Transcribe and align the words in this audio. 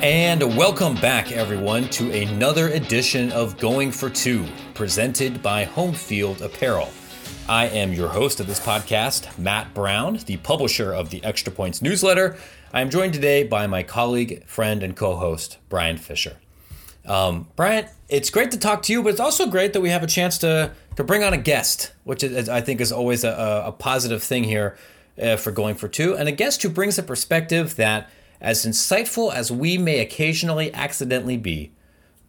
And 0.00 0.56
welcome 0.56 0.94
back, 0.94 1.32
everyone, 1.32 1.88
to 1.88 2.12
another 2.12 2.68
edition 2.68 3.32
of 3.32 3.58
Going 3.58 3.90
for 3.90 4.08
Two, 4.08 4.46
presented 4.74 5.42
by 5.42 5.64
Home 5.64 5.92
Field 5.92 6.40
Apparel. 6.40 6.88
I 7.48 7.66
am 7.66 7.92
your 7.92 8.06
host 8.06 8.38
of 8.38 8.46
this 8.46 8.60
podcast, 8.60 9.36
Matt 9.36 9.74
Brown, 9.74 10.20
the 10.26 10.36
publisher 10.36 10.92
of 10.92 11.10
the 11.10 11.24
Extra 11.24 11.52
Points 11.52 11.82
newsletter. 11.82 12.36
I 12.72 12.80
am 12.80 12.90
joined 12.90 13.12
today 13.12 13.42
by 13.42 13.66
my 13.66 13.82
colleague, 13.82 14.46
friend, 14.46 14.84
and 14.84 14.94
co 14.94 15.16
host, 15.16 15.58
Brian 15.68 15.96
Fisher. 15.96 16.36
Um, 17.04 17.48
Brian, 17.56 17.88
it's 18.08 18.30
great 18.30 18.52
to 18.52 18.58
talk 18.58 18.82
to 18.82 18.92
you, 18.92 19.02
but 19.02 19.08
it's 19.08 19.20
also 19.20 19.50
great 19.50 19.72
that 19.72 19.80
we 19.80 19.90
have 19.90 20.04
a 20.04 20.08
chance 20.08 20.38
to, 20.38 20.70
to 20.94 21.02
bring 21.02 21.24
on 21.24 21.32
a 21.32 21.38
guest, 21.38 21.92
which 22.04 22.22
is, 22.22 22.48
I 22.48 22.60
think 22.60 22.80
is 22.80 22.92
always 22.92 23.24
a, 23.24 23.64
a 23.66 23.72
positive 23.72 24.22
thing 24.22 24.44
here 24.44 24.78
uh, 25.20 25.34
for 25.34 25.50
Going 25.50 25.74
for 25.74 25.88
Two, 25.88 26.16
and 26.16 26.28
a 26.28 26.32
guest 26.32 26.62
who 26.62 26.68
brings 26.68 27.00
a 27.00 27.02
perspective 27.02 27.74
that 27.74 28.08
as 28.40 28.64
insightful 28.64 29.32
as 29.32 29.50
we 29.50 29.78
may 29.78 30.00
occasionally 30.00 30.72
accidentally 30.74 31.36
be, 31.36 31.72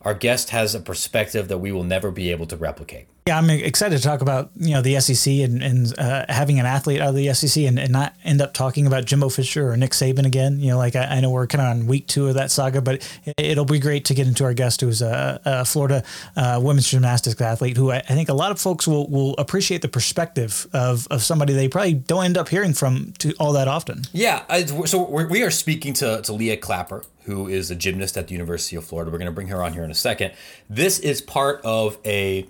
our 0.01 0.13
guest 0.13 0.51
has 0.51 0.75
a 0.75 0.79
perspective 0.79 1.47
that 1.49 1.57
we 1.57 1.71
will 1.71 1.83
never 1.83 2.11
be 2.11 2.31
able 2.31 2.45
to 2.47 2.57
replicate. 2.57 3.07
Yeah, 3.27 3.37
I'm 3.37 3.49
excited 3.51 3.95
to 3.95 4.01
talk 4.01 4.21
about 4.21 4.49
you 4.55 4.73
know 4.73 4.81
the 4.81 4.99
SEC 4.99 5.31
and, 5.31 5.61
and 5.61 5.99
uh, 5.99 6.25
having 6.29 6.59
an 6.59 6.65
athlete 6.65 6.99
out 6.99 7.09
of 7.09 7.15
the 7.15 7.31
SEC 7.33 7.63
and, 7.63 7.77
and 7.77 7.91
not 7.91 8.15
end 8.23 8.41
up 8.41 8.55
talking 8.55 8.87
about 8.87 9.05
Jimbo 9.05 9.29
Fisher 9.29 9.69
or 9.69 9.77
Nick 9.77 9.91
Saban 9.91 10.25
again. 10.25 10.59
You 10.59 10.71
know, 10.71 10.77
like 10.79 10.95
I, 10.95 11.03
I 11.03 11.19
know 11.19 11.29
we're 11.29 11.45
kind 11.45 11.61
of 11.61 11.67
on 11.67 11.85
week 11.85 12.07
two 12.07 12.27
of 12.27 12.33
that 12.33 12.49
saga, 12.49 12.81
but 12.81 13.07
it, 13.37 13.55
will 13.55 13.65
be 13.65 13.77
great 13.77 14.05
to 14.05 14.15
get 14.15 14.25
into 14.25 14.45
our 14.45 14.55
guest 14.55 14.81
who's 14.81 15.03
a, 15.03 15.39
a 15.45 15.63
Florida 15.63 16.03
uh, 16.35 16.59
women's 16.63 16.89
gymnastics 16.89 17.39
athlete 17.39 17.77
who 17.77 17.91
I, 17.91 17.97
I, 17.97 18.15
think 18.15 18.29
a 18.29 18.33
lot 18.33 18.51
of 18.51 18.59
folks 18.59 18.87
will, 18.87 19.07
will 19.09 19.35
appreciate 19.37 19.83
the 19.83 19.89
perspective 19.89 20.65
of, 20.73 21.07
of 21.11 21.21
somebody 21.21 21.53
they 21.53 21.67
probably 21.67 21.93
don't 21.93 22.25
end 22.25 22.37
up 22.37 22.49
hearing 22.49 22.73
from 22.73 23.13
to 23.19 23.35
all 23.39 23.53
that 23.53 23.67
often. 23.67 24.05
Yeah, 24.11 24.43
I, 24.49 24.65
so 24.65 25.03
we 25.03 25.43
are 25.43 25.51
speaking 25.51 25.93
to, 25.93 26.23
to 26.23 26.33
Leah 26.33 26.57
Clapper, 26.57 27.03
who 27.29 27.47
is 27.47 27.69
a 27.69 27.75
gymnast 27.75 28.17
at 28.17 28.27
the 28.27 28.33
University 28.33 28.75
of 28.75 28.83
Florida. 28.83 29.11
We're 29.11 29.19
going 29.19 29.27
to 29.27 29.31
bring 29.31 29.49
her 29.49 29.61
on 29.61 29.73
here 29.73 29.83
in 29.83 29.91
a 29.91 29.95
second. 29.95 30.33
This 30.67 30.97
is 30.97 31.21
part 31.21 31.61
of 31.63 31.99
a 32.03 32.47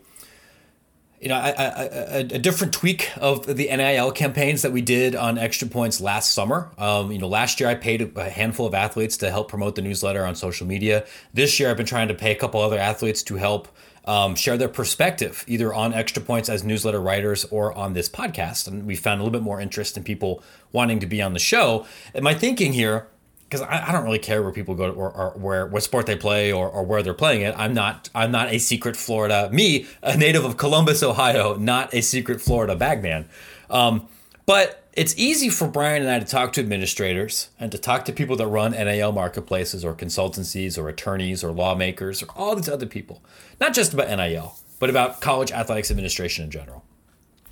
you 1.19 1.27
know, 1.27 1.35
a, 1.35 2.23
different 2.23 2.72
tweak 2.72 3.11
of 3.17 3.45
the 3.45 3.67
NIL 3.75 4.13
campaigns 4.13 4.61
that 4.61 4.72
we 4.72 4.81
did 4.81 5.17
on 5.17 5.38
Extra 5.38 5.67
Points 5.67 6.00
last 6.00 6.31
summer. 6.31 6.72
Um, 6.77 7.11
you 7.11 7.17
know, 7.17 7.27
last 7.27 7.59
year 7.59 7.67
I 7.67 7.75
paid 7.75 8.17
a 8.17 8.30
handful 8.30 8.66
of 8.66 8.73
athletes 8.73 9.17
to 9.17 9.30
help 9.30 9.50
promote 9.50 9.75
the 9.75 9.81
newsletter 9.81 10.25
on 10.25 10.35
social 10.35 10.66
media. 10.66 11.05
This 11.33 11.59
year 11.59 11.69
I've 11.69 11.75
been 11.75 11.85
trying 11.85 12.07
to 12.07 12.13
pay 12.13 12.31
a 12.31 12.35
couple 12.35 12.61
other 12.61 12.80
athletes 12.80 13.22
to 13.23 13.35
help 13.35 13.67
um, 14.05 14.33
share 14.33 14.55
their 14.55 14.69
perspective, 14.69 15.44
either 15.45 15.73
on 15.73 15.94
Extra 15.94 16.23
Points 16.23 16.47
as 16.47 16.63
newsletter 16.63 17.02
writers 17.02 17.44
or 17.52 17.77
on 17.77 17.91
this 17.91 18.07
podcast. 18.07 18.69
And 18.69 18.88
we 18.88 18.95
found 18.95 19.19
a 19.19 19.23
little 19.25 19.38
bit 19.38 19.44
more 19.44 19.59
interest 19.59 19.97
in 19.97 20.05
people 20.05 20.41
wanting 20.72 21.02
to 21.02 21.05
be 21.05 21.22
on 21.22 21.33
the 21.33 21.39
show. 21.39 21.85
And 22.13 22.23
my 22.23 22.33
thinking 22.33 22.72
here 22.72 23.07
because 23.50 23.61
I, 23.61 23.88
I, 23.88 23.92
don't 23.92 24.03
really 24.03 24.19
care 24.19 24.44
where 24.44 24.52
people 24.52 24.75
go 24.75 24.92
or, 24.92 25.09
or, 25.09 25.31
where 25.31 25.66
what 25.66 25.81
sport 25.81 26.05
they 26.05 26.16
play 26.16 26.52
or, 26.52 26.69
or 26.69 26.83
where 26.83 27.02
they're 27.02 27.16
playing 27.16 27.42
it. 27.42 27.56
I'm 27.58 27.73
not 27.73 28.09
I'm 28.14 28.31
not 28.31 28.53
a 28.53 28.59
secret 28.59 28.95
Florida 28.95 29.50
me, 29.52 29.88
a 30.03 30.16
native 30.16 30.45
of 30.45 30.58
Columbus, 30.58 31.02
Ohio, 31.02 31.56
not 31.56 31.94
a 31.94 32.02
secret 32.02 32.41
Florida 32.41 32.75
bagman. 32.75 33.28
Um, 33.72 34.08
but 34.45 34.83
it's 34.94 35.17
easy 35.17 35.50
for 35.50 35.67
Brian 35.67 36.02
and 36.03 36.11
I 36.11 36.19
to 36.19 36.25
talk 36.25 36.53
to 36.53 36.61
administrators 36.61 37.50
and 37.59 37.72
to 37.72 37.78
talk 37.78 38.06
to 38.06 38.14
people 38.14 38.36
that 38.36 38.47
run 38.47 38.72
NIL 38.72 39.11
marketplaces 39.11 39.84
or 39.84 39.94
consultancies 39.94 40.78
or 40.78 40.89
attorneys 40.89 41.44
or 41.44 41.52
lawmakers 41.52 42.22
or 42.22 42.28
all 42.36 42.56
these 42.56 42.69
other 42.69 42.86
people, 42.86 43.23
not 43.59 43.73
just 43.73 43.94
about 43.94 44.09
NIL, 44.09 44.58
but 44.80 44.89
about 44.89 45.22
college 45.22 45.52
athletics 45.52 45.89
administration 45.89 46.45
in 46.45 46.52
general. 46.52 46.84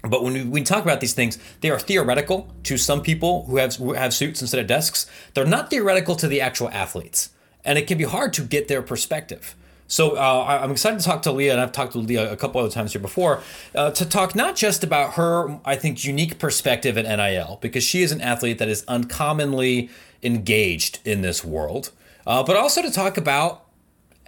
But 0.09 0.23
when 0.23 0.33
we, 0.33 0.43
we, 0.43 0.63
talk 0.63 0.83
about 0.83 0.99
these 0.99 1.13
things, 1.13 1.37
they 1.61 1.69
are 1.69 1.79
theoretical 1.79 2.53
to 2.63 2.77
some 2.77 3.01
people 3.01 3.45
who 3.45 3.57
have 3.57 3.75
who 3.75 3.93
have 3.93 4.13
suits 4.13 4.41
instead 4.41 4.59
of 4.59 4.67
desks. 4.67 5.09
They're 5.33 5.45
not 5.45 5.69
theoretical 5.69 6.15
to 6.17 6.27
the 6.27 6.41
actual 6.41 6.69
athletes, 6.69 7.29
and 7.63 7.77
it 7.77 7.87
can 7.87 7.97
be 7.97 8.03
hard 8.03 8.33
to 8.33 8.43
get 8.43 8.67
their 8.67 8.81
perspective. 8.81 9.55
So 9.87 10.17
uh, 10.17 10.59
I'm 10.61 10.71
excited 10.71 10.99
to 10.99 11.05
talk 11.05 11.21
to 11.23 11.31
Leah, 11.31 11.53
and 11.53 11.61
I've 11.61 11.71
talked 11.71 11.93
to 11.93 11.99
Leah 11.99 12.31
a 12.31 12.35
couple 12.35 12.59
other 12.59 12.69
times 12.69 12.91
here 12.91 13.01
before, 13.01 13.41
uh, 13.73 13.91
to 13.91 14.05
talk 14.05 14.35
not 14.35 14.57
just 14.57 14.83
about 14.83 15.13
her, 15.13 15.59
I 15.63 15.77
think, 15.77 16.03
unique 16.03 16.39
perspective 16.39 16.97
in 16.97 17.05
NIL, 17.05 17.57
because 17.61 17.85
she 17.85 18.03
is 18.03 18.11
an 18.11 18.19
athlete 18.19 18.57
that 18.57 18.67
is 18.67 18.83
uncommonly 18.89 19.89
engaged 20.21 20.99
in 21.05 21.21
this 21.21 21.43
world, 21.43 21.91
uh, 22.25 22.43
but 22.43 22.57
also 22.57 22.81
to 22.81 22.91
talk 22.91 23.15
about 23.17 23.63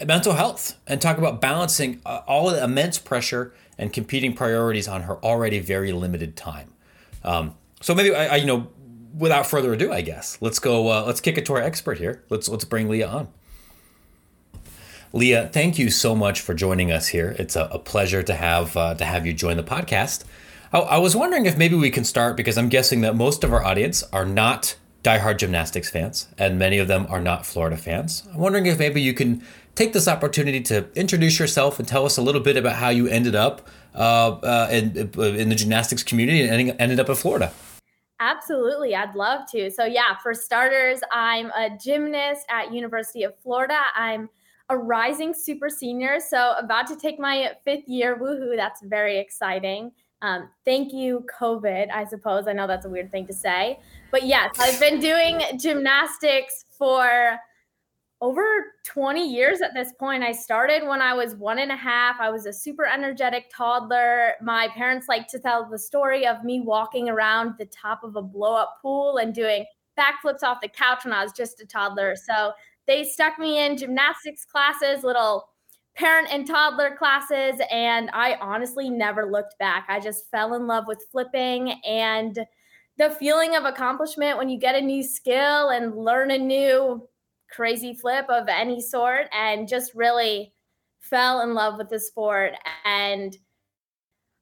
mental 0.06 0.34
health 0.34 0.78
and 0.88 1.02
talk 1.02 1.18
about 1.18 1.42
balancing 1.42 2.02
uh, 2.06 2.22
all 2.26 2.50
the 2.50 2.64
immense 2.64 2.98
pressure 2.98 3.54
and 3.80 3.92
competing 3.92 4.34
priorities 4.34 4.88
on 4.88 5.04
her 5.04 5.18
already 5.24 5.60
very 5.60 5.92
limited 5.92 6.36
time. 6.36 6.74
Um, 7.24 7.56
so 7.82 7.96
maybe 7.96 8.14
I, 8.14 8.28
I, 8.28 8.36
you 8.36 8.46
know, 8.46 8.68
without 9.18 9.48
further 9.48 9.74
ado, 9.74 9.92
I 9.92 10.02
guess 10.02 10.38
let's 10.42 10.60
go. 10.60 10.90
Uh, 10.90 11.04
let's 11.06 11.22
kick 11.22 11.38
it 11.38 11.46
to 11.48 11.54
our 11.54 11.62
expert 11.62 11.98
here. 11.98 12.24
Let's 12.30 12.48
let's 12.48 12.66
bring 12.66 12.90
Leah 12.90 13.08
on. 13.08 13.28
Leah, 15.12 15.50
thank 15.52 15.80
you 15.80 15.90
so 15.90 16.16
much 16.16 16.40
for 16.42 16.54
joining 16.54 16.92
us 16.92 17.08
here. 17.08 17.36
It's 17.40 17.56
a, 17.56 17.64
a 17.72 17.80
pleasure 17.80 18.22
to 18.22 18.36
have 18.36 18.78
uh, 18.78 18.94
to 18.96 19.06
have 19.06 19.26
you 19.26 19.34
join 19.34 19.58
the 19.58 19.64
podcast. 19.64 20.26
I, 20.72 20.80
I 20.80 20.98
was 20.98 21.16
wondering 21.16 21.46
if 21.46 21.58
maybe 21.58 21.76
we 21.76 21.90
can 21.90 22.04
start 22.04 22.38
because 22.38 22.58
I'm 22.58 22.70
guessing 22.70 23.02
that 23.02 23.16
most 23.16 23.44
of 23.44 23.52
our 23.52 23.64
audience 23.64 24.04
are 24.14 24.26
not 24.26 24.76
diehard 25.04 25.38
gymnastics 25.38 25.90
fans, 25.90 26.28
and 26.38 26.60
many 26.60 26.78
of 26.78 26.88
them 26.88 27.08
are 27.10 27.22
not 27.22 27.46
Florida 27.46 27.78
fans. 27.78 28.28
I'm 28.34 28.40
wondering 28.40 28.66
if 28.66 28.78
maybe 28.78 29.02
you 29.02 29.14
can 29.14 29.42
take 29.76 29.94
this 29.94 30.08
opportunity 30.08 30.62
to 30.62 30.88
introduce 30.96 31.40
yourself 31.40 31.80
and 31.80 31.88
tell 31.88 32.06
us 32.06 32.18
a 32.18 32.22
little 32.22 32.42
bit 32.42 32.58
about 32.58 32.76
how 32.76 32.90
you 32.90 33.08
ended 33.08 33.36
up 33.36 33.68
uh, 33.96 34.30
uh, 34.44 34.68
in, 34.72 35.12
uh, 35.18 35.22
in 35.22 35.50
the 35.50 35.56
gymnastics 35.56 36.04
community 36.04 36.42
and 36.42 36.52
ending, 36.52 36.70
ended 36.80 37.00
up 37.00 37.10
in 37.10 37.16
Florida. 37.16 37.52
Absolutely, 38.20 38.96
I'd 38.96 39.16
love 39.16 39.50
to. 39.52 39.72
So 39.72 39.86
yeah, 39.86 40.18
for 40.22 40.34
starters, 40.34 41.00
I'm 41.12 41.52
a 41.52 41.70
gymnast 41.82 42.46
at 42.50 42.74
University 42.74 43.24
of 43.24 43.34
Florida. 43.40 43.80
I'm 43.96 44.30
a 44.70 44.78
rising 44.78 45.34
super 45.34 45.70
senior, 45.70 46.20
so 46.20 46.54
about 46.58 46.86
to 46.88 46.96
take 46.96 47.18
my 47.20 47.54
fifth 47.64 47.88
year. 47.88 48.18
Woohoo! 48.20 48.56
That's 48.56 48.82
very 48.84 49.18
exciting. 49.18 49.92
Um, 50.22 50.50
thank 50.66 50.92
you, 50.92 51.26
COVID. 51.40 51.90
I 51.92 52.06
suppose 52.06 52.46
I 52.48 52.54
know 52.54 52.68
that's 52.68 52.86
a 52.86 52.90
weird 52.90 53.10
thing 53.10 53.26
to 53.28 53.34
say, 53.34 53.80
but 54.12 54.24
yes, 54.24 54.54
I've 54.60 54.80
been 54.80 55.00
doing 55.00 55.42
gymnastics 55.58 56.66
for 56.78 57.40
over 58.22 58.74
20 58.86 59.32
years 59.32 59.62
at 59.62 59.74
this 59.74 59.94
point. 59.94 60.24
I 60.24 60.34
started 60.34 60.86
when 60.86 61.02
I 61.02 61.14
was 61.14 61.36
one 61.36 61.60
and 61.60 61.72
a 61.72 61.76
half. 61.76 62.18
I 62.20 62.30
was 62.30 62.46
a 62.46 62.54
super 62.54 62.86
energetic 62.86 63.50
toddler. 63.56 64.34
My 64.42 64.68
parents 64.70 65.08
like 65.08 65.28
to 65.30 65.40
tell 65.40 65.70
the 65.70 65.80
story 65.80 66.28
of 66.28 66.44
me 66.44 66.60
walking 66.60 67.10
around 67.10 67.56
the 67.58 67.66
top 67.66 68.04
of 68.04 68.16
a 68.18 68.22
blow 68.22 68.56
up 68.56 68.80
pool 68.82 69.18
and 69.18 69.34
doing 69.34 69.66
backflips 69.98 70.44
off 70.44 70.60
the 70.62 70.68
couch 70.68 71.06
when 71.06 71.14
I 71.14 71.24
was 71.24 71.32
just 71.32 71.62
a 71.62 71.66
toddler. 71.66 72.16
So 72.16 72.52
they 72.88 73.06
stuck 73.06 73.40
me 73.40 73.66
in 73.66 73.78
gymnastics 73.78 74.44
classes, 74.44 75.04
little 75.04 75.50
parent 75.96 76.28
and 76.32 76.46
toddler 76.46 76.96
classes. 76.98 77.62
And 77.72 78.10
I 78.12 78.36
honestly 78.42 78.90
never 78.90 79.32
looked 79.32 79.58
back. 79.60 79.86
I 79.88 80.02
just 80.02 80.30
fell 80.30 80.56
in 80.56 80.68
love 80.68 80.86
with 80.88 81.06
flipping 81.12 81.72
and 81.86 82.38
the 82.98 83.12
feeling 83.12 83.56
of 83.56 83.64
accomplishment 83.64 84.38
when 84.38 84.50
you 84.50 84.60
get 84.60 84.76
a 84.76 84.82
new 84.82 85.04
skill 85.04 85.70
and 85.70 85.96
learn 85.96 86.32
a 86.32 86.38
new 86.38 87.08
crazy 87.52 87.94
flip 87.94 88.26
of 88.30 88.48
any 88.48 88.82
sort 88.82 89.28
and 89.34 89.68
just 89.68 89.94
really 89.96 90.54
fell 91.00 91.42
in 91.42 91.54
love 91.54 91.78
with 91.78 91.90
the 91.90 92.00
sport 92.00 92.54
and 92.86 93.38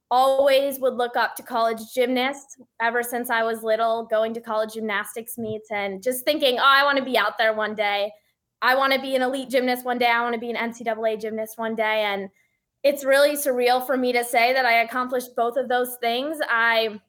always 0.10 0.80
would 0.80 0.96
look 0.96 1.18
up 1.18 1.36
to 1.36 1.44
college 1.44 1.82
gymnasts 1.94 2.58
ever 2.82 3.04
since 3.04 3.30
I 3.30 3.44
was 3.44 3.64
little, 3.64 4.06
going 4.06 4.34
to 4.36 4.42
college 4.42 4.74
gymnastics 4.74 5.38
meets 5.38 5.70
and 5.72 6.02
just 6.02 6.24
thinking, 6.24 6.58
oh, 6.60 6.64
I 6.66 6.84
want 6.84 6.98
to 6.98 7.06
be 7.06 7.18
out 7.18 7.38
there 7.38 7.54
one 7.54 7.76
day. 7.76 8.12
I 8.62 8.76
want 8.76 8.94
to 8.94 9.02
be 9.02 9.16
an 9.16 9.22
elite 9.22 9.50
gymnast 9.50 9.86
one 9.86 9.98
day. 9.98 10.08
I 10.08 10.22
want 10.22 10.34
to 10.34 10.40
be 10.40 10.50
an 10.50 10.56
NCAA 10.56 11.20
gymnast 11.20 11.58
one 11.58 11.76
day. 11.76 12.04
And 12.06 12.30
it's 12.84 13.04
really 13.04 13.36
surreal 13.36 13.86
for 13.86 13.98
me 13.98 14.14
to 14.14 14.24
say 14.24 14.54
that 14.54 14.66
I 14.66 14.82
accomplished 14.82 15.36
both 15.36 15.58
of 15.58 15.68
those 15.68 15.98
things. 16.02 16.38
I 16.50 17.00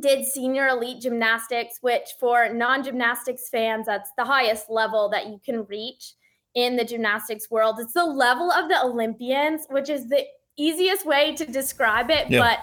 did 0.00 0.24
senior 0.24 0.68
elite 0.68 1.00
gymnastics, 1.00 1.78
which 1.80 2.10
for 2.20 2.52
non 2.52 2.82
gymnastics 2.82 3.48
fans, 3.50 3.86
that's 3.86 4.10
the 4.16 4.24
highest 4.24 4.70
level 4.70 5.08
that 5.10 5.26
you 5.26 5.40
can 5.44 5.64
reach 5.64 6.14
in 6.54 6.76
the 6.76 6.84
gymnastics 6.84 7.50
world. 7.50 7.76
It's 7.78 7.92
the 7.92 8.04
level 8.04 8.50
of 8.50 8.68
the 8.68 8.80
Olympians, 8.82 9.66
which 9.70 9.88
is 9.88 10.08
the 10.08 10.24
easiest 10.56 11.06
way 11.06 11.34
to 11.36 11.46
describe 11.46 12.10
it. 12.10 12.30
Yeah. 12.30 12.40
But 12.40 12.58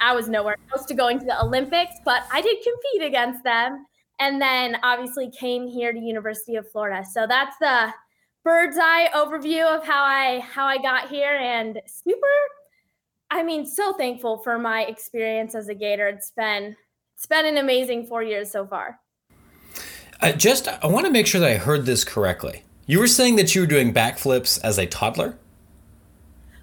I 0.00 0.14
was 0.14 0.28
nowhere 0.28 0.56
close 0.68 0.86
to 0.86 0.94
going 0.94 1.18
to 1.18 1.24
the 1.24 1.40
Olympics, 1.42 1.94
but 2.04 2.22
I 2.32 2.40
did 2.40 2.56
compete 2.62 3.06
against 3.06 3.44
them. 3.44 3.86
And 4.20 4.40
then 4.40 4.76
obviously 4.82 5.30
came 5.30 5.66
here 5.66 5.92
to 5.92 5.98
University 5.98 6.56
of 6.56 6.70
Florida. 6.70 7.04
So 7.04 7.26
that's 7.26 7.56
the 7.58 7.92
bird's 8.44 8.76
eye 8.78 9.08
overview 9.14 9.64
of 9.64 9.84
how 9.84 10.04
I 10.04 10.40
how 10.40 10.66
I 10.66 10.78
got 10.78 11.08
here 11.08 11.34
and 11.34 11.80
super 11.86 12.28
I 13.30 13.42
mean, 13.42 13.66
so 13.66 13.92
thankful 13.94 14.38
for 14.38 14.58
my 14.58 14.82
experience 14.84 15.54
as 15.54 15.68
a 15.68 15.74
Gator. 15.74 16.08
It's 16.08 16.30
been 16.30 16.76
it's 17.16 17.26
been 17.26 17.46
an 17.46 17.58
amazing 17.58 18.06
four 18.06 18.22
years 18.22 18.50
so 18.50 18.66
far. 18.66 19.00
I 20.20 20.32
just 20.32 20.68
I 20.68 20.86
want 20.86 21.06
to 21.06 21.12
make 21.12 21.26
sure 21.26 21.40
that 21.40 21.50
I 21.50 21.56
heard 21.56 21.86
this 21.86 22.04
correctly. 22.04 22.62
You 22.86 22.98
were 22.98 23.06
saying 23.06 23.36
that 23.36 23.54
you 23.54 23.62
were 23.62 23.66
doing 23.66 23.92
backflips 23.92 24.60
as 24.62 24.78
a 24.78 24.86
toddler. 24.86 25.38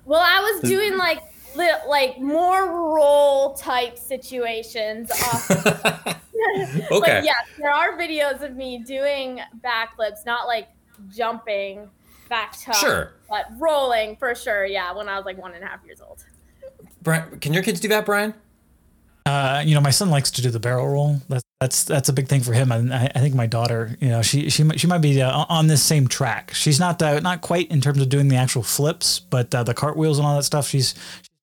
Well, 0.06 0.22
I 0.22 0.40
was 0.40 0.70
doing 0.70 0.98
like 0.98 1.20
li- 1.56 1.72
like 1.88 2.20
more 2.20 2.96
roll 2.96 3.54
type 3.54 3.98
situations. 3.98 5.12
okay. 5.52 6.16
Like, 6.90 7.24
yes, 7.24 7.46
there 7.58 7.72
are 7.72 7.98
videos 7.98 8.42
of 8.42 8.56
me 8.56 8.80
doing 8.80 9.42
backflips, 9.64 10.26
not 10.26 10.48
like 10.48 10.70
jumping 11.10 11.90
back 12.30 12.56
tough. 12.62 12.78
Sure. 12.78 13.14
But 13.30 13.46
rolling 13.58 14.16
for 14.16 14.34
sure, 14.36 14.66
yeah, 14.66 14.92
when 14.94 15.08
I 15.08 15.18
was 15.18 15.26
like 15.26 15.38
one 15.38 15.54
and 15.54 15.64
a 15.64 15.68
half 15.68 15.84
years 15.86 16.02
old. 16.02 16.26
Brian, 17.02 17.40
can 17.40 17.54
your 17.54 17.64
kids 17.64 17.80
do 17.80 17.88
that, 17.90 18.06
Brian? 18.06 18.34
Uh, 19.26 19.62
you 19.66 19.76
know, 19.76 19.82
my 19.82 19.92
son 19.92 20.10
likes 20.10 20.32
to 20.32 20.42
do 20.42 20.50
the 20.50 20.60
barrel 20.60 20.88
roll. 20.88 21.22
That's 21.30 21.44
that's 21.60 21.84
that's 21.84 22.10
a 22.10 22.14
big 22.14 22.28
thing 22.28 22.42
for 22.42 22.54
him, 22.54 22.72
and 22.72 22.92
I, 22.92 23.12
I 23.14 23.20
think 23.20 23.36
my 23.36 23.46
daughter, 23.46 23.96
you 24.00 24.10
know, 24.10 24.24
she 24.24 24.50
she 24.50 24.68
she 24.78 24.88
might 24.88 25.02
be 25.02 25.22
uh, 25.22 25.46
on 25.48 25.68
this 25.68 25.84
same 25.84 26.08
track. 26.08 26.52
She's 26.54 26.80
not 26.80 27.02
uh, 27.02 27.20
not 27.20 27.42
quite 27.42 27.70
in 27.70 27.82
terms 27.82 28.02
of 28.02 28.10
doing 28.10 28.30
the 28.30 28.36
actual 28.36 28.64
flips, 28.64 29.20
but 29.20 29.54
uh, 29.54 29.62
the 29.62 29.76
cartwheels 29.76 30.18
and 30.18 30.26
all 30.26 30.36
that 30.36 30.44
stuff. 30.44 30.68
She's 30.68 30.96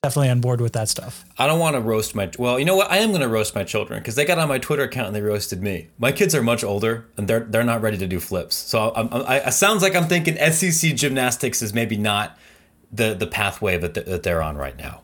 definitely 0.03 0.31
on 0.31 0.41
board 0.41 0.61
with 0.61 0.73
that 0.73 0.89
stuff. 0.89 1.25
I 1.39 1.47
don't 1.47 1.61
want 1.61 1.77
to 1.77 1.81
roast 1.81 2.17
my. 2.17 2.31
Well, 2.37 2.59
you 2.59 2.65
know 2.65 2.75
what? 2.75 2.91
I 2.91 2.99
am 2.99 3.11
going 3.11 3.21
to 3.21 3.29
roast 3.29 3.55
my 3.55 3.63
children 3.63 4.01
because 4.01 4.17
they 4.17 4.25
got 4.25 4.39
on 4.39 4.49
my 4.49 4.59
Twitter 4.59 4.83
account 4.83 5.07
and 5.07 5.17
they 5.17 5.23
roasted 5.23 5.63
me. 5.63 5.89
My 5.99 6.11
kids 6.11 6.35
are 6.35 6.43
much 6.43 6.65
older 6.65 7.07
and 7.17 7.29
they're 7.29 7.41
they're 7.41 7.63
not 7.63 7.81
ready 7.81 7.99
to 7.99 8.07
do 8.09 8.19
flips. 8.19 8.57
So 8.57 8.93
I'm, 8.97 9.09
I'm, 9.13 9.23
I, 9.23 9.37
it 9.39 9.53
sounds 9.53 9.83
like 9.83 9.95
I'm 9.95 10.09
thinking 10.09 10.37
SEC 10.53 10.97
gymnastics 10.97 11.63
is 11.63 11.73
maybe 11.73 11.97
not 11.97 12.37
the 12.91 13.15
the 13.15 13.29
pathway 13.29 13.79
that, 13.79 13.95
that 13.95 14.25
they're 14.25 14.43
on 14.43 14.57
right 14.57 14.77
now. 14.77 15.03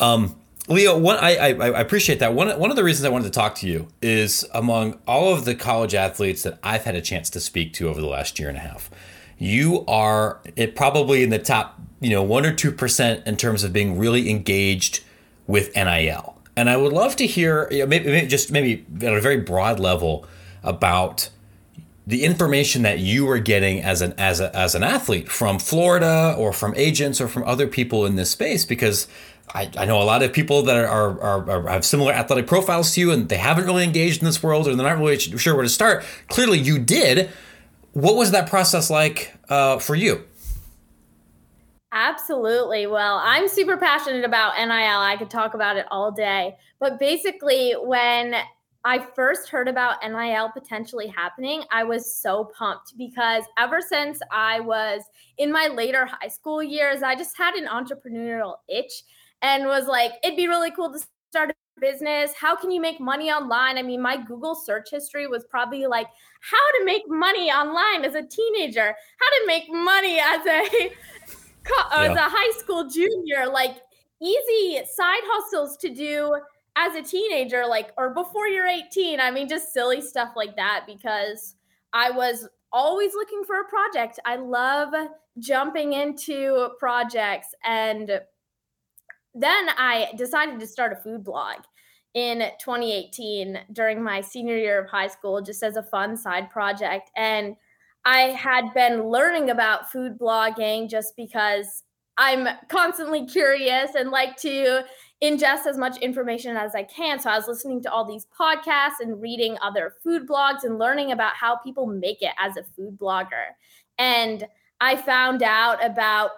Um, 0.00 0.36
Leah, 0.68 0.96
one, 0.96 1.16
I, 1.18 1.36
I, 1.36 1.48
I 1.50 1.80
appreciate 1.80 2.18
that. 2.18 2.34
One, 2.34 2.48
one 2.58 2.70
of 2.70 2.76
the 2.76 2.82
reasons 2.82 3.04
I 3.04 3.08
wanted 3.08 3.26
to 3.26 3.30
talk 3.30 3.54
to 3.56 3.68
you 3.68 3.86
is 4.02 4.44
among 4.52 4.98
all 5.06 5.32
of 5.32 5.44
the 5.44 5.54
college 5.54 5.94
athletes 5.94 6.42
that 6.42 6.58
I've 6.62 6.84
had 6.84 6.96
a 6.96 7.00
chance 7.00 7.30
to 7.30 7.40
speak 7.40 7.72
to 7.74 7.88
over 7.88 8.00
the 8.00 8.08
last 8.08 8.38
year 8.38 8.48
and 8.48 8.58
a 8.58 8.60
half, 8.60 8.90
you 9.38 9.84
are 9.86 10.40
it 10.56 10.74
probably 10.74 11.22
in 11.22 11.30
the 11.30 11.38
top, 11.38 11.80
you 12.00 12.10
know, 12.10 12.22
one 12.22 12.44
or 12.44 12.52
two 12.52 12.72
percent 12.72 13.24
in 13.26 13.36
terms 13.36 13.62
of 13.62 13.72
being 13.72 13.96
really 13.96 14.28
engaged 14.28 15.04
with 15.46 15.74
NIL. 15.76 16.36
And 16.56 16.68
I 16.68 16.76
would 16.76 16.92
love 16.92 17.14
to 17.16 17.26
hear, 17.26 17.68
you 17.70 17.80
know, 17.80 17.86
maybe, 17.86 18.06
maybe 18.06 18.26
just 18.26 18.50
maybe 18.50 18.84
at 19.02 19.14
a 19.14 19.20
very 19.20 19.36
broad 19.38 19.78
level 19.78 20.26
about 20.64 21.28
the 22.06 22.24
information 22.24 22.82
that 22.82 22.98
you 22.98 23.28
are 23.28 23.38
getting 23.38 23.82
as 23.82 24.00
an 24.00 24.14
as 24.16 24.40
a, 24.40 24.54
as 24.56 24.74
an 24.74 24.82
athlete 24.82 25.28
from 25.28 25.58
Florida 25.58 26.34
or 26.38 26.52
from 26.52 26.74
agents 26.76 27.20
or 27.20 27.28
from 27.28 27.44
other 27.44 27.66
people 27.66 28.06
in 28.06 28.16
this 28.16 28.30
space 28.30 28.64
because 28.64 29.06
I, 29.54 29.70
I 29.78 29.84
know 29.84 30.00
a 30.00 30.04
lot 30.04 30.22
of 30.22 30.32
people 30.32 30.62
that 30.62 30.76
are, 30.76 31.20
are, 31.20 31.50
are, 31.50 31.68
have 31.68 31.84
similar 31.84 32.12
athletic 32.12 32.46
profiles 32.46 32.92
to 32.94 33.00
you 33.00 33.12
and 33.12 33.28
they 33.28 33.36
haven't 33.36 33.64
really 33.64 33.84
engaged 33.84 34.20
in 34.20 34.24
this 34.24 34.42
world 34.42 34.66
or 34.66 34.74
they're 34.74 34.86
not 34.86 34.98
really 34.98 35.18
sure 35.18 35.54
where 35.54 35.62
to 35.62 35.68
start. 35.68 36.04
Clearly, 36.28 36.58
you 36.58 36.78
did. 36.78 37.30
What 37.92 38.16
was 38.16 38.32
that 38.32 38.48
process 38.48 38.90
like 38.90 39.34
uh, 39.48 39.78
for 39.78 39.94
you? 39.94 40.24
Absolutely. 41.92 42.86
Well, 42.86 43.20
I'm 43.24 43.48
super 43.48 43.76
passionate 43.76 44.24
about 44.24 44.58
NIL. 44.58 44.70
I 44.70 45.16
could 45.18 45.30
talk 45.30 45.54
about 45.54 45.76
it 45.76 45.86
all 45.90 46.12
day. 46.12 46.56
But 46.78 46.98
basically, 46.98 47.72
when 47.72 48.34
I 48.84 48.98
first 48.98 49.48
heard 49.48 49.66
about 49.66 49.96
NIL 50.02 50.50
potentially 50.52 51.08
happening, 51.08 51.62
I 51.72 51.84
was 51.84 52.14
so 52.14 52.52
pumped 52.56 52.98
because 52.98 53.44
ever 53.58 53.80
since 53.80 54.20
I 54.30 54.60
was 54.60 55.02
in 55.38 55.50
my 55.50 55.68
later 55.68 56.06
high 56.06 56.28
school 56.28 56.62
years, 56.62 57.02
I 57.02 57.14
just 57.14 57.36
had 57.36 57.54
an 57.54 57.66
entrepreneurial 57.66 58.56
itch 58.68 59.02
and 59.42 59.66
was 59.66 59.86
like, 59.86 60.12
it'd 60.22 60.36
be 60.36 60.48
really 60.48 60.70
cool 60.70 60.92
to 60.92 60.98
start 61.30 61.50
a 61.50 61.54
business. 61.80 62.32
How 62.38 62.56
can 62.56 62.70
you 62.70 62.80
make 62.80 63.00
money 63.00 63.30
online? 63.30 63.78
I 63.78 63.82
mean, 63.82 64.00
my 64.00 64.16
Google 64.16 64.54
search 64.54 64.90
history 64.90 65.26
was 65.26 65.44
probably 65.44 65.86
like, 65.86 66.06
how 66.40 66.78
to 66.78 66.84
make 66.84 67.02
money 67.08 67.50
online 67.50 68.04
as 68.04 68.14
a 68.14 68.22
teenager, 68.22 68.94
how 69.18 69.40
to 69.40 69.46
make 69.46 69.64
money 69.68 70.18
as 70.18 70.46
a 70.46 70.90
as 71.92 72.16
a 72.16 72.20
high 72.20 72.58
school 72.58 72.88
junior, 72.88 73.46
like 73.46 73.76
easy 74.22 74.80
side 74.86 75.22
hustles 75.24 75.76
to 75.78 75.90
do 75.92 76.36
as 76.76 76.94
a 76.94 77.02
teenager, 77.02 77.66
like 77.66 77.90
or 77.96 78.14
before 78.14 78.46
you're 78.46 78.66
18. 78.66 79.20
I 79.20 79.30
mean, 79.30 79.48
just 79.48 79.72
silly 79.72 80.00
stuff 80.00 80.30
like 80.36 80.56
that 80.56 80.84
because 80.86 81.56
I 81.92 82.10
was 82.10 82.48
always 82.72 83.14
looking 83.14 83.42
for 83.44 83.60
a 83.60 83.64
project. 83.64 84.20
I 84.24 84.36
love 84.36 84.92
jumping 85.38 85.92
into 85.92 86.70
projects 86.78 87.48
and 87.64 88.20
then 89.36 89.68
I 89.76 90.12
decided 90.16 90.58
to 90.60 90.66
start 90.66 90.92
a 90.92 90.96
food 90.96 91.22
blog 91.22 91.56
in 92.14 92.38
2018 92.58 93.58
during 93.72 94.02
my 94.02 94.22
senior 94.22 94.56
year 94.56 94.82
of 94.82 94.88
high 94.88 95.08
school, 95.08 95.42
just 95.42 95.62
as 95.62 95.76
a 95.76 95.82
fun 95.82 96.16
side 96.16 96.50
project. 96.50 97.10
And 97.14 97.56
I 98.06 98.20
had 98.30 98.72
been 98.72 99.08
learning 99.08 99.50
about 99.50 99.92
food 99.92 100.18
blogging 100.18 100.88
just 100.88 101.14
because 101.16 101.82
I'm 102.16 102.48
constantly 102.68 103.26
curious 103.26 103.94
and 103.94 104.10
like 104.10 104.36
to 104.38 104.82
ingest 105.22 105.66
as 105.66 105.76
much 105.76 105.98
information 105.98 106.56
as 106.56 106.74
I 106.74 106.84
can. 106.84 107.18
So 107.18 107.28
I 107.28 107.36
was 107.36 107.48
listening 107.48 107.82
to 107.82 107.92
all 107.92 108.06
these 108.06 108.26
podcasts 108.38 109.00
and 109.00 109.20
reading 109.20 109.58
other 109.62 109.94
food 110.02 110.26
blogs 110.26 110.64
and 110.64 110.78
learning 110.78 111.12
about 111.12 111.34
how 111.34 111.56
people 111.56 111.86
make 111.86 112.22
it 112.22 112.32
as 112.38 112.56
a 112.56 112.64
food 112.74 112.98
blogger. 112.98 113.48
And 113.98 114.46
I 114.80 114.96
found 114.96 115.42
out 115.42 115.84
about 115.84 116.30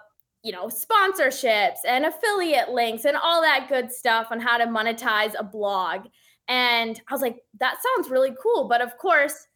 you 0.49 0.53
know, 0.53 0.69
sponsorships 0.69 1.81
and 1.87 2.07
affiliate 2.07 2.71
links 2.71 3.05
and 3.05 3.19
all 3.19 3.43
that 3.43 3.67
good 3.69 3.93
stuff 3.93 4.29
on 4.31 4.41
how 4.41 4.57
to 4.57 4.65
monetize 4.65 5.35
a 5.39 5.45
blog. 5.45 6.07
And 6.49 6.99
I 7.07 7.13
was 7.13 7.21
like, 7.21 7.37
that 7.61 7.77
sounds 7.83 8.11
really 8.11 8.33
cool. 8.43 8.67
But 8.67 8.81
of 8.81 8.97
course, 8.97 9.47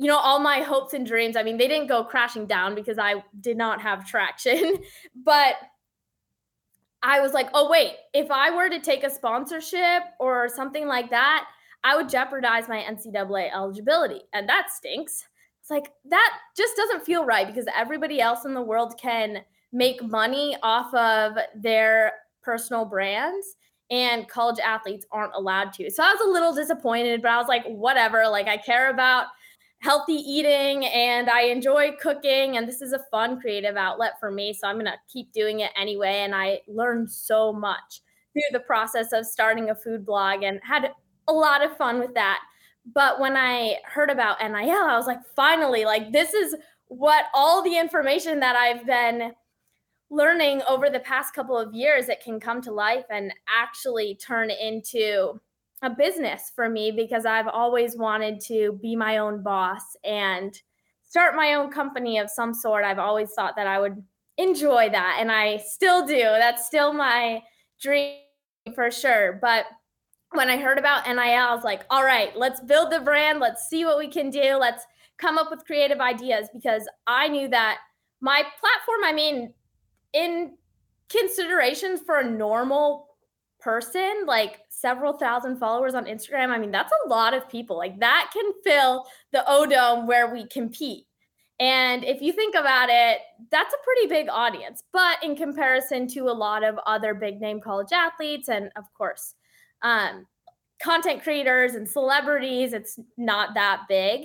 you 0.00 0.08
know, 0.08 0.18
all 0.18 0.40
my 0.40 0.58
hopes 0.58 0.94
and 0.94 1.06
dreams, 1.06 1.36
I 1.36 1.44
mean, 1.44 1.58
they 1.58 1.68
didn't 1.68 1.86
go 1.86 2.02
crashing 2.02 2.48
down 2.48 2.74
because 2.74 2.98
I 2.98 3.22
did 3.40 3.56
not 3.56 3.80
have 3.82 4.04
traction. 4.04 4.78
but 5.14 5.54
I 7.04 7.20
was 7.20 7.34
like, 7.34 7.48
oh, 7.54 7.70
wait, 7.70 7.92
if 8.12 8.28
I 8.32 8.50
were 8.50 8.68
to 8.68 8.80
take 8.80 9.04
a 9.04 9.10
sponsorship 9.10 10.02
or 10.18 10.48
something 10.48 10.88
like 10.88 11.10
that, 11.10 11.46
I 11.84 11.94
would 11.94 12.08
jeopardize 12.08 12.68
my 12.68 12.82
NCAA 12.82 13.54
eligibility. 13.54 14.22
And 14.32 14.48
that 14.48 14.72
stinks. 14.72 15.24
It's 15.60 15.70
like, 15.70 15.92
that 16.06 16.38
just 16.56 16.74
doesn't 16.76 17.06
feel 17.06 17.24
right 17.24 17.46
because 17.46 17.66
everybody 17.72 18.20
else 18.20 18.44
in 18.44 18.54
the 18.54 18.60
world 18.60 18.98
can 19.00 19.44
make 19.72 20.02
money 20.02 20.56
off 20.62 20.92
of 20.94 21.36
their 21.54 22.12
personal 22.42 22.84
brands 22.84 23.56
and 23.90 24.28
college 24.28 24.58
athletes 24.58 25.06
aren't 25.12 25.34
allowed 25.34 25.72
to. 25.74 25.90
So 25.90 26.02
I 26.02 26.12
was 26.12 26.26
a 26.26 26.30
little 26.30 26.54
disappointed, 26.54 27.22
but 27.22 27.30
I 27.30 27.36
was 27.36 27.48
like, 27.48 27.64
whatever. 27.66 28.26
Like, 28.26 28.48
I 28.48 28.56
care 28.56 28.90
about 28.90 29.26
healthy 29.80 30.14
eating 30.14 30.86
and 30.86 31.28
I 31.28 31.42
enjoy 31.42 31.92
cooking, 32.00 32.56
and 32.56 32.66
this 32.66 32.80
is 32.80 32.92
a 32.92 33.04
fun 33.10 33.40
creative 33.40 33.76
outlet 33.76 34.12
for 34.18 34.30
me. 34.30 34.54
So 34.54 34.66
I'm 34.66 34.76
going 34.76 34.86
to 34.86 34.96
keep 35.12 35.32
doing 35.32 35.60
it 35.60 35.72
anyway. 35.76 36.20
And 36.20 36.34
I 36.34 36.60
learned 36.68 37.10
so 37.10 37.52
much 37.52 38.00
through 38.32 38.42
the 38.52 38.60
process 38.60 39.12
of 39.12 39.26
starting 39.26 39.70
a 39.70 39.74
food 39.74 40.06
blog 40.06 40.42
and 40.42 40.60
had 40.62 40.90
a 41.28 41.32
lot 41.32 41.64
of 41.64 41.76
fun 41.76 41.98
with 42.00 42.14
that. 42.14 42.40
But 42.94 43.20
when 43.20 43.36
I 43.36 43.76
heard 43.84 44.10
about 44.10 44.40
NIL, 44.40 44.54
I 44.54 44.96
was 44.96 45.06
like, 45.06 45.20
finally, 45.36 45.84
like, 45.84 46.12
this 46.12 46.32
is 46.32 46.56
what 46.88 47.26
all 47.34 47.62
the 47.62 47.78
information 47.78 48.40
that 48.40 48.56
I've 48.56 48.86
been 48.86 49.32
learning 50.12 50.60
over 50.68 50.90
the 50.90 51.00
past 51.00 51.34
couple 51.34 51.56
of 51.56 51.72
years 51.72 52.10
it 52.10 52.22
can 52.22 52.38
come 52.38 52.60
to 52.60 52.70
life 52.70 53.06
and 53.08 53.32
actually 53.48 54.14
turn 54.16 54.50
into 54.50 55.40
a 55.80 55.88
business 55.88 56.52
for 56.54 56.68
me 56.68 56.90
because 56.90 57.24
I've 57.24 57.48
always 57.48 57.96
wanted 57.96 58.38
to 58.42 58.78
be 58.82 58.94
my 58.94 59.16
own 59.16 59.42
boss 59.42 59.80
and 60.04 60.54
start 61.02 61.34
my 61.34 61.54
own 61.54 61.70
company 61.70 62.18
of 62.18 62.28
some 62.28 62.52
sort. 62.52 62.84
I've 62.84 62.98
always 62.98 63.32
thought 63.32 63.56
that 63.56 63.66
I 63.66 63.80
would 63.80 64.04
enjoy 64.36 64.90
that 64.90 65.16
and 65.18 65.32
I 65.32 65.56
still 65.56 66.06
do. 66.06 66.18
That's 66.18 66.66
still 66.66 66.92
my 66.92 67.42
dream 67.80 68.18
for 68.74 68.90
sure. 68.90 69.38
But 69.40 69.64
when 70.32 70.50
I 70.50 70.58
heard 70.58 70.78
about 70.78 71.06
NIL, 71.06 71.18
I 71.18 71.54
was 71.54 71.64
like, 71.64 71.84
all 71.88 72.04
right, 72.04 72.36
let's 72.36 72.60
build 72.60 72.92
the 72.92 73.00
brand. 73.00 73.40
Let's 73.40 73.66
see 73.66 73.86
what 73.86 73.98
we 73.98 74.08
can 74.08 74.28
do. 74.28 74.56
Let's 74.56 74.84
come 75.16 75.38
up 75.38 75.50
with 75.50 75.64
creative 75.64 76.00
ideas 76.00 76.48
because 76.52 76.86
I 77.06 77.28
knew 77.28 77.48
that 77.48 77.78
my 78.20 78.44
platform, 78.60 79.04
I 79.04 79.12
mean, 79.14 79.54
in 80.12 80.56
consideration 81.08 81.98
for 81.98 82.18
a 82.18 82.28
normal 82.28 83.08
person, 83.60 84.24
like 84.26 84.58
several 84.68 85.12
thousand 85.12 85.58
followers 85.58 85.94
on 85.94 86.06
Instagram, 86.06 86.48
I 86.48 86.58
mean, 86.58 86.70
that's 86.70 86.92
a 87.04 87.08
lot 87.08 87.34
of 87.34 87.48
people. 87.48 87.76
Like 87.76 87.98
that 88.00 88.30
can 88.32 88.52
fill 88.64 89.06
the 89.32 89.44
O 89.46 89.66
Dome 89.66 90.06
where 90.06 90.32
we 90.32 90.46
compete. 90.48 91.06
And 91.60 92.02
if 92.04 92.20
you 92.20 92.32
think 92.32 92.56
about 92.56 92.88
it, 92.90 93.18
that's 93.50 93.72
a 93.72 93.84
pretty 93.84 94.08
big 94.08 94.28
audience. 94.28 94.82
But 94.92 95.22
in 95.22 95.36
comparison 95.36 96.08
to 96.08 96.22
a 96.22 96.32
lot 96.32 96.64
of 96.64 96.76
other 96.86 97.14
big 97.14 97.40
name 97.40 97.60
college 97.60 97.92
athletes, 97.92 98.48
and 98.48 98.70
of 98.74 98.84
course, 98.94 99.34
um, 99.82 100.26
content 100.82 101.22
creators 101.22 101.74
and 101.74 101.88
celebrities, 101.88 102.72
it's 102.72 102.98
not 103.16 103.54
that 103.54 103.82
big. 103.88 104.22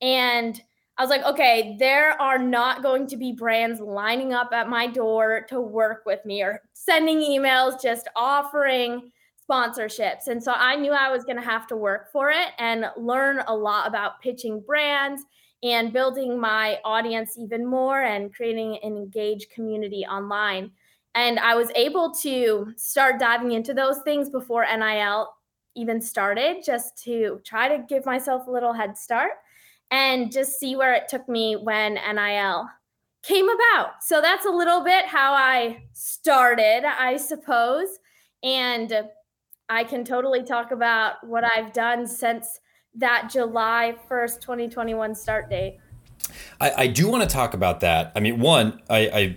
And 0.00 0.62
I 0.98 1.02
was 1.02 1.10
like, 1.10 1.24
okay, 1.24 1.76
there 1.78 2.20
are 2.20 2.38
not 2.38 2.82
going 2.82 3.06
to 3.08 3.16
be 3.16 3.32
brands 3.32 3.80
lining 3.80 4.32
up 4.32 4.50
at 4.52 4.68
my 4.68 4.86
door 4.86 5.44
to 5.48 5.60
work 5.60 6.04
with 6.06 6.24
me 6.24 6.42
or 6.42 6.62
sending 6.72 7.18
emails 7.18 7.82
just 7.82 8.08
offering 8.16 9.10
sponsorships. 9.48 10.28
And 10.28 10.42
so 10.42 10.52
I 10.52 10.76
knew 10.76 10.92
I 10.92 11.10
was 11.10 11.24
going 11.24 11.36
to 11.36 11.42
have 11.42 11.66
to 11.68 11.76
work 11.76 12.10
for 12.10 12.30
it 12.30 12.48
and 12.58 12.86
learn 12.96 13.42
a 13.46 13.54
lot 13.54 13.86
about 13.86 14.20
pitching 14.22 14.60
brands 14.60 15.22
and 15.62 15.92
building 15.92 16.38
my 16.40 16.78
audience 16.84 17.36
even 17.38 17.66
more 17.66 18.02
and 18.02 18.34
creating 18.34 18.78
an 18.82 18.96
engaged 18.96 19.50
community 19.50 20.04
online. 20.06 20.70
And 21.14 21.38
I 21.38 21.54
was 21.54 21.70
able 21.74 22.12
to 22.22 22.72
start 22.76 23.20
diving 23.20 23.52
into 23.52 23.74
those 23.74 24.00
things 24.02 24.30
before 24.30 24.64
NIL 24.64 25.28
even 25.74 26.00
started, 26.00 26.62
just 26.64 27.02
to 27.04 27.40
try 27.44 27.68
to 27.68 27.84
give 27.86 28.06
myself 28.06 28.46
a 28.46 28.50
little 28.50 28.72
head 28.72 28.96
start. 28.96 29.32
And 29.90 30.32
just 30.32 30.58
see 30.58 30.76
where 30.76 30.94
it 30.94 31.08
took 31.08 31.28
me 31.28 31.56
when 31.56 31.94
NIL 31.94 32.68
came 33.22 33.48
about. 33.48 34.02
So 34.02 34.20
that's 34.20 34.46
a 34.46 34.50
little 34.50 34.82
bit 34.82 35.06
how 35.06 35.32
I 35.32 35.84
started, 35.92 36.84
I 36.84 37.16
suppose. 37.16 37.98
And 38.42 38.92
I 39.68 39.84
can 39.84 40.04
totally 40.04 40.44
talk 40.44 40.70
about 40.70 41.26
what 41.26 41.44
I've 41.44 41.72
done 41.72 42.06
since 42.06 42.60
that 42.94 43.28
July 43.30 43.96
1st, 44.08 44.40
2021 44.40 45.14
start 45.14 45.50
date. 45.50 45.78
I, 46.60 46.72
I 46.76 46.86
do 46.86 47.08
want 47.08 47.22
to 47.22 47.28
talk 47.28 47.54
about 47.54 47.80
that. 47.80 48.12
I 48.14 48.20
mean, 48.20 48.40
one, 48.40 48.80
I, 48.88 48.98
I 48.98 49.36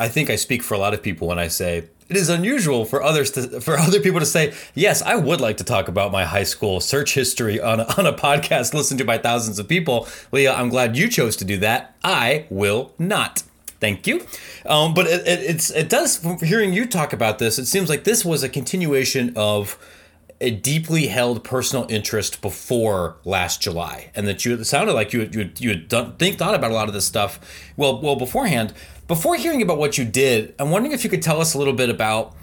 I 0.00 0.08
think 0.08 0.28
I 0.28 0.36
speak 0.36 0.62
for 0.62 0.74
a 0.74 0.78
lot 0.78 0.92
of 0.92 1.02
people 1.02 1.28
when 1.28 1.38
I 1.38 1.48
say 1.48 1.88
it 2.08 2.16
is 2.16 2.28
unusual 2.28 2.84
for 2.84 3.02
others 3.02 3.30
to 3.32 3.60
for 3.60 3.78
other 3.78 4.00
people 4.00 4.20
to 4.20 4.26
say, 4.26 4.52
yes, 4.74 5.02
I 5.02 5.16
would 5.16 5.40
like 5.40 5.56
to 5.58 5.64
talk 5.64 5.88
about 5.88 6.12
my 6.12 6.24
high 6.24 6.44
school 6.44 6.80
search 6.80 7.14
history 7.14 7.60
on 7.60 7.80
a, 7.80 7.84
on 7.98 8.06
a 8.06 8.12
podcast 8.12 8.74
listened 8.74 8.98
to 8.98 9.04
by 9.04 9.18
thousands 9.18 9.58
of 9.58 9.68
people. 9.68 10.08
Leah, 10.32 10.54
I'm 10.54 10.68
glad 10.68 10.96
you 10.96 11.08
chose 11.08 11.36
to 11.36 11.44
do 11.44 11.56
that. 11.58 11.96
I 12.02 12.46
will 12.50 12.92
not. 12.98 13.42
Thank 13.80 14.06
you. 14.06 14.26
Um, 14.64 14.94
but 14.94 15.06
it, 15.06 15.26
it, 15.26 15.40
it's 15.42 15.70
it 15.70 15.88
does 15.88 16.24
hearing 16.40 16.72
you 16.72 16.86
talk 16.86 17.12
about 17.12 17.38
this. 17.38 17.58
It 17.58 17.66
seems 17.66 17.88
like 17.88 18.04
this 18.04 18.24
was 18.24 18.42
a 18.42 18.48
continuation 18.48 19.32
of 19.36 19.78
a 20.40 20.50
deeply 20.50 21.06
held 21.06 21.44
personal 21.44 21.86
interest 21.88 22.40
before 22.42 23.16
last 23.24 23.62
July, 23.62 24.10
and 24.14 24.26
that 24.26 24.44
you 24.44 24.54
it 24.54 24.64
sounded 24.64 24.92
like 24.92 25.12
you 25.12 25.28
you 25.32 25.50
you 25.58 25.68
had 25.70 25.88
done, 25.88 26.16
think 26.16 26.38
thought 26.38 26.54
about 26.54 26.70
a 26.70 26.74
lot 26.74 26.88
of 26.88 26.94
this 26.94 27.06
stuff 27.06 27.38
well 27.76 28.00
well 28.00 28.16
beforehand. 28.16 28.72
Before 29.06 29.36
hearing 29.36 29.60
about 29.60 29.76
what 29.76 29.98
you 29.98 30.04
did, 30.06 30.54
I'm 30.58 30.70
wondering 30.70 30.92
if 30.94 31.04
you 31.04 31.10
could 31.10 31.20
tell 31.20 31.38
us 31.38 31.52
a 31.52 31.58
little 31.58 31.74
bit 31.74 31.90
about 31.90 32.34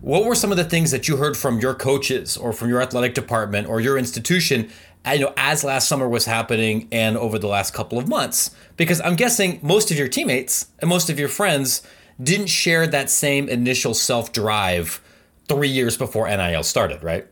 what 0.00 0.24
were 0.24 0.34
some 0.34 0.50
of 0.50 0.56
the 0.56 0.64
things 0.64 0.90
that 0.90 1.06
you 1.06 1.18
heard 1.18 1.36
from 1.36 1.60
your 1.60 1.72
coaches 1.72 2.36
or 2.36 2.52
from 2.52 2.68
your 2.68 2.82
athletic 2.82 3.14
department 3.14 3.68
or 3.68 3.80
your 3.80 3.96
institution 3.96 4.70
you 5.12 5.20
know 5.20 5.32
as 5.36 5.62
last 5.62 5.88
summer 5.88 6.08
was 6.08 6.24
happening 6.24 6.88
and 6.90 7.16
over 7.16 7.38
the 7.38 7.46
last 7.46 7.72
couple 7.72 7.98
of 7.98 8.08
months? 8.08 8.50
Because 8.76 9.00
i'm 9.02 9.14
guessing 9.14 9.60
most 9.62 9.90
of 9.90 9.98
your 9.98 10.08
teammates 10.08 10.66
and 10.80 10.88
most 10.88 11.10
of 11.10 11.18
your 11.18 11.28
friends 11.28 11.82
didn't 12.22 12.48
share 12.48 12.86
that 12.86 13.08
same 13.08 13.48
initial 13.48 13.94
self 13.94 14.32
drive 14.32 15.00
three 15.48 15.68
years 15.68 15.96
before 15.96 16.26
nil 16.28 16.62
started 16.62 17.02
right 17.02 17.26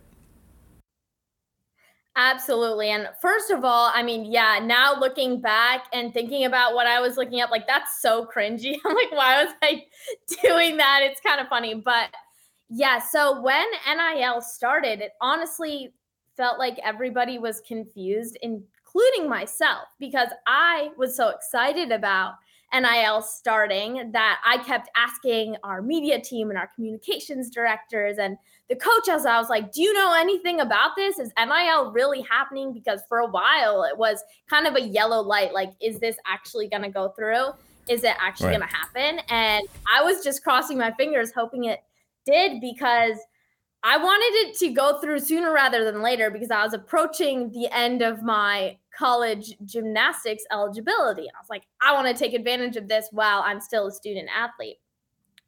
Absolutely. 2.21 2.91
And 2.91 3.09
first 3.23 3.53
of 3.53 3.65
all, 3.65 3.93
I 3.95 4.03
mean, 4.03 4.25
yeah, 4.25 4.59
now 4.61 4.99
looking 4.99 5.41
back 5.41 5.85
and 5.93 6.13
thinking 6.13 6.47
about 6.47 6.75
what 6.75 6.89
I 6.89 7.01
was 7.01 7.17
looking 7.17 7.41
up, 7.41 7.53
like 7.53 7.69
that's 7.69 8.03
so 8.03 8.27
cringy. 8.27 8.75
I'm 8.85 8.97
like, 8.97 9.13
why 9.13 9.45
was 9.45 9.55
I 9.63 9.85
doing 10.43 10.79
that? 10.79 11.03
It's 11.05 11.21
kind 11.21 11.41
of 11.41 11.47
funny. 11.47 11.75
But 11.75 12.11
yeah, 12.69 12.99
so 12.99 13.41
when 13.41 13.65
NIL 13.87 14.41
started, 14.41 15.01
it 15.01 15.13
honestly 15.21 15.93
felt 16.37 16.59
like 16.59 16.81
everybody 16.83 17.39
was 17.39 17.61
confused, 17.61 18.37
including 18.43 19.29
myself, 19.29 19.87
because 20.01 20.29
I 20.45 20.91
was 20.99 21.17
so 21.17 21.29
excited 21.29 21.93
about 21.93 22.35
NIL 22.75 23.23
starting 23.23 24.11
that 24.11 24.41
I 24.45 24.59
kept 24.65 24.91
asking 24.97 25.55
our 25.63 25.83
media 25.83 26.21
team 26.21 26.51
and 26.51 26.59
our 26.59 26.69
communications 26.75 27.49
directors 27.49 28.19
and 28.19 28.37
the 28.69 28.77
coaches. 28.77 29.25
I 29.27 29.39
was 29.39 29.49
like, 29.49 29.73
Do 29.73 29.83
you 29.83 29.93
know 29.93 30.15
anything 30.15 30.61
about 30.61 30.97
this? 30.97 31.19
Is 31.19 31.33
NIL 31.39 31.93
really 31.93 32.23
happening? 32.23 32.73
Because 32.73 33.01
for 33.09 33.19
a 33.19 33.27
while 33.27 33.85
it 33.85 33.97
was 33.97 34.23
kind 34.49 34.67
of 34.67 34.77
a 34.77 34.81
yellow 34.81 35.21
light 35.21 35.53
like, 35.53 35.73
is 35.81 35.99
this 35.99 36.17
actually 36.27 36.69
going 36.69 36.83
to 36.83 36.91
go 36.91 37.11
through? 37.11 37.49
Is 37.89 38.05
it 38.05 38.15
actually 38.21 38.49
right. 38.49 38.59
going 38.59 38.69
to 38.69 38.77
happen? 38.77 39.21
And 39.31 39.67
I 39.91 40.03
was 40.03 40.23
just 40.23 40.43
crossing 40.43 40.77
my 40.77 40.93
fingers, 40.93 41.33
hoping 41.35 41.65
it 41.65 41.81
did 42.27 42.61
because 42.61 43.17
I 43.83 43.97
wanted 43.97 44.49
it 44.49 44.59
to 44.59 44.71
go 44.71 45.01
through 45.01 45.21
sooner 45.21 45.53
rather 45.53 45.85
than 45.85 46.03
later 46.03 46.31
because 46.31 46.51
I 46.51 46.63
was 46.65 46.75
approaching 46.75 47.51
the 47.51 47.69
end 47.73 48.03
of 48.03 48.23
my 48.23 48.77
college 48.97 49.57
gymnastics 49.65 50.43
eligibility. 50.53 51.23
And 51.23 51.31
I 51.37 51.41
was 51.41 51.49
like, 51.49 51.63
I 51.81 51.93
want 51.93 52.09
to 52.09 52.15
take 52.15 52.35
advantage 52.35 52.77
of 52.77 52.89
this 52.89 53.09
while 53.13 53.41
I'm 53.41 53.61
still 53.61 53.87
a 53.87 53.93
student 53.93 54.29
athlete. 54.37 54.79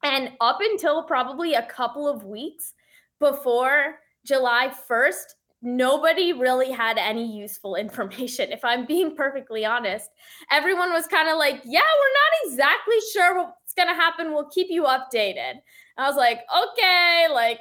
And 0.03 0.31
up 0.41 0.61
until 0.61 1.03
probably 1.03 1.55
a 1.55 1.67
couple 1.67 2.09
of 2.09 2.25
weeks 2.25 2.73
before 3.21 3.97
July 4.25 4.73
1st, 4.91 5.35
nobody 5.63 6.33
really 6.33 6.71
had 6.71 6.99
any 6.99 7.37
useful 7.39 7.75
information. 7.77 8.51
If 8.53 8.65
I'm 8.65 8.87
being 8.87 9.15
perfectly 9.15 9.65
honest, 9.65 10.11
everyone 10.51 10.93
was 10.93 11.07
kind 11.07 11.29
of 11.29 11.39
like, 11.39 11.61
yeah, 11.65 11.81
we're 11.81 12.53
not 12.53 12.53
exactly 12.53 12.97
sure 13.13 13.37
what's 13.37 13.75
going 13.77 13.89
to 13.89 13.95
happen. 13.95 14.33
We'll 14.33 14.49
keep 14.49 14.69
you 14.71 14.85
updated. 14.85 15.55
I 15.97 16.09
was 16.09 16.17
like, 16.17 16.41
okay, 16.73 17.27
like 17.33 17.61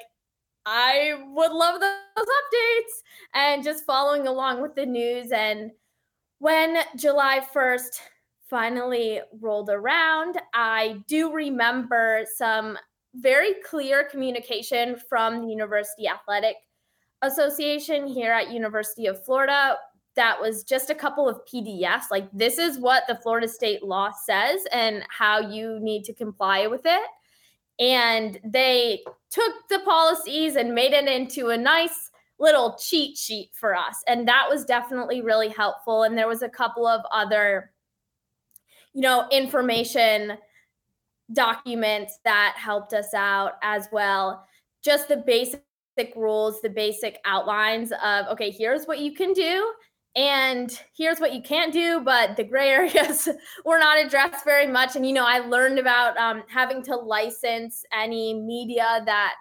I 0.65 1.13
would 1.33 1.51
love 1.51 1.79
those 1.79 1.91
updates 2.17 2.93
and 3.33 3.63
just 3.63 3.85
following 3.85 4.27
along 4.27 4.61
with 4.61 4.75
the 4.75 4.85
news. 4.85 5.31
And 5.31 5.71
when 6.39 6.77
July 6.95 7.41
1st 7.53 7.99
finally 8.49 9.21
rolled 9.39 9.69
around, 9.69 10.39
I 10.53 11.03
do 11.07 11.33
remember 11.33 12.25
some 12.35 12.77
very 13.15 13.55
clear 13.67 14.03
communication 14.03 14.95
from 15.09 15.41
the 15.41 15.47
University 15.47 16.07
Athletic 16.07 16.55
Association 17.21 18.07
here 18.07 18.31
at 18.31 18.51
University 18.51 19.07
of 19.07 19.23
Florida 19.25 19.77
that 20.15 20.39
was 20.39 20.63
just 20.65 20.89
a 20.89 20.95
couple 20.95 21.29
of 21.29 21.39
PDFs 21.45 22.11
like 22.11 22.27
this 22.33 22.57
is 22.57 22.77
what 22.77 23.03
the 23.07 23.15
Florida 23.15 23.47
state 23.47 23.83
law 23.83 24.11
says 24.25 24.61
and 24.73 25.03
how 25.07 25.39
you 25.39 25.79
need 25.79 26.03
to 26.03 26.13
comply 26.13 26.67
with 26.67 26.81
it. 26.83 27.07
And 27.79 28.37
they 28.43 29.01
took 29.29 29.53
the 29.69 29.79
policies 29.79 30.57
and 30.57 30.75
made 30.75 30.91
it 30.91 31.07
into 31.07 31.49
a 31.49 31.57
nice 31.57 32.11
little 32.37 32.77
cheat 32.81 33.17
sheet 33.17 33.51
for 33.53 33.73
us. 33.75 34.03
And 34.07 34.27
that 34.27 34.47
was 34.49 34.65
definitely 34.65 35.21
really 35.21 35.47
helpful. 35.47 36.03
And 36.03 36.17
there 36.17 36.27
was 36.27 36.41
a 36.41 36.49
couple 36.49 36.85
of 36.85 37.01
other 37.13 37.71
you 38.93 39.01
know 39.01 39.27
information 39.31 40.33
documents 41.33 42.19
that 42.23 42.55
helped 42.57 42.93
us 42.93 43.13
out 43.13 43.53
as 43.61 43.87
well. 43.91 44.45
Just 44.83 45.07
the 45.07 45.17
basic 45.17 45.63
rules 46.15 46.61
the 46.61 46.69
basic 46.69 47.19
outlines 47.25 47.91
of 48.03 48.25
okay 48.27 48.49
here's 48.49 48.85
what 48.85 48.99
you 48.99 49.13
can 49.13 49.33
do 49.33 49.69
and 50.15 50.79
here's 50.95 51.19
what 51.19 51.33
you 51.33 51.41
can't 51.41 51.73
do 51.73 51.99
but 51.99 52.37
the 52.37 52.43
gray 52.43 52.69
areas 52.79 53.27
were 53.65 53.79
not 53.79 54.03
addressed 54.03 54.45
very 54.45 54.67
much. 54.67 54.95
And 54.95 55.05
you 55.05 55.13
know 55.13 55.25
i 55.25 55.39
learned 55.39 55.79
about 55.79 56.17
um, 56.17 56.43
having 56.47 56.81
to 56.83 56.95
license 56.95 57.83
any 57.93 58.33
media 58.33 59.01
that 59.05 59.35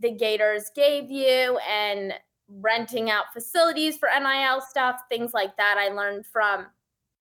the 0.00 0.10
gators 0.10 0.70
gave 0.74 1.10
you 1.10 1.58
and 1.68 2.12
renting 2.60 3.10
out 3.10 3.32
facilities 3.32 3.96
for 3.96 4.08
nil 4.20 4.60
stuff 4.60 5.00
things 5.08 5.32
like 5.32 5.56
that. 5.56 5.76
I 5.78 5.88
learned 5.88 6.26
from 6.26 6.66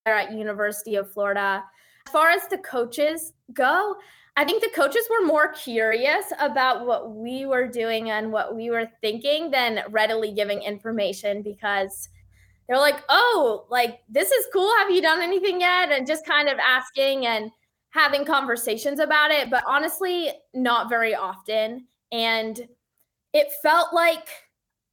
there 0.06 0.16
at 0.16 0.34
university 0.34 0.96
of 0.96 1.10
florida 1.10 1.64
as 2.06 2.12
far 2.12 2.30
as 2.30 2.48
the 2.48 2.58
coaches 2.58 3.34
go 3.54 3.96
i 4.36 4.44
think 4.44 4.64
the 4.64 4.70
coaches 4.76 5.08
were 5.10 5.26
more 5.26 5.52
curious 5.54 6.32
about 6.40 6.86
what 6.86 7.16
we 7.16 7.46
were 7.46 7.68
doing 7.68 8.10
and 8.10 8.32
what 8.32 8.56
we 8.56 8.70
were 8.70 8.88
thinking 9.02 9.52
than 9.52 9.82
readily 9.90 10.32
giving 10.32 10.62
information 10.62 11.42
because 11.42 12.10
they're 12.68 12.80
like, 12.80 13.04
oh, 13.10 13.66
like 13.70 14.00
this 14.10 14.32
is 14.32 14.48
cool. 14.54 14.72
Have 14.80 14.90
you 14.90 15.02
done 15.02 15.22
anything 15.22 15.60
yet? 15.60 15.92
And 15.92 16.08
just 16.08 16.26
kind 16.26 16.48
of 16.48 16.58
asking 16.60 17.26
and 17.26 17.52
having 17.90 18.26
conversations 18.26 19.00
about 19.00 19.32
it, 19.32 19.50
but 19.50 19.64
honestly, 19.68 20.32
not 20.54 20.90
very 20.90 21.14
often. 21.14 21.88
And 22.12 22.60
it 23.34 23.48
felt 23.62 23.94
like, 23.94 24.28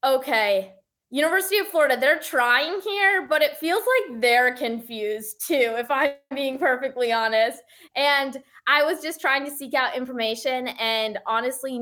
okay, 0.04 0.74
University 1.10 1.58
of 1.58 1.66
Florida, 1.66 1.96
they're 1.98 2.20
trying 2.20 2.80
here, 2.80 3.26
but 3.28 3.42
it 3.42 3.56
feels 3.56 3.82
like 3.82 4.20
they're 4.20 4.54
confused 4.54 5.44
too, 5.44 5.74
if 5.76 5.90
I'm 5.90 6.12
being 6.34 6.56
perfectly 6.56 7.12
honest. 7.12 7.60
And 7.96 8.40
I 8.68 8.84
was 8.84 9.02
just 9.02 9.20
trying 9.20 9.44
to 9.44 9.50
seek 9.50 9.74
out 9.74 9.96
information, 9.96 10.68
and 10.68 11.18
honestly, 11.26 11.80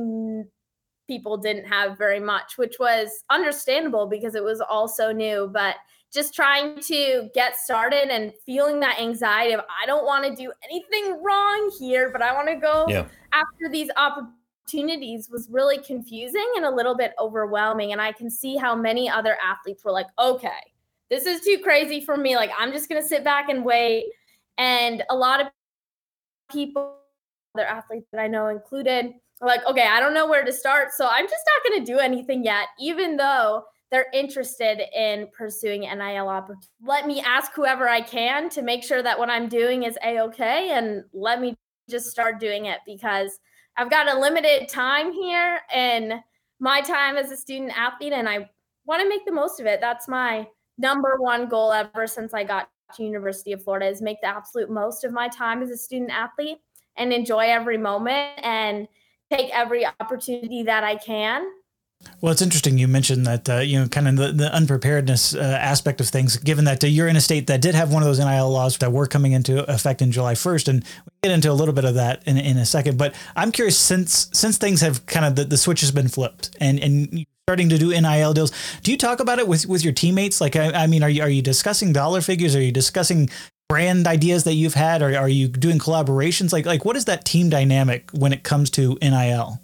people 1.06 1.36
didn't 1.36 1.66
have 1.66 1.98
very 1.98 2.20
much, 2.20 2.56
which 2.56 2.76
was 2.80 3.22
understandable 3.28 4.06
because 4.06 4.34
it 4.34 4.42
was 4.42 4.62
all 4.62 4.88
so 4.88 5.12
new. 5.12 5.50
But 5.52 5.76
just 6.12 6.34
trying 6.34 6.80
to 6.80 7.28
get 7.34 7.56
started 7.56 8.08
and 8.10 8.32
feeling 8.46 8.80
that 8.80 8.98
anxiety 8.98 9.52
of 9.52 9.60
I 9.60 9.84
don't 9.84 10.06
want 10.06 10.24
to 10.24 10.34
do 10.34 10.50
anything 10.64 11.22
wrong 11.22 11.70
here, 11.78 12.10
but 12.10 12.22
I 12.22 12.32
want 12.32 12.48
to 12.48 12.56
go 12.56 12.86
yeah. 12.88 13.06
after 13.32 13.68
these 13.70 13.90
opportunities 13.96 14.37
was 14.72 15.48
really 15.50 15.78
confusing 15.78 16.46
and 16.56 16.64
a 16.64 16.70
little 16.70 16.96
bit 16.96 17.12
overwhelming. 17.18 17.92
And 17.92 18.00
I 18.00 18.12
can 18.12 18.30
see 18.30 18.56
how 18.56 18.74
many 18.74 19.08
other 19.08 19.36
athletes 19.44 19.84
were 19.84 19.92
like, 19.92 20.06
okay, 20.18 20.60
this 21.10 21.26
is 21.26 21.40
too 21.40 21.58
crazy 21.62 22.00
for 22.00 22.16
me. 22.16 22.36
Like, 22.36 22.50
I'm 22.58 22.72
just 22.72 22.88
going 22.88 23.00
to 23.00 23.06
sit 23.06 23.24
back 23.24 23.48
and 23.48 23.64
wait. 23.64 24.06
And 24.58 25.02
a 25.10 25.16
lot 25.16 25.40
of 25.40 25.46
people, 26.50 26.96
other 27.54 27.66
athletes 27.66 28.06
that 28.12 28.20
I 28.20 28.28
know 28.28 28.48
included, 28.48 29.12
like, 29.40 29.64
okay, 29.66 29.86
I 29.86 30.00
don't 30.00 30.14
know 30.14 30.28
where 30.28 30.44
to 30.44 30.52
start. 30.52 30.88
So 30.96 31.06
I'm 31.06 31.26
just 31.26 31.44
not 31.46 31.70
going 31.70 31.84
to 31.84 31.92
do 31.92 31.98
anything 31.98 32.44
yet, 32.44 32.66
even 32.78 33.16
though 33.16 33.64
they're 33.90 34.06
interested 34.12 34.82
in 34.94 35.28
pursuing 35.36 35.82
NIL 35.82 36.28
opportunities. 36.28 36.68
Let 36.84 37.06
me 37.06 37.20
ask 37.20 37.52
whoever 37.54 37.88
I 37.88 38.00
can 38.00 38.50
to 38.50 38.62
make 38.62 38.84
sure 38.84 39.02
that 39.02 39.18
what 39.18 39.30
I'm 39.30 39.48
doing 39.48 39.84
is 39.84 39.96
a 40.04 40.20
okay, 40.20 40.72
and 40.72 41.04
let 41.12 41.40
me 41.40 41.56
just 41.88 42.10
start 42.10 42.38
doing 42.38 42.66
it 42.66 42.80
because 42.84 43.38
I've 43.78 43.90
got 43.90 44.12
a 44.12 44.18
limited 44.18 44.68
time 44.68 45.12
here 45.12 45.60
and 45.72 46.14
my 46.58 46.80
time 46.80 47.16
as 47.16 47.30
a 47.30 47.36
student 47.36 47.72
athlete, 47.78 48.12
and 48.12 48.28
I 48.28 48.50
want 48.86 49.02
to 49.02 49.08
make 49.08 49.24
the 49.24 49.30
most 49.30 49.60
of 49.60 49.66
it. 49.66 49.80
That's 49.80 50.08
my 50.08 50.48
number 50.78 51.16
one 51.20 51.48
goal 51.48 51.72
ever 51.72 52.08
since 52.08 52.34
I 52.34 52.42
got 52.42 52.68
to 52.96 53.04
University 53.04 53.52
of 53.52 53.62
Florida 53.62 53.86
is 53.86 54.02
make 54.02 54.20
the 54.20 54.26
absolute 54.26 54.68
most 54.68 55.04
of 55.04 55.12
my 55.12 55.28
time 55.28 55.62
as 55.62 55.70
a 55.70 55.76
student 55.76 56.10
athlete 56.10 56.58
and 56.96 57.12
enjoy 57.12 57.46
every 57.46 57.78
moment 57.78 58.32
and 58.42 58.88
take 59.30 59.50
every 59.56 59.86
opportunity 59.86 60.64
that 60.64 60.82
I 60.82 60.96
can. 60.96 61.46
Well, 62.20 62.32
it's 62.32 62.42
interesting 62.42 62.78
you 62.78 62.88
mentioned 62.88 63.26
that, 63.26 63.48
uh, 63.48 63.58
you 63.58 63.78
know, 63.78 63.88
kind 63.88 64.08
of 64.08 64.16
the, 64.16 64.32
the 64.32 64.52
unpreparedness 64.52 65.34
uh, 65.34 65.38
aspect 65.38 66.00
of 66.00 66.08
things, 66.08 66.36
given 66.36 66.64
that 66.64 66.82
uh, 66.82 66.86
you're 66.88 67.06
in 67.06 67.16
a 67.16 67.20
state 67.20 67.46
that 67.46 67.60
did 67.60 67.74
have 67.74 67.92
one 67.92 68.02
of 68.02 68.08
those 68.08 68.18
NIL 68.18 68.50
laws 68.50 68.76
that 68.78 68.92
were 68.92 69.06
coming 69.06 69.32
into 69.32 69.70
effect 69.72 70.02
in 70.02 70.10
July 70.10 70.34
1st. 70.34 70.68
And 70.68 70.84
we'll 70.84 71.18
get 71.22 71.32
into 71.32 71.50
a 71.50 71.54
little 71.54 71.74
bit 71.74 71.84
of 71.84 71.94
that 71.94 72.22
in, 72.26 72.36
in 72.36 72.56
a 72.56 72.66
second. 72.66 72.98
But 72.98 73.14
I'm 73.36 73.52
curious, 73.52 73.78
since 73.78 74.28
since 74.32 74.58
things 74.58 74.80
have 74.80 75.06
kind 75.06 75.26
of, 75.26 75.36
the, 75.36 75.44
the 75.44 75.56
switch 75.56 75.80
has 75.80 75.92
been 75.92 76.08
flipped 76.08 76.56
and, 76.60 76.80
and 76.80 77.24
starting 77.46 77.68
to 77.68 77.78
do 77.78 77.90
NIL 77.90 78.34
deals, 78.34 78.52
do 78.82 78.90
you 78.90 78.98
talk 78.98 79.20
about 79.20 79.38
it 79.38 79.46
with, 79.46 79.66
with 79.66 79.84
your 79.84 79.92
teammates? 79.92 80.40
Like, 80.40 80.56
I, 80.56 80.70
I 80.72 80.86
mean, 80.88 81.02
are 81.02 81.10
you, 81.10 81.22
are 81.22 81.30
you 81.30 81.42
discussing 81.42 81.92
dollar 81.92 82.20
figures? 82.20 82.56
Are 82.56 82.62
you 82.62 82.72
discussing 82.72 83.30
brand 83.68 84.06
ideas 84.08 84.44
that 84.44 84.54
you've 84.54 84.74
had? 84.74 85.02
Or 85.02 85.16
are 85.16 85.28
you 85.28 85.46
doing 85.46 85.78
collaborations? 85.78 86.52
Like, 86.52 86.66
like 86.66 86.84
what 86.84 86.96
is 86.96 87.04
that 87.04 87.24
team 87.24 87.48
dynamic 87.48 88.10
when 88.10 88.32
it 88.32 88.42
comes 88.42 88.70
to 88.70 88.98
NIL? 89.00 89.60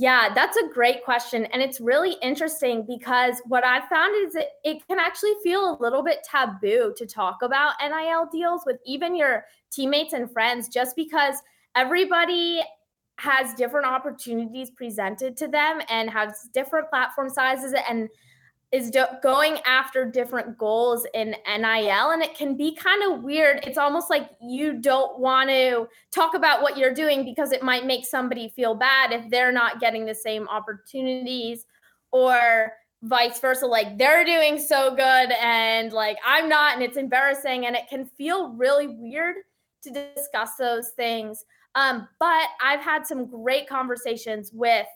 Yeah, 0.00 0.32
that's 0.32 0.56
a 0.56 0.68
great 0.72 1.04
question. 1.04 1.46
And 1.46 1.60
it's 1.60 1.80
really 1.80 2.14
interesting 2.22 2.86
because 2.86 3.42
what 3.46 3.64
I've 3.64 3.88
found 3.88 4.14
is 4.24 4.36
it, 4.36 4.50
it 4.62 4.86
can 4.86 5.00
actually 5.00 5.34
feel 5.42 5.76
a 5.76 5.82
little 5.82 6.04
bit 6.04 6.20
taboo 6.24 6.94
to 6.96 7.04
talk 7.04 7.38
about 7.42 7.74
NIL 7.82 8.28
deals 8.30 8.62
with 8.64 8.76
even 8.86 9.16
your 9.16 9.44
teammates 9.72 10.12
and 10.12 10.32
friends, 10.32 10.68
just 10.68 10.94
because 10.94 11.34
everybody 11.74 12.62
has 13.18 13.52
different 13.54 13.86
opportunities 13.86 14.70
presented 14.70 15.36
to 15.36 15.48
them 15.48 15.80
and 15.90 16.08
has 16.08 16.48
different 16.54 16.88
platform 16.90 17.28
sizes 17.28 17.74
and 17.90 18.08
is 18.70 18.90
do- 18.90 19.06
going 19.22 19.58
after 19.64 20.04
different 20.04 20.58
goals 20.58 21.06
in 21.14 21.34
NIL 21.46 22.10
and 22.10 22.22
it 22.22 22.36
can 22.36 22.56
be 22.56 22.74
kind 22.74 23.02
of 23.02 23.22
weird. 23.22 23.60
It's 23.66 23.78
almost 23.78 24.10
like 24.10 24.28
you 24.42 24.74
don't 24.80 25.18
want 25.18 25.48
to 25.48 25.88
talk 26.14 26.34
about 26.34 26.60
what 26.60 26.76
you're 26.76 26.92
doing 26.92 27.24
because 27.24 27.52
it 27.52 27.62
might 27.62 27.86
make 27.86 28.04
somebody 28.04 28.52
feel 28.54 28.74
bad 28.74 29.12
if 29.12 29.30
they're 29.30 29.52
not 29.52 29.80
getting 29.80 30.04
the 30.04 30.14
same 30.14 30.46
opportunities 30.48 31.64
or 32.12 32.72
vice 33.02 33.38
versa 33.38 33.64
like 33.64 33.96
they're 33.96 34.24
doing 34.24 34.58
so 34.58 34.90
good 34.90 35.32
and 35.40 35.92
like 35.92 36.18
I'm 36.26 36.48
not 36.48 36.74
and 36.74 36.82
it's 36.82 36.96
embarrassing 36.96 37.66
and 37.66 37.76
it 37.76 37.84
can 37.88 38.04
feel 38.04 38.50
really 38.50 38.88
weird 38.88 39.36
to 39.84 39.90
discuss 40.14 40.56
those 40.58 40.90
things. 40.90 41.44
Um, 41.74 42.08
but 42.18 42.48
I've 42.62 42.80
had 42.80 43.06
some 43.06 43.26
great 43.26 43.68
conversations 43.68 44.50
with 44.52 44.86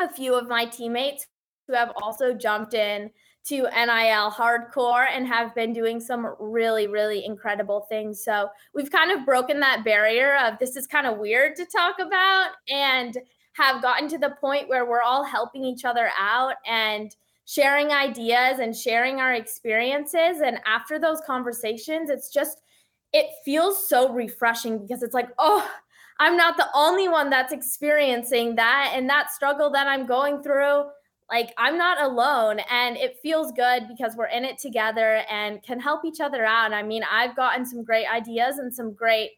a 0.00 0.08
few 0.08 0.34
of 0.34 0.48
my 0.48 0.64
teammates 0.64 1.26
who 1.66 1.74
have 1.74 1.92
also 2.00 2.32
jumped 2.32 2.74
in 2.74 3.10
to 3.44 3.62
NIL 3.62 4.30
hardcore 4.30 5.06
and 5.08 5.26
have 5.26 5.54
been 5.54 5.72
doing 5.72 6.00
some 6.00 6.34
really, 6.40 6.88
really 6.88 7.24
incredible 7.24 7.86
things. 7.88 8.22
So 8.24 8.48
we've 8.74 8.90
kind 8.90 9.12
of 9.12 9.24
broken 9.24 9.60
that 9.60 9.84
barrier 9.84 10.36
of 10.36 10.58
this 10.58 10.74
is 10.74 10.86
kind 10.86 11.06
of 11.06 11.18
weird 11.18 11.54
to 11.56 11.64
talk 11.64 12.00
about 12.00 12.50
and 12.68 13.16
have 13.52 13.82
gotten 13.82 14.08
to 14.08 14.18
the 14.18 14.36
point 14.40 14.68
where 14.68 14.84
we're 14.84 15.02
all 15.02 15.22
helping 15.22 15.64
each 15.64 15.84
other 15.84 16.10
out 16.18 16.54
and 16.66 17.14
sharing 17.46 17.92
ideas 17.92 18.58
and 18.58 18.74
sharing 18.76 19.20
our 19.20 19.34
experiences. 19.34 20.40
And 20.44 20.58
after 20.66 20.98
those 20.98 21.20
conversations, 21.24 22.10
it's 22.10 22.30
just, 22.30 22.60
it 23.12 23.26
feels 23.44 23.88
so 23.88 24.12
refreshing 24.12 24.78
because 24.78 25.04
it's 25.04 25.14
like, 25.14 25.28
oh, 25.38 25.70
I'm 26.18 26.36
not 26.36 26.56
the 26.56 26.68
only 26.74 27.08
one 27.08 27.30
that's 27.30 27.52
experiencing 27.52 28.56
that 28.56 28.92
and 28.94 29.08
that 29.08 29.30
struggle 29.30 29.70
that 29.70 29.86
I'm 29.86 30.06
going 30.06 30.42
through 30.42 30.86
like 31.30 31.52
I'm 31.58 31.76
not 31.76 32.00
alone 32.00 32.60
and 32.70 32.96
it 32.96 33.18
feels 33.22 33.52
good 33.52 33.88
because 33.88 34.14
we're 34.16 34.26
in 34.26 34.44
it 34.44 34.58
together 34.58 35.22
and 35.30 35.62
can 35.62 35.80
help 35.80 36.04
each 36.04 36.20
other 36.20 36.44
out. 36.44 36.72
I 36.72 36.82
mean, 36.82 37.02
I've 37.10 37.34
gotten 37.34 37.64
some 37.66 37.82
great 37.82 38.06
ideas 38.06 38.58
and 38.58 38.72
some 38.72 38.92
great 38.92 39.30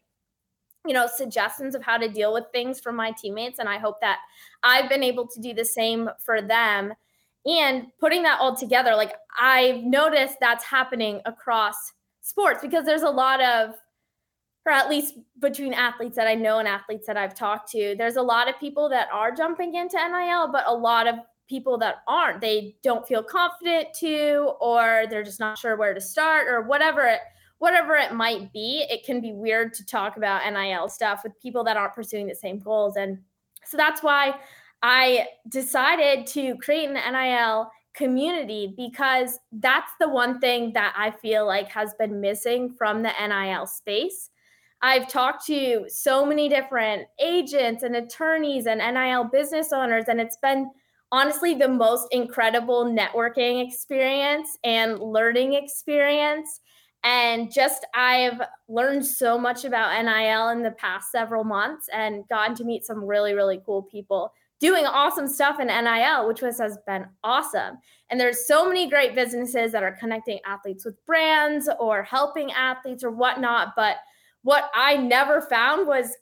you 0.87 0.93
know 0.93 1.07
suggestions 1.13 1.75
of 1.75 1.83
how 1.83 1.97
to 1.97 2.07
deal 2.07 2.33
with 2.33 2.45
things 2.53 2.79
from 2.79 2.95
my 2.95 3.11
teammates 3.11 3.59
and 3.59 3.67
I 3.67 3.77
hope 3.77 3.99
that 4.01 4.19
I've 4.63 4.89
been 4.89 5.03
able 5.03 5.27
to 5.27 5.41
do 5.41 5.53
the 5.53 5.65
same 5.65 6.09
for 6.23 6.41
them. 6.41 6.93
And 7.45 7.87
putting 7.99 8.23
that 8.23 8.39
all 8.39 8.55
together, 8.55 8.95
like 8.95 9.13
I've 9.39 9.83
noticed 9.83 10.35
that's 10.39 10.63
happening 10.63 11.21
across 11.25 11.75
sports 12.21 12.61
because 12.61 12.85
there's 12.85 13.01
a 13.01 13.09
lot 13.09 13.41
of 13.41 13.75
or 14.65 14.73
at 14.73 14.89
least 14.89 15.15
between 15.39 15.73
athletes 15.73 16.15
that 16.15 16.27
I 16.27 16.35
know 16.35 16.59
and 16.59 16.67
athletes 16.67 17.07
that 17.07 17.17
I've 17.17 17.33
talked 17.33 17.71
to, 17.71 17.95
there's 17.97 18.17
a 18.17 18.21
lot 18.21 18.47
of 18.47 18.59
people 18.59 18.89
that 18.89 19.07
are 19.11 19.31
jumping 19.31 19.73
into 19.73 19.97
NIL, 19.97 20.51
but 20.51 20.63
a 20.67 20.73
lot 20.73 21.07
of 21.07 21.15
people 21.49 21.77
that 21.77 22.03
aren't 22.07 22.39
they 22.39 22.75
don't 22.83 23.07
feel 23.07 23.23
confident 23.23 23.87
to 23.93 24.53
or 24.61 25.05
they're 25.09 25.23
just 25.23 25.39
not 25.39 25.57
sure 25.57 25.75
where 25.75 25.93
to 25.93 26.01
start 26.01 26.47
or 26.47 26.61
whatever 26.61 27.01
it 27.01 27.19
whatever 27.57 27.95
it 27.95 28.13
might 28.13 28.53
be 28.53 28.85
it 28.89 29.03
can 29.03 29.19
be 29.19 29.33
weird 29.33 29.73
to 29.73 29.85
talk 29.85 30.15
about 30.15 30.41
nil 30.53 30.87
stuff 30.87 31.21
with 31.23 31.39
people 31.41 31.63
that 31.63 31.75
aren't 31.75 31.95
pursuing 31.95 32.27
the 32.27 32.35
same 32.35 32.59
goals. 32.59 32.95
And 32.95 33.17
so 33.65 33.75
that's 33.75 34.01
why 34.01 34.35
i 34.81 35.27
decided 35.49 36.25
to 36.25 36.55
create 36.57 36.89
an 36.89 37.13
nil 37.13 37.69
community 37.93 38.73
because 38.77 39.39
that's 39.51 39.91
the 39.99 40.07
one 40.07 40.39
thing 40.39 40.71
that 40.71 40.93
i 40.95 41.11
feel 41.11 41.45
like 41.45 41.67
has 41.67 41.93
been 41.95 42.21
missing 42.21 42.73
from 42.77 43.03
the 43.03 43.11
nil 43.27 43.65
space. 43.65 44.29
I've 44.81 45.09
talked 45.09 45.45
to 45.47 45.85
so 45.89 46.25
many 46.25 46.47
different 46.47 47.07
agents 47.19 47.83
and 47.83 47.97
attorneys 47.97 48.65
and 48.65 48.79
NIL 48.79 49.25
business 49.25 49.73
owners, 49.73 50.05
and 50.07 50.21
it's 50.21 50.37
been 50.37 50.71
honestly 51.11 51.53
the 51.53 51.67
most 51.67 52.07
incredible 52.11 52.85
networking 52.85 53.65
experience 53.65 54.57
and 54.63 54.99
learning 54.99 55.53
experience. 55.53 56.61
And 57.03 57.51
just 57.51 57.85
I've 57.93 58.41
learned 58.67 59.05
so 59.05 59.37
much 59.37 59.63
about 59.63 60.03
NIL 60.03 60.49
in 60.49 60.63
the 60.63 60.71
past 60.71 61.11
several 61.11 61.43
months 61.43 61.87
and 61.93 62.27
gotten 62.27 62.55
to 62.55 62.65
meet 62.65 62.85
some 62.85 63.03
really, 63.03 63.33
really 63.33 63.61
cool 63.65 63.83
people 63.83 64.33
doing 64.59 64.85
awesome 64.85 65.27
stuff 65.27 65.59
in 65.59 65.67
NIL, 65.67 66.27
which 66.27 66.41
was 66.41 66.59
has 66.59 66.77
been 66.85 67.05
awesome. 67.23 67.77
And 68.09 68.19
there's 68.19 68.45
so 68.45 68.67
many 68.67 68.89
great 68.89 69.15
businesses 69.15 69.71
that 69.71 69.83
are 69.83 69.95
connecting 69.97 70.39
athletes 70.45 70.83
with 70.83 71.03
brands 71.05 71.69
or 71.79 72.03
helping 72.03 72.51
athletes 72.51 73.03
or 73.03 73.11
whatnot. 73.11 73.69
But 73.75 73.97
what 74.43 74.69
I 74.73 74.97
never 74.97 75.41
found 75.41 75.87
was 75.87 76.15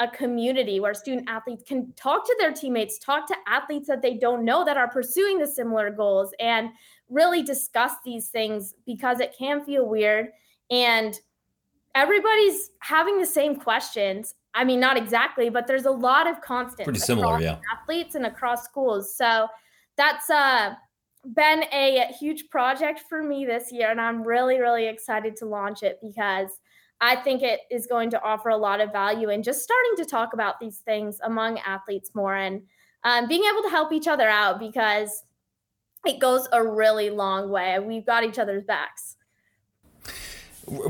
a 0.00 0.08
community 0.08 0.80
where 0.80 0.94
student 0.94 1.28
athletes 1.28 1.62
can 1.66 1.92
talk 1.92 2.26
to 2.26 2.36
their 2.40 2.52
teammates, 2.52 2.98
talk 2.98 3.26
to 3.28 3.36
athletes 3.46 3.86
that 3.86 4.02
they 4.02 4.14
don't 4.14 4.44
know 4.44 4.64
that 4.64 4.76
are 4.76 4.88
pursuing 4.88 5.38
the 5.38 5.46
similar 5.46 5.90
goals, 5.90 6.32
and 6.40 6.70
really 7.08 7.42
discuss 7.42 7.92
these 8.04 8.28
things 8.28 8.74
because 8.86 9.20
it 9.20 9.34
can 9.38 9.64
feel 9.64 9.88
weird. 9.88 10.28
And 10.70 11.18
everybody's 11.94 12.70
having 12.80 13.20
the 13.20 13.26
same 13.26 13.56
questions. 13.56 14.34
I 14.54 14.64
mean, 14.64 14.80
not 14.80 14.96
exactly, 14.96 15.48
but 15.48 15.66
there's 15.66 15.86
a 15.86 15.90
lot 15.90 16.28
of 16.28 16.40
constant 16.40 16.84
pretty 16.84 17.00
similar, 17.00 17.40
yeah. 17.40 17.58
Athletes 17.72 18.14
and 18.14 18.26
across 18.26 18.64
schools. 18.64 19.14
So 19.16 19.48
that's 19.96 20.28
uh 20.30 20.74
been 21.34 21.64
a 21.72 22.12
huge 22.18 22.50
project 22.50 23.02
for 23.08 23.22
me 23.22 23.46
this 23.46 23.72
year, 23.72 23.90
and 23.90 24.00
I'm 24.00 24.22
really, 24.22 24.60
really 24.60 24.86
excited 24.86 25.36
to 25.36 25.46
launch 25.46 25.82
it 25.82 25.98
because 26.02 26.50
I 27.04 27.16
think 27.16 27.42
it 27.42 27.60
is 27.70 27.86
going 27.86 28.08
to 28.10 28.22
offer 28.22 28.48
a 28.48 28.56
lot 28.56 28.80
of 28.80 28.90
value 28.90 29.28
in 29.28 29.42
just 29.42 29.62
starting 29.62 29.92
to 29.98 30.06
talk 30.06 30.32
about 30.32 30.58
these 30.58 30.78
things 30.78 31.18
among 31.22 31.58
athletes 31.58 32.10
more 32.14 32.34
and 32.34 32.62
um, 33.04 33.28
being 33.28 33.44
able 33.44 33.62
to 33.62 33.68
help 33.68 33.92
each 33.92 34.08
other 34.08 34.26
out 34.26 34.58
because 34.58 35.22
it 36.06 36.18
goes 36.18 36.48
a 36.50 36.66
really 36.66 37.10
long 37.10 37.50
way. 37.50 37.78
We've 37.78 38.06
got 38.06 38.24
each 38.24 38.38
other's 38.38 38.64
backs. 38.64 39.16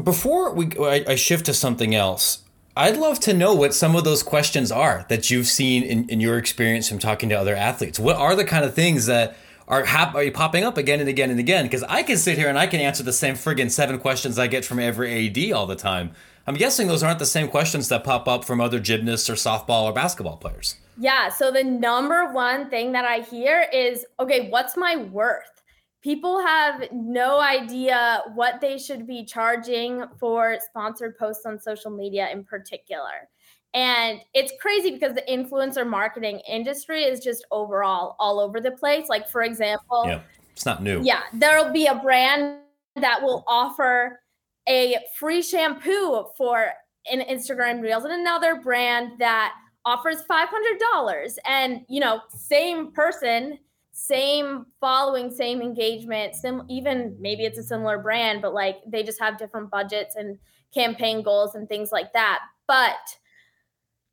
Before 0.04 0.54
we, 0.54 0.70
I 0.78 1.16
shift 1.16 1.46
to 1.46 1.54
something 1.54 1.96
else. 1.96 2.44
I'd 2.76 2.96
love 2.96 3.18
to 3.20 3.34
know 3.34 3.52
what 3.52 3.74
some 3.74 3.96
of 3.96 4.04
those 4.04 4.22
questions 4.22 4.70
are 4.70 5.06
that 5.08 5.30
you've 5.30 5.48
seen 5.48 5.82
in, 5.82 6.08
in 6.08 6.20
your 6.20 6.38
experience 6.38 6.88
from 6.88 7.00
talking 7.00 7.28
to 7.30 7.34
other 7.34 7.56
athletes. 7.56 7.98
What 7.98 8.16
are 8.16 8.36
the 8.36 8.44
kind 8.44 8.64
of 8.64 8.72
things 8.72 9.06
that 9.06 9.36
are 9.66 9.84
hap- 9.84 10.14
are 10.14 10.30
popping 10.30 10.64
up 10.64 10.76
again 10.76 11.00
and 11.00 11.08
again 11.08 11.30
and 11.30 11.40
again 11.40 11.64
because 11.64 11.82
I 11.84 12.02
can 12.02 12.16
sit 12.16 12.38
here 12.38 12.48
and 12.48 12.58
I 12.58 12.66
can 12.66 12.80
answer 12.80 13.02
the 13.02 13.12
same 13.12 13.34
friggin' 13.34 13.70
seven 13.70 13.98
questions 13.98 14.38
I 14.38 14.46
get 14.46 14.64
from 14.64 14.78
every 14.78 15.28
AD 15.28 15.52
all 15.52 15.66
the 15.66 15.76
time. 15.76 16.12
I'm 16.46 16.54
guessing 16.54 16.88
those 16.88 17.02
aren't 17.02 17.18
the 17.18 17.26
same 17.26 17.48
questions 17.48 17.88
that 17.88 18.04
pop 18.04 18.28
up 18.28 18.44
from 18.44 18.60
other 18.60 18.78
gymnasts 18.78 19.30
or 19.30 19.34
softball 19.34 19.84
or 19.84 19.92
basketball 19.92 20.36
players. 20.36 20.76
Yeah. 20.98 21.30
So 21.30 21.50
the 21.50 21.64
number 21.64 22.30
one 22.32 22.68
thing 22.68 22.92
that 22.92 23.04
I 23.04 23.20
hear 23.20 23.66
is, 23.72 24.04
okay, 24.20 24.50
what's 24.50 24.76
my 24.76 24.96
worth? 24.96 25.62
People 26.02 26.38
have 26.44 26.84
no 26.92 27.40
idea 27.40 28.22
what 28.34 28.60
they 28.60 28.76
should 28.76 29.06
be 29.06 29.24
charging 29.24 30.04
for 30.18 30.58
sponsored 30.60 31.16
posts 31.16 31.46
on 31.46 31.58
social 31.58 31.90
media 31.90 32.28
in 32.30 32.44
particular. 32.44 33.28
And 33.74 34.20
it's 34.34 34.52
crazy 34.60 34.92
because 34.92 35.14
the 35.14 35.24
influencer 35.28 35.86
marketing 35.86 36.40
industry 36.48 37.02
is 37.02 37.20
just 37.20 37.44
overall 37.50 38.14
all 38.20 38.38
over 38.38 38.60
the 38.60 38.70
place. 38.70 39.08
Like, 39.08 39.28
for 39.28 39.42
example, 39.42 40.04
yeah, 40.06 40.20
it's 40.52 40.64
not 40.64 40.82
new. 40.82 41.02
Yeah, 41.02 41.22
there'll 41.32 41.72
be 41.72 41.86
a 41.86 41.96
brand 41.96 42.60
that 42.96 43.20
will 43.20 43.44
offer 43.48 44.20
a 44.68 44.96
free 45.18 45.42
shampoo 45.42 46.26
for 46.36 46.72
an 47.10 47.20
Instagram 47.20 47.82
Reels 47.82 48.04
and 48.04 48.12
another 48.12 48.60
brand 48.60 49.18
that 49.18 49.54
offers 49.84 50.22
$500. 50.30 51.36
And, 51.46 51.80
you 51.88 52.00
know, 52.00 52.20
same 52.28 52.92
person, 52.92 53.58
same 53.92 54.66
following, 54.80 55.30
same 55.30 55.60
engagement, 55.60 56.34
sim- 56.34 56.64
even 56.68 57.16
maybe 57.20 57.44
it's 57.44 57.58
a 57.58 57.62
similar 57.62 57.98
brand, 57.98 58.40
but 58.40 58.54
like 58.54 58.76
they 58.86 59.02
just 59.02 59.20
have 59.20 59.36
different 59.36 59.70
budgets 59.70 60.16
and 60.16 60.38
campaign 60.72 61.22
goals 61.22 61.54
and 61.54 61.68
things 61.68 61.92
like 61.92 62.12
that. 62.12 62.40
But 62.66 63.16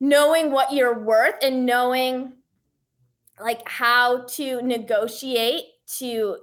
knowing 0.01 0.51
what 0.51 0.73
you're 0.73 0.99
worth 0.99 1.35
and 1.43 1.65
knowing 1.65 2.33
like 3.39 3.61
how 3.69 4.25
to 4.25 4.61
negotiate 4.63 5.63
to 5.99 6.37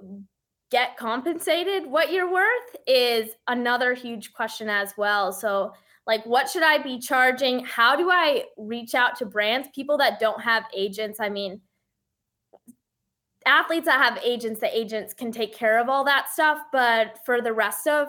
get 0.71 0.95
compensated 0.97 1.85
what 1.85 2.11
you're 2.11 2.31
worth 2.31 2.75
is 2.87 3.31
another 3.47 3.93
huge 3.93 4.33
question 4.33 4.69
as 4.69 4.93
well. 4.97 5.33
So 5.33 5.73
like 6.07 6.25
what 6.25 6.49
should 6.49 6.63
I 6.63 6.77
be 6.81 6.99
charging? 6.99 7.65
How 7.65 7.95
do 7.95 8.09
I 8.09 8.45
reach 8.57 8.95
out 8.95 9.17
to 9.17 9.25
brands, 9.25 9.67
people 9.75 9.97
that 9.97 10.19
don't 10.19 10.41
have 10.41 10.63
agents? 10.73 11.19
I 11.19 11.27
mean, 11.27 11.59
athletes 13.45 13.87
that 13.87 14.01
have 14.01 14.23
agents, 14.23 14.61
the 14.61 14.77
agents 14.77 15.13
can 15.13 15.33
take 15.33 15.53
care 15.53 15.79
of 15.79 15.89
all 15.89 16.05
that 16.05 16.29
stuff, 16.29 16.59
but 16.71 17.19
for 17.25 17.41
the 17.41 17.53
rest 17.53 17.87
of 17.87 18.07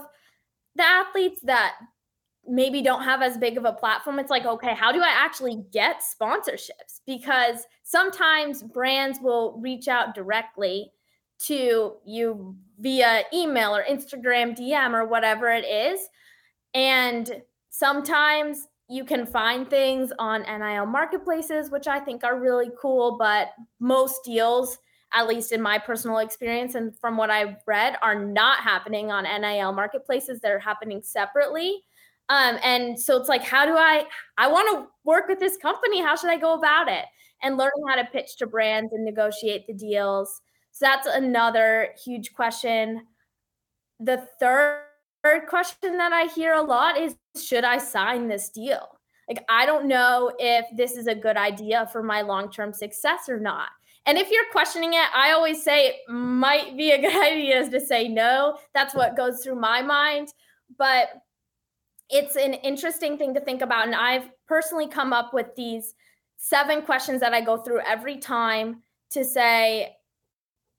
the 0.77 0.85
athletes 0.85 1.41
that 1.43 1.75
maybe 2.47 2.83
don't 2.83 3.03
have 3.03 3.23
as 3.23 3.37
big 3.37 3.57
of 3.57 3.65
a 3.65 3.73
platform, 3.73 4.19
it's 4.19 4.31
like, 4.31 4.47
okay, 4.47 4.75
how 4.75 4.93
do 4.93 5.01
I 5.01 5.11
actually 5.11 5.65
get 5.73 6.03
sponsorships? 6.03 7.01
Because 7.07 7.67
sometimes 7.83 8.63
brands 8.63 9.19
will 9.21 9.59
reach 9.61 9.89
out 9.89 10.15
directly 10.15 10.93
to 11.41 11.95
you 12.05 12.57
via 12.79 13.23
email 13.33 13.75
or 13.75 13.85
Instagram 13.85 14.57
DM 14.59 14.93
or 14.93 15.07
whatever 15.07 15.51
it 15.51 15.65
is. 15.65 16.01
And 16.75 17.43
sometimes 17.71 18.69
you 18.89 19.05
can 19.05 19.25
find 19.25 19.71
things 19.71 20.13
on 20.19 20.43
NIL 20.43 20.87
marketplaces, 20.87 21.71
which 21.71 21.87
I 21.87 22.01
think 22.01 22.25
are 22.25 22.39
really 22.39 22.71
cool, 22.81 23.17
but 23.17 23.51
most 23.79 24.25
deals, 24.25 24.79
at 25.13 25.29
least 25.29 25.53
in 25.53 25.63
my 25.63 25.79
personal 25.79 26.19
experience 26.19 26.75
and 26.75 26.97
from 26.99 27.17
what 27.17 27.31
I've 27.31 27.57
read, 27.67 27.97
are 28.03 28.17
not 28.17 28.61
happening 28.61 29.11
on 29.11 29.25
NIL 29.25 29.73
marketplaces. 29.73 30.41
They're 30.41 30.59
happening 30.59 31.03
separately. 31.03 31.83
Um, 32.31 32.59
and 32.63 32.99
so 32.99 33.19
it's 33.19 33.29
like, 33.29 33.43
how 33.43 33.67
do 33.67 33.77
I, 33.77 34.05
I 34.39 34.49
want 34.49 34.71
to 34.73 34.89
work 35.11 35.29
with 35.29 35.41
this 35.41 35.57
company. 35.57 36.01
How 36.01 36.17
should 36.17 36.31
I 36.31 36.39
go 36.39 36.55
about 36.55 36.89
it? 36.89 37.05
And 37.43 37.57
learning 37.57 37.83
how 37.89 37.97
to 37.97 38.05
pitch 38.05 38.37
to 38.39 38.47
brands 38.47 38.93
and 38.93 39.05
negotiate 39.05 39.67
the 39.67 39.75
deals. 39.75 40.41
So 40.73 40.87
that's 40.87 41.07
another 41.07 41.89
huge 42.05 42.33
question. 42.33 43.03
The 43.99 44.27
third 44.39 45.47
question 45.49 45.97
that 45.97 46.13
I 46.13 46.27
hear 46.27 46.55
a 46.55 46.63
lot 46.63 46.99
is 46.99 47.17
should 47.43 47.65
I 47.65 47.79
sign 47.79 48.29
this 48.29 48.51
deal? 48.51 48.87
Like, 49.29 49.45
I 49.49 49.65
don't 49.67 49.87
know 49.87 50.33
if 50.39 50.67
this 50.77 50.97
is 50.97 51.07
a 51.07 51.15
good 51.15 51.37
idea 51.37 51.89
for 51.93 52.03
my 52.03 52.23
long 52.23 52.51
term 52.51 52.73
success 52.73 53.29
or 53.29 53.39
not. 53.41 53.69
And 54.07 54.17
if 54.17 54.31
you're 54.31 54.51
questioning 54.51 54.95
it, 54.95 55.07
I 55.15 55.33
always 55.33 55.63
say 55.63 55.89
it 55.89 55.97
might 56.09 56.77
be 56.77 56.93
a 56.93 57.01
good 57.01 57.23
idea 57.33 57.69
to 57.69 57.81
say 57.81 58.09
no. 58.09 58.59
That's 58.75 58.95
what 58.95 59.17
goes 59.17 59.43
through 59.43 59.57
my 59.57 59.83
mind. 59.83 60.29
But 60.79 61.09
it's 62.11 62.37
an 62.37 62.55
interesting 62.55 63.17
thing 63.17 63.35
to 63.35 63.41
think 63.41 63.63
about. 63.63 63.87
And 63.87 63.95
I've 63.95 64.29
personally 64.47 64.89
come 64.89 65.13
up 65.13 65.33
with 65.33 65.55
these 65.57 65.95
seven 66.37 66.83
questions 66.83 67.21
that 67.21 67.33
I 67.33 67.41
go 67.41 67.59
through 67.59 67.81
every 67.81 68.19
time 68.19 68.83
to 69.11 69.25
say, 69.25 69.97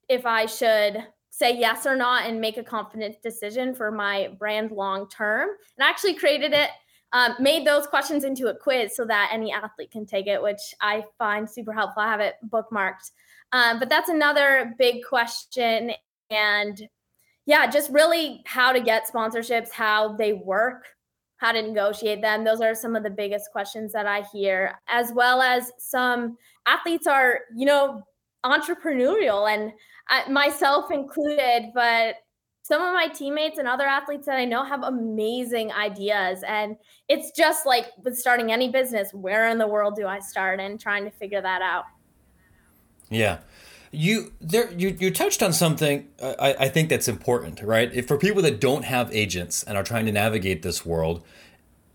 if 0.10 0.26
I 0.26 0.46
should 0.46 1.06
say 1.30 1.58
yes 1.58 1.86
or 1.86 1.96
not 1.96 2.26
and 2.26 2.42
make 2.42 2.58
a 2.58 2.64
confident 2.64 3.22
decision 3.22 3.74
for 3.74 3.92
my 3.92 4.30
brand 4.38 4.72
long 4.72 5.08
term. 5.10 5.50
And 5.78 5.86
I 5.86 5.90
actually 5.90 6.16
created 6.16 6.52
it, 6.52 6.70
um, 7.14 7.36
made 7.40 7.66
those 7.66 7.88
questions 7.88 8.26
into 8.26 8.48
a 8.48 8.56
quiz 8.56 8.96
so 8.96 9.06
that 9.06 9.30
any 9.32 9.54
athlete 9.54 9.92
can 9.92 10.06
take 10.06 10.28
it, 10.28 10.42
which 10.42 10.76
I 10.82 11.06
find 11.18 11.50
super 11.50 11.72
helpful. 11.72 12.04
I 12.04 12.10
have 12.10 12.20
it 12.20 12.36
bookmarked. 12.50 13.12
Um, 13.54 13.80
but 13.80 13.88
that's 13.90 14.10
another 14.10 14.76
big 14.78 15.06
question. 15.08 15.92
And 16.30 16.90
yeah, 17.46 17.70
just 17.70 17.90
really 17.92 18.44
how 18.46 18.74
to 18.74 18.82
get 18.82 19.10
sponsorships, 19.10 19.72
how 19.72 20.16
they 20.16 20.34
work, 20.34 20.86
how 21.42 21.52
to 21.52 21.62
negotiate 21.62 22.22
them. 22.22 22.44
Those 22.44 22.62
are 22.62 22.76
some 22.76 22.96
of 22.96 23.02
the 23.02 23.10
biggest 23.10 23.52
questions 23.52 23.92
that 23.94 24.06
I 24.06 24.22
hear, 24.32 24.80
as 24.88 25.12
well 25.12 25.42
as 25.42 25.72
some 25.80 26.38
athletes 26.68 27.08
are, 27.08 27.40
you 27.56 27.66
know, 27.66 28.04
entrepreneurial 28.46 29.52
and 29.52 29.74
I, 30.08 30.30
myself 30.30 30.92
included, 30.92 31.72
but 31.74 32.18
some 32.62 32.84
of 32.84 32.94
my 32.94 33.08
teammates 33.08 33.58
and 33.58 33.68
other 33.68 33.88
athletes 33.88 34.28
that 34.28 34.38
I 34.38 34.46
know 34.46 34.64
have 34.64 34.84
amazing 34.84 35.72
ideas. 35.72 36.44
And 36.48 36.76
it's 37.10 37.32
just 37.32 37.66
like 37.66 37.88
with 38.04 38.16
starting 38.16 38.52
any 38.52 38.70
business, 38.70 39.12
where 39.12 39.50
in 39.50 39.58
the 39.58 39.68
world 39.68 39.96
do 39.96 40.06
I 40.06 40.20
start 40.20 40.60
and 40.60 40.80
trying 40.80 41.06
to 41.06 41.12
figure 41.12 41.42
that 41.42 41.64
out? 41.64 41.86
Yeah. 43.10 43.40
You 43.92 44.32
there 44.40 44.72
you, 44.72 44.96
you 45.00 45.12
touched 45.12 45.44
on 45.44 45.52
something 45.52 46.08
uh, 46.22 46.36
I, 46.40 46.54
I 46.66 46.70
think 46.70 46.90
that's 46.90 47.08
important, 47.08 47.62
right? 47.62 47.94
If 47.94 48.08
for 48.08 48.18
people 48.18 48.42
that 48.44 48.62
don't 48.62 48.86
have 48.86 49.14
agents 49.14 49.64
and 49.64 49.78
are 49.78 49.84
trying 49.84 50.06
to 50.06 50.12
navigate 50.12 50.62
this 50.62 50.86
world, 50.86 51.24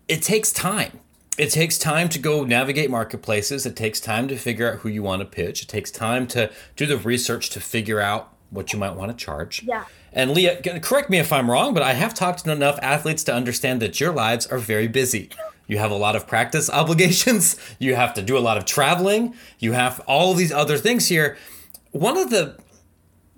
it 0.07 0.21
takes 0.21 0.51
time 0.51 0.99
it 1.37 1.51
takes 1.51 1.77
time 1.77 2.09
to 2.09 2.19
go 2.19 2.43
navigate 2.43 2.89
marketplaces. 2.89 3.65
It 3.65 3.75
takes 3.75 3.99
time 3.99 4.27
to 4.27 4.35
figure 4.35 4.71
out 4.71 4.79
who 4.79 4.89
you 4.89 5.03
want 5.03 5.21
to 5.21 5.25
pitch. 5.25 5.61
It 5.61 5.67
takes 5.67 5.91
time 5.91 6.25
to 6.27 6.51
do 6.75 6.87
the 6.87 6.97
research 6.97 7.51
to 7.51 7.59
figure 7.59 7.99
out 7.99 8.33
what 8.49 8.73
you 8.73 8.79
might 8.79 8.95
want 8.95 9.11
to 9.11 9.25
charge. 9.25 9.63
Yeah. 9.63 9.85
And 10.11 10.31
Leah, 10.31 10.61
correct 10.79 11.09
me 11.09 11.19
if 11.19 11.31
I'm 11.31 11.51
wrong, 11.51 11.73
but 11.73 11.83
I 11.83 11.93
have 11.93 12.13
talked 12.13 12.45
to 12.45 12.51
enough 12.51 12.79
athletes 12.81 13.23
to 13.25 13.33
understand 13.33 13.81
that 13.81 13.99
your 13.99 14.11
lives 14.13 14.47
are 14.47 14.57
very 14.57 14.87
busy. 14.87 15.29
You 15.67 15.77
have 15.77 15.91
a 15.91 15.95
lot 15.95 16.15
of 16.15 16.25
practice 16.25 16.69
obligations. 16.71 17.55
You 17.77 17.93
have 17.95 18.15
to 18.15 18.23
do 18.23 18.35
a 18.35 18.39
lot 18.39 18.57
of 18.57 18.65
traveling. 18.65 19.35
You 19.59 19.73
have 19.73 19.99
all 20.07 20.33
these 20.33 20.51
other 20.51 20.77
things 20.77 21.07
here. 21.07 21.37
One 21.97 22.15
of 22.15 22.29
the 22.29 22.55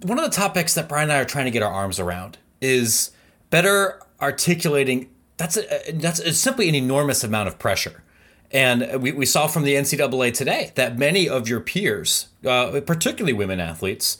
one 0.02 0.20
of 0.20 0.26
the 0.26 0.36
topics 0.36 0.74
that 0.74 0.90
Brian 0.90 1.04
and 1.04 1.14
I 1.14 1.22
are 1.22 1.26
trying 1.26 1.46
to 1.46 1.52
get 1.52 1.64
our 1.64 1.72
arms 1.72 1.98
around 1.98 2.38
is 2.60 3.12
better 3.50 4.02
articulating 4.22 5.10
that's 5.38 5.56
a, 5.56 5.92
that's 5.94 6.20
a, 6.20 6.34
simply 6.34 6.68
an 6.68 6.76
enormous 6.76 7.24
amount 7.24 7.48
of 7.48 7.58
pressure. 7.58 8.04
And 8.52 9.02
we, 9.02 9.14
we 9.14 9.26
saw 9.26 9.48
from 9.48 9.64
the 9.64 9.76
NCAA 9.76 10.34
today 10.34 10.74
that 10.76 10.98
many 10.98 11.30
of 11.30 11.48
your 11.48 11.62
peers, 11.62 12.28
uh, 12.46 12.82
particularly 12.86 13.32
women 13.32 13.62
athletes, 13.62 14.18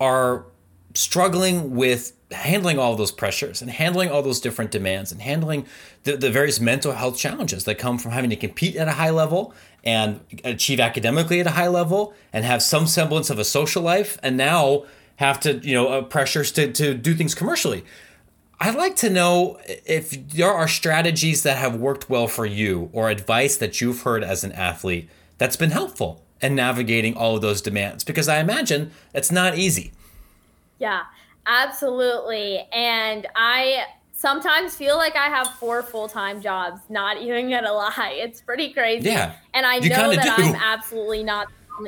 are 0.00 0.46
struggling 0.94 1.76
with 1.76 2.12
handling 2.32 2.80
all 2.80 2.96
those 2.96 3.12
pressures 3.12 3.62
and 3.62 3.70
handling 3.70 4.10
all 4.10 4.22
those 4.22 4.40
different 4.40 4.72
demands 4.72 5.12
and 5.12 5.22
handling 5.22 5.64
the, 6.02 6.16
the 6.16 6.30
various 6.30 6.58
mental 6.58 6.92
health 6.92 7.16
challenges 7.16 7.62
that 7.64 7.76
come 7.76 7.98
from 7.98 8.10
having 8.10 8.30
to 8.30 8.36
compete 8.36 8.74
at 8.74 8.88
a 8.88 8.92
high 8.92 9.10
level 9.10 9.54
and 9.86 10.20
achieve 10.44 10.80
academically 10.80 11.40
at 11.40 11.46
a 11.46 11.52
high 11.52 11.68
level 11.68 12.12
and 12.32 12.44
have 12.44 12.62
some 12.62 12.86
semblance 12.86 13.30
of 13.30 13.38
a 13.38 13.44
social 13.44 13.82
life 13.82 14.18
and 14.22 14.36
now 14.36 14.84
have 15.16 15.40
to 15.40 15.58
you 15.58 15.72
know 15.72 15.88
uh, 15.88 16.02
pressures 16.02 16.52
to, 16.52 16.70
to 16.72 16.92
do 16.92 17.14
things 17.14 17.34
commercially 17.34 17.84
I'd 18.58 18.74
like 18.74 18.96
to 18.96 19.10
know 19.10 19.60
if 19.66 20.10
there 20.28 20.50
are 20.50 20.66
strategies 20.66 21.42
that 21.42 21.58
have 21.58 21.76
worked 21.76 22.08
well 22.08 22.26
for 22.26 22.46
you 22.46 22.88
or 22.92 23.10
advice 23.10 23.56
that 23.58 23.80
you've 23.80 24.02
heard 24.02 24.24
as 24.24 24.44
an 24.44 24.52
athlete 24.52 25.10
that's 25.36 25.56
been 25.56 25.70
helpful 25.70 26.22
in 26.40 26.54
navigating 26.54 27.14
all 27.14 27.36
of 27.36 27.42
those 27.42 27.60
demands 27.60 28.02
because 28.02 28.28
I 28.28 28.38
imagine 28.38 28.92
it's 29.12 29.30
not 29.30 29.58
easy. 29.58 29.92
Yeah, 30.78 31.02
absolutely. 31.46 32.66
And 32.72 33.26
I 33.36 33.84
sometimes 34.26 34.74
feel 34.74 34.96
like 34.96 35.14
I 35.14 35.28
have 35.28 35.46
four 35.54 35.84
full 35.84 36.08
time 36.08 36.40
jobs, 36.42 36.80
not 36.88 37.22
even 37.22 37.48
gonna 37.48 37.72
lie. 37.72 38.18
It's 38.20 38.40
pretty 38.40 38.72
crazy. 38.72 39.10
Yeah. 39.10 39.34
And 39.54 39.64
I 39.64 39.78
know 39.78 40.12
that 40.12 40.36
do. 40.36 40.42
I'm 40.42 40.56
absolutely 40.56 41.22
not 41.22 41.46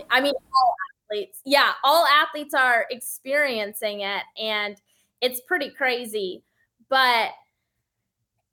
I 0.08 0.20
mean 0.20 0.34
all 0.54 0.74
athletes. 1.10 1.40
Yeah, 1.44 1.72
all 1.82 2.06
athletes 2.06 2.54
are 2.54 2.86
experiencing 2.90 4.02
it 4.02 4.22
and 4.40 4.80
it's 5.20 5.40
pretty 5.40 5.70
crazy 5.70 6.44
but 6.88 7.30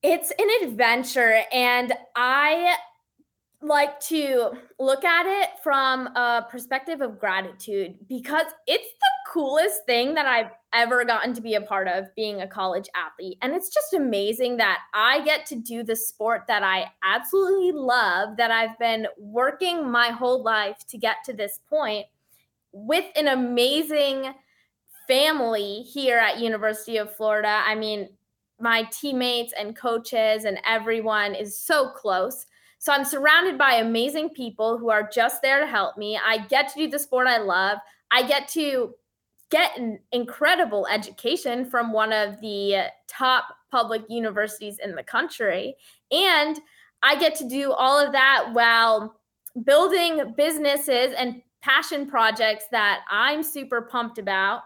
it's 0.01 0.31
an 0.31 0.67
adventure 0.67 1.43
and 1.53 1.93
I 2.15 2.75
like 3.61 3.99
to 3.99 4.53
look 4.79 5.05
at 5.05 5.25
it 5.27 5.49
from 5.63 6.07
a 6.07 6.45
perspective 6.49 7.01
of 7.01 7.19
gratitude 7.19 7.95
because 8.09 8.47
it's 8.65 8.83
the 8.83 9.31
coolest 9.31 9.85
thing 9.85 10.15
that 10.15 10.25
I've 10.25 10.51
ever 10.75 11.05
gotten 11.05 11.33
to 11.33 11.41
be 11.41 11.55
a 11.55 11.61
part 11.61 11.87
of 11.87 12.13
being 12.15 12.41
a 12.41 12.47
college 12.47 12.87
athlete. 12.95 13.37
And 13.41 13.53
it's 13.53 13.73
just 13.73 13.93
amazing 13.93 14.57
that 14.57 14.79
I 14.93 15.23
get 15.23 15.45
to 15.47 15.55
do 15.55 15.83
the 15.83 15.95
sport 15.95 16.43
that 16.47 16.63
I 16.63 16.91
absolutely 17.03 17.71
love, 17.71 18.37
that 18.37 18.51
I've 18.51 18.77
been 18.77 19.07
working 19.17 19.89
my 19.89 20.09
whole 20.09 20.43
life 20.43 20.85
to 20.89 20.97
get 20.97 21.17
to 21.25 21.33
this 21.33 21.59
point 21.69 22.05
with 22.71 23.05
an 23.15 23.27
amazing 23.27 24.33
family 25.07 25.81
here 25.81 26.17
at 26.17 26.39
University 26.39 26.97
of 26.97 27.15
Florida. 27.15 27.61
I 27.65 27.75
mean, 27.75 28.09
my 28.59 28.87
teammates 28.91 29.53
and 29.57 29.75
coaches 29.75 30.45
and 30.45 30.59
everyone 30.65 31.35
is 31.35 31.57
so 31.57 31.89
close. 31.89 32.45
So 32.79 32.93
I'm 32.93 33.05
surrounded 33.05 33.57
by 33.57 33.75
amazing 33.75 34.29
people 34.29 34.77
who 34.77 34.89
are 34.89 35.09
just 35.11 35.41
there 35.41 35.59
to 35.59 35.67
help 35.67 35.97
me. 35.97 36.19
I 36.23 36.45
get 36.47 36.69
to 36.69 36.79
do 36.79 36.89
the 36.89 36.99
sport 36.99 37.27
I 37.27 37.37
love. 37.37 37.79
I 38.11 38.27
get 38.27 38.47
to 38.49 38.93
get 39.51 39.77
an 39.77 39.99
incredible 40.11 40.87
education 40.87 41.65
from 41.65 41.91
one 41.91 42.11
of 42.11 42.39
the 42.41 42.85
top 43.07 43.45
public 43.71 44.03
universities 44.09 44.79
in 44.83 44.95
the 44.95 45.03
country. 45.03 45.75
And 46.11 46.59
I 47.03 47.15
get 47.17 47.35
to 47.35 47.47
do 47.47 47.71
all 47.71 47.99
of 47.99 48.11
that 48.13 48.49
while 48.53 49.19
building 49.63 50.33
businesses 50.35 51.13
and 51.17 51.41
passion 51.61 52.07
projects 52.07 52.65
that 52.71 53.01
I'm 53.09 53.43
super 53.43 53.81
pumped 53.81 54.17
about 54.17 54.61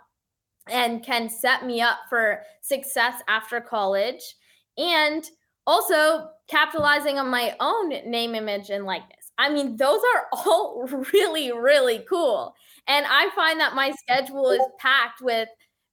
and 0.70 1.04
can 1.04 1.30
set 1.30 1.65
me 1.65 1.82
up 1.82 1.98
for 2.10 2.42
success 2.62 3.22
after 3.28 3.60
college. 3.60 4.36
And 4.78 5.30
also 5.70 6.30
capitalizing 6.48 7.20
on 7.20 7.30
my 7.30 7.56
own 7.60 7.89
name, 8.10 8.34
image, 8.34 8.72
and 8.72 8.86
likeness. 8.86 9.32
I 9.38 9.50
mean, 9.50 9.78
those 9.78 10.02
are 10.15 10.26
all 10.34 10.84
really, 11.13 11.52
really 11.52 12.04
cool. 12.10 12.56
And 12.89 13.06
I 13.08 13.30
find 13.36 13.60
that 13.60 13.75
my 13.75 13.91
schedule 13.91 14.49
is 14.49 14.62
packed 14.80 15.21
with 15.21 15.47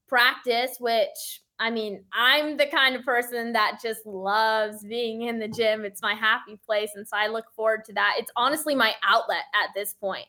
practice, 0.08 0.76
which 0.80 1.42
I 1.58 1.70
mean, 1.70 2.04
I'm 2.12 2.56
the 2.56 2.66
kind 2.66 2.96
of 2.96 3.04
person 3.04 3.52
that 3.52 3.78
just 3.82 4.04
loves 4.04 4.82
being 4.84 5.22
in 5.22 5.38
the 5.38 5.48
gym. 5.48 5.84
It's 5.84 6.02
my 6.02 6.14
happy 6.14 6.58
place. 6.66 6.90
And 6.94 7.06
so 7.06 7.16
I 7.16 7.28
look 7.28 7.46
forward 7.54 7.84
to 7.86 7.92
that. 7.94 8.16
It's 8.18 8.30
honestly 8.36 8.74
my 8.74 8.94
outlet 9.06 9.44
at 9.54 9.70
this 9.74 9.94
point, 9.94 10.26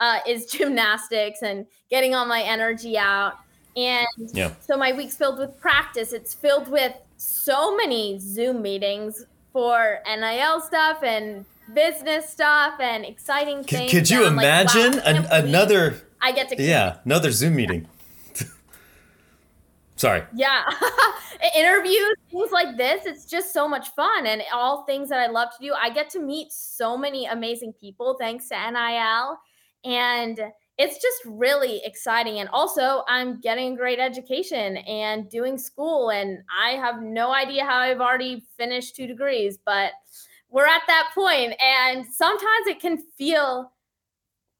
uh, 0.00 0.18
is 0.26 0.46
gymnastics 0.52 1.42
and 1.42 1.66
getting 1.90 2.14
all 2.14 2.26
my 2.26 2.42
energy 2.42 2.98
out. 2.98 3.34
And 3.76 4.06
yeah. 4.32 4.52
so 4.60 4.76
my 4.76 4.92
week's 4.92 5.16
filled 5.16 5.38
with 5.38 5.58
practice. 5.60 6.12
It's 6.12 6.34
filled 6.34 6.68
with 6.68 6.94
so 7.16 7.76
many 7.76 8.18
Zoom 8.18 8.60
meetings 8.62 9.24
for 9.52 10.00
NIL 10.06 10.60
stuff 10.60 11.02
and 11.02 11.44
business 11.74 12.28
stuff 12.28 12.80
and 12.80 13.04
exciting 13.04 13.62
things. 13.62 13.90
Could, 13.90 14.10
you 14.10 14.26
imagine 14.26 14.92
like, 14.92 15.04
wow, 15.04 15.26
an, 15.30 15.46
another? 15.46 16.07
I 16.20 16.32
get 16.32 16.48
to 16.50 16.62
yeah 16.62 16.98
another 17.04 17.30
Zoom 17.30 17.56
meeting. 17.56 17.86
Yeah. 18.40 18.46
Sorry. 19.96 20.22
Yeah. 20.32 20.62
Interviews, 21.56 22.14
things 22.30 22.52
like 22.52 22.76
this, 22.76 23.04
it's 23.04 23.24
just 23.24 23.52
so 23.52 23.68
much 23.68 23.88
fun 23.90 24.26
and 24.26 24.42
all 24.52 24.84
things 24.84 25.08
that 25.08 25.18
I 25.18 25.26
love 25.26 25.48
to 25.58 25.66
do. 25.66 25.72
I 25.74 25.90
get 25.90 26.08
to 26.10 26.20
meet 26.20 26.52
so 26.52 26.96
many 26.96 27.26
amazing 27.26 27.72
people 27.72 28.16
thanks 28.18 28.48
to 28.48 28.54
NIL. 28.54 29.38
And 29.84 30.40
it's 30.78 31.02
just 31.02 31.16
really 31.26 31.82
exciting. 31.84 32.38
And 32.38 32.48
also, 32.50 33.02
I'm 33.08 33.40
getting 33.40 33.72
a 33.72 33.76
great 33.76 33.98
education 33.98 34.76
and 34.78 35.28
doing 35.28 35.58
school. 35.58 36.10
And 36.10 36.38
I 36.56 36.70
have 36.70 37.02
no 37.02 37.32
idea 37.32 37.64
how 37.64 37.78
I've 37.78 38.00
already 38.00 38.44
finished 38.56 38.94
two 38.94 39.08
degrees, 39.08 39.58
but 39.64 39.92
we're 40.48 40.66
at 40.66 40.82
that 40.86 41.10
point. 41.12 41.54
And 41.60 42.06
sometimes 42.06 42.66
it 42.68 42.80
can 42.80 42.98
feel 43.16 43.72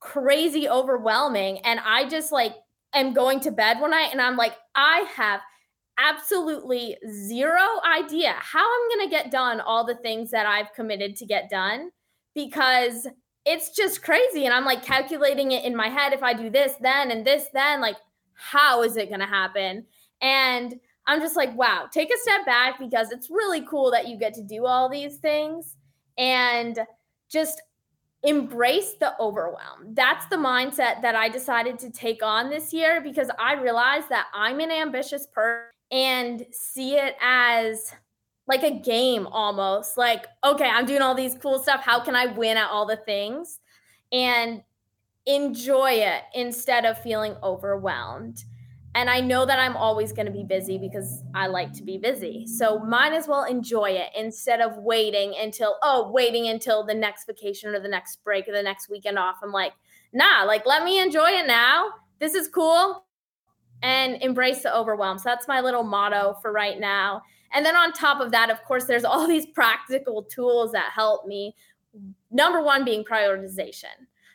crazy 0.00 0.68
overwhelming. 0.68 1.58
And 1.58 1.80
I 1.80 2.08
just 2.08 2.32
like 2.32 2.54
am 2.94 3.12
going 3.12 3.40
to 3.40 3.50
bed 3.50 3.80
one 3.80 3.90
night 3.90 4.11
and 4.12 4.20
I'm 4.20 4.37
like, 4.37 4.54
I 4.74 5.06
have 5.14 5.40
absolutely 5.98 6.96
zero 7.11 7.62
idea 7.84 8.32
how 8.38 8.64
I'm 8.64 8.98
going 8.98 9.08
to 9.08 9.14
get 9.14 9.32
done 9.32 9.61
all 9.61 9.84
the 9.84 9.96
things 9.96 10.30
that 10.30 10.46
I've 10.46 10.72
committed 10.72 11.16
to 11.16 11.26
get 11.26 11.50
done 11.50 11.90
because 12.34 13.06
it's 13.44 13.70
just 13.70 14.02
crazy. 14.02 14.44
And 14.44 14.54
I'm 14.54 14.64
like 14.64 14.84
calculating 14.84 15.52
it 15.52 15.64
in 15.64 15.74
my 15.74 15.88
head. 15.88 16.12
If 16.12 16.22
I 16.22 16.34
do 16.34 16.50
this, 16.50 16.74
then, 16.80 17.11
and 17.11 17.26
this, 17.26 17.46
then, 17.52 17.80
like, 17.80 17.96
how 18.34 18.82
is 18.82 18.96
it 18.96 19.08
going 19.08 19.20
to 19.20 19.26
happen? 19.26 19.84
And 20.20 20.78
I'm 21.06 21.20
just 21.20 21.37
like, 21.37 21.56
wow, 21.56 21.88
take 21.90 22.12
a 22.12 22.18
step 22.18 22.44
back 22.44 22.78
because 22.78 23.11
it's 23.11 23.30
really 23.30 23.62
cool 23.62 23.90
that 23.90 24.06
you 24.06 24.18
get 24.18 24.34
to 24.34 24.42
do 24.42 24.66
all 24.66 24.88
these 24.88 25.16
things 25.16 25.76
and 26.18 26.78
just 27.30 27.62
embrace 28.22 28.94
the 28.94 29.18
overwhelm. 29.20 29.94
That's 29.94 30.26
the 30.26 30.37
mindset 30.37 31.02
that 31.02 31.14
I 31.14 31.28
decided 31.28 31.78
to 31.81 31.90
take 31.90 32.22
on 32.22 32.50
this 32.50 32.72
year 32.72 33.00
because 33.00 33.31
I 33.38 33.54
realized 33.54 34.09
that 34.09 34.26
I'm 34.35 34.61
an 34.61 34.70
ambitious 34.70 35.26
person 35.26 35.70
and 35.90 36.44
see 36.50 36.96
it 36.96 37.16
as 37.20 37.92
like 38.46 38.62
a 38.62 38.78
game 38.78 39.26
almost. 39.26 39.96
Like, 39.96 40.26
okay, 40.44 40.68
I'm 40.68 40.87
doing 40.87 41.02
all 41.02 41.14
these 41.14 41.37
cool 41.37 41.59
stuff. 41.59 41.83
How 41.83 42.00
can 42.00 42.16
I 42.16 42.26
win 42.26 42.57
at 42.57 42.70
all 42.70 42.87
the 42.87 42.96
things? 42.96 43.61
And 44.11 44.62
enjoy 45.26 45.92
it 45.92 46.22
instead 46.35 46.87
of 46.87 47.00
feeling 47.02 47.37
overwhelmed. 47.42 48.42
And 48.98 49.08
I 49.08 49.20
know 49.20 49.46
that 49.46 49.61
I'm 49.61 49.76
always 49.76 50.11
going 50.11 50.26
to 50.26 50.32
be 50.32 50.42
busy 50.42 50.76
because 50.76 51.22
I 51.32 51.46
like 51.46 51.72
to 51.74 51.84
be 51.84 51.98
busy. 51.98 52.44
So 52.48 52.80
might 52.80 53.12
as 53.12 53.28
well 53.28 53.44
enjoy 53.44 53.90
it 53.90 54.08
instead 54.16 54.61
of 54.61 54.76
waiting 54.78 55.37
until, 55.40 55.76
oh, 55.84 56.11
waiting 56.11 56.48
until 56.48 56.84
the 56.84 56.96
next 56.96 57.24
vacation 57.24 57.72
or 57.72 57.78
the 57.78 57.87
next 57.87 58.24
break 58.24 58.48
or 58.48 58.52
the 58.52 58.61
next 58.61 58.90
weekend 58.90 59.16
off. 59.16 59.37
I'm 59.40 59.52
like, 59.52 59.72
nah, 60.12 60.42
like 60.42 60.66
let 60.66 60.82
me 60.82 61.00
enjoy 61.00 61.28
it 61.28 61.46
now. 61.46 61.90
This 62.18 62.34
is 62.34 62.48
cool. 62.48 63.04
And 63.84 64.20
embrace 64.20 64.64
the 64.64 64.76
overwhelm. 64.76 65.18
So 65.18 65.28
that's 65.28 65.46
my 65.46 65.61
little 65.61 65.84
motto 65.84 66.34
for 66.42 66.50
right 66.50 66.80
now. 66.80 67.22
And 67.52 67.64
then 67.64 67.76
on 67.76 67.92
top 67.92 68.20
of 68.20 68.32
that, 68.32 68.50
of 68.50 68.64
course, 68.64 68.87
there's 68.87 69.04
all 69.04 69.28
these 69.28 69.46
practical 69.54 70.24
tools 70.24 70.72
that 70.72 70.90
help 70.92 71.24
me. 71.24 71.54
Number 72.32 72.64
one 72.64 72.84
being 72.84 73.04
prioritization. 73.04 73.94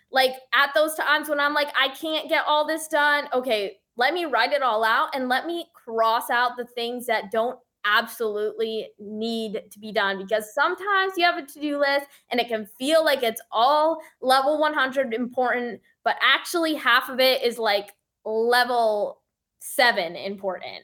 Like 0.09 0.35
at 0.53 0.73
those 0.73 0.95
times 0.95 1.27
when 1.27 1.41
I'm 1.41 1.53
like, 1.53 1.67
I 1.77 1.89
can't 1.89 2.29
get 2.29 2.45
all 2.47 2.65
this 2.65 2.87
done. 2.87 3.27
Okay, 3.33 3.79
let 3.95 4.13
me 4.13 4.25
write 4.25 4.53
it 4.53 4.63
all 4.63 4.83
out 4.83 5.15
and 5.15 5.29
let 5.29 5.45
me 5.45 5.67
cross 5.73 6.29
out 6.29 6.57
the 6.57 6.65
things 6.65 7.05
that 7.05 7.31
don't 7.31 7.59
absolutely 7.85 8.87
need 8.99 9.61
to 9.69 9.79
be 9.79 9.91
done 9.91 10.17
because 10.17 10.53
sometimes 10.53 11.13
you 11.17 11.25
have 11.25 11.37
a 11.37 11.45
to-do 11.45 11.77
list 11.77 12.07
and 12.31 12.39
it 12.39 12.47
can 12.47 12.65
feel 12.79 13.03
like 13.03 13.23
it's 13.23 13.41
all 13.51 13.99
level 14.21 14.57
100 14.57 15.13
important 15.13 15.81
but 16.05 16.15
actually 16.21 16.75
half 16.75 17.09
of 17.09 17.19
it 17.19 17.43
is 17.43 17.57
like 17.57 17.91
level 18.25 19.21
7 19.59 20.15
important 20.15 20.83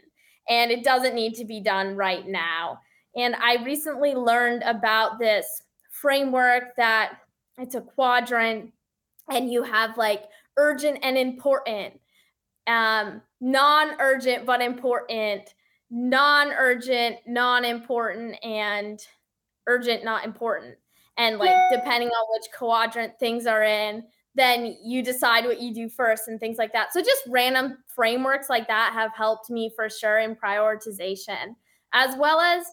and 0.49 0.71
it 0.71 0.83
doesn't 0.83 1.15
need 1.15 1.35
to 1.35 1.45
be 1.45 1.61
done 1.61 1.95
right 1.95 2.27
now. 2.27 2.79
And 3.15 3.35
i 3.35 3.63
recently 3.63 4.13
learned 4.13 4.63
about 4.63 5.19
this 5.19 5.63
framework 5.91 6.75
that 6.75 7.13
it's 7.57 7.75
a 7.75 7.81
quadrant 7.81 8.73
and 9.29 9.51
you 9.51 9.63
have 9.63 9.97
like 9.97 10.23
urgent 10.57 10.99
and 11.01 11.17
important 11.17 11.99
um, 12.69 13.21
non-urgent 13.41 14.45
but 14.45 14.61
important, 14.61 15.53
non-urgent, 15.89 17.17
non-important, 17.27 18.35
and 18.43 18.99
urgent, 19.67 20.03
not 20.03 20.23
important. 20.23 20.75
And 21.17 21.37
like 21.37 21.55
depending 21.71 22.09
on 22.09 22.25
which 22.31 22.49
quadrant 22.57 23.19
things 23.19 23.45
are 23.45 23.63
in, 23.63 24.03
then 24.35 24.77
you 24.83 25.03
decide 25.03 25.43
what 25.43 25.59
you 25.59 25.73
do 25.73 25.89
first 25.89 26.27
and 26.27 26.39
things 26.39 26.57
like 26.57 26.71
that. 26.71 26.93
So 26.93 27.01
just 27.01 27.23
random 27.27 27.79
frameworks 27.87 28.49
like 28.49 28.67
that 28.67 28.91
have 28.93 29.11
helped 29.15 29.49
me 29.49 29.71
for 29.75 29.89
sure 29.89 30.19
in 30.19 30.35
prioritization, 30.35 31.55
as 31.91 32.15
well 32.17 32.39
as 32.39 32.63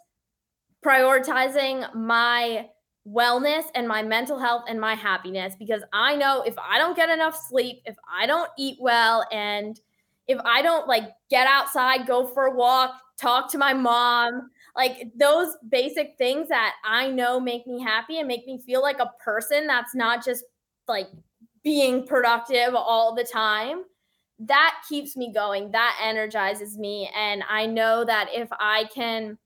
prioritizing 0.85 1.93
my 1.95 2.69
wellness 3.09 3.65
and 3.75 3.87
my 3.87 4.03
mental 4.03 4.39
health 4.39 4.65
and 4.69 4.81
my 4.81 4.95
happiness 4.95 5.55
because 5.59 5.83
I 5.93 6.17
know 6.17 6.43
if 6.43 6.55
I 6.59 6.79
don't 6.79 6.97
get 6.97 7.09
enough 7.09 7.41
sleep, 7.49 7.83
if 7.85 7.97
I 8.13 8.27
don't 8.27 8.51
eat 8.59 8.79
well, 8.81 9.27
and 9.33 9.81
if 10.29 10.39
I 10.45 10.63
don't 10.63 10.89
like 10.89 11.05
get 11.31 11.47
outside, 11.47 12.07
go 12.07 12.27
for 12.27 12.47
a 12.47 12.55
walk, 12.55 12.93
talk 13.21 13.51
to 13.53 13.59
my 13.59 13.73
mom, 13.73 14.51
like 14.77 15.11
those 15.17 15.57
basic 15.69 16.17
things 16.19 16.49
that 16.49 16.75
I 16.85 17.09
know 17.09 17.41
make 17.41 17.67
me 17.67 17.81
happy 17.81 18.19
and 18.19 18.29
make 18.29 18.47
me 18.47 18.61
feel 18.65 18.83
like 18.83 18.99
a 18.99 19.13
person 19.23 19.67
that's 19.67 19.95
not 19.95 20.25
just 20.25 20.45
like 20.89 21.09
being 21.65 22.07
productive 22.07 22.75
all 22.75 23.15
the 23.15 23.25
time. 23.25 23.85
That 24.39 24.75
keeps 24.89 25.17
me 25.17 25.33
going. 25.33 25.71
That 25.71 25.99
energizes 26.03 26.77
me. 26.77 27.11
And 27.17 27.43
I 27.49 27.67
know 27.67 28.05
that 28.05 28.29
if 28.33 28.49
I 28.53 28.85
can 28.95 29.39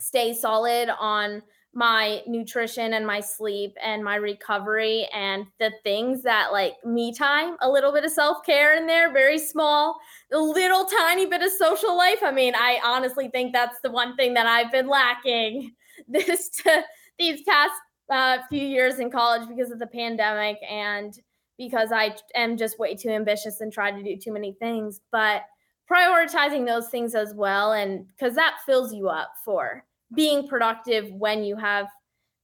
stay 0.00 0.34
solid 0.34 0.90
on 0.98 1.42
my 1.74 2.22
nutrition 2.26 2.94
and 2.94 3.06
my 3.06 3.20
sleep 3.20 3.76
and 3.82 4.04
my 4.04 4.16
recovery 4.16 5.08
and 5.12 5.46
the 5.58 5.72
things 5.82 6.22
that 6.22 6.52
like 6.52 6.74
me 6.84 7.12
time, 7.12 7.56
a 7.60 7.68
little 7.68 7.92
bit 7.92 8.04
of 8.04 8.12
self 8.12 8.44
care 8.44 8.76
in 8.76 8.86
there, 8.86 9.12
very 9.12 9.38
small, 9.38 9.98
a 10.32 10.38
little 10.38 10.84
tiny 10.84 11.26
bit 11.26 11.42
of 11.42 11.50
social 11.50 11.96
life. 11.96 12.18
I 12.22 12.30
mean, 12.30 12.54
I 12.54 12.80
honestly 12.84 13.28
think 13.28 13.52
that's 13.52 13.80
the 13.82 13.90
one 13.90 14.16
thing 14.16 14.34
that 14.34 14.46
I've 14.46 14.72
been 14.72 14.88
lacking 14.88 15.72
this 16.08 16.50
to, 16.62 16.82
these 17.18 17.42
past 17.42 17.72
uh, 18.10 18.38
few 18.48 18.66
years 18.66 18.98
in 18.98 19.10
college 19.10 19.48
because 19.48 19.70
of 19.70 19.78
the 19.78 19.86
pandemic 19.86 20.58
and 20.68 21.18
because 21.56 21.92
I 21.92 22.16
am 22.34 22.56
just 22.56 22.78
way 22.78 22.94
too 22.94 23.10
ambitious 23.10 23.60
and 23.60 23.72
try 23.72 23.90
to 23.90 24.02
do 24.02 24.16
too 24.16 24.32
many 24.32 24.52
things. 24.52 25.00
But 25.10 25.42
prioritizing 25.90 26.66
those 26.66 26.88
things 26.88 27.14
as 27.14 27.34
well, 27.34 27.72
and 27.72 28.06
because 28.08 28.34
that 28.34 28.58
fills 28.66 28.92
you 28.92 29.08
up 29.08 29.32
for 29.44 29.84
being 30.14 30.46
productive 30.48 31.10
when 31.12 31.44
you 31.44 31.56
have 31.56 31.88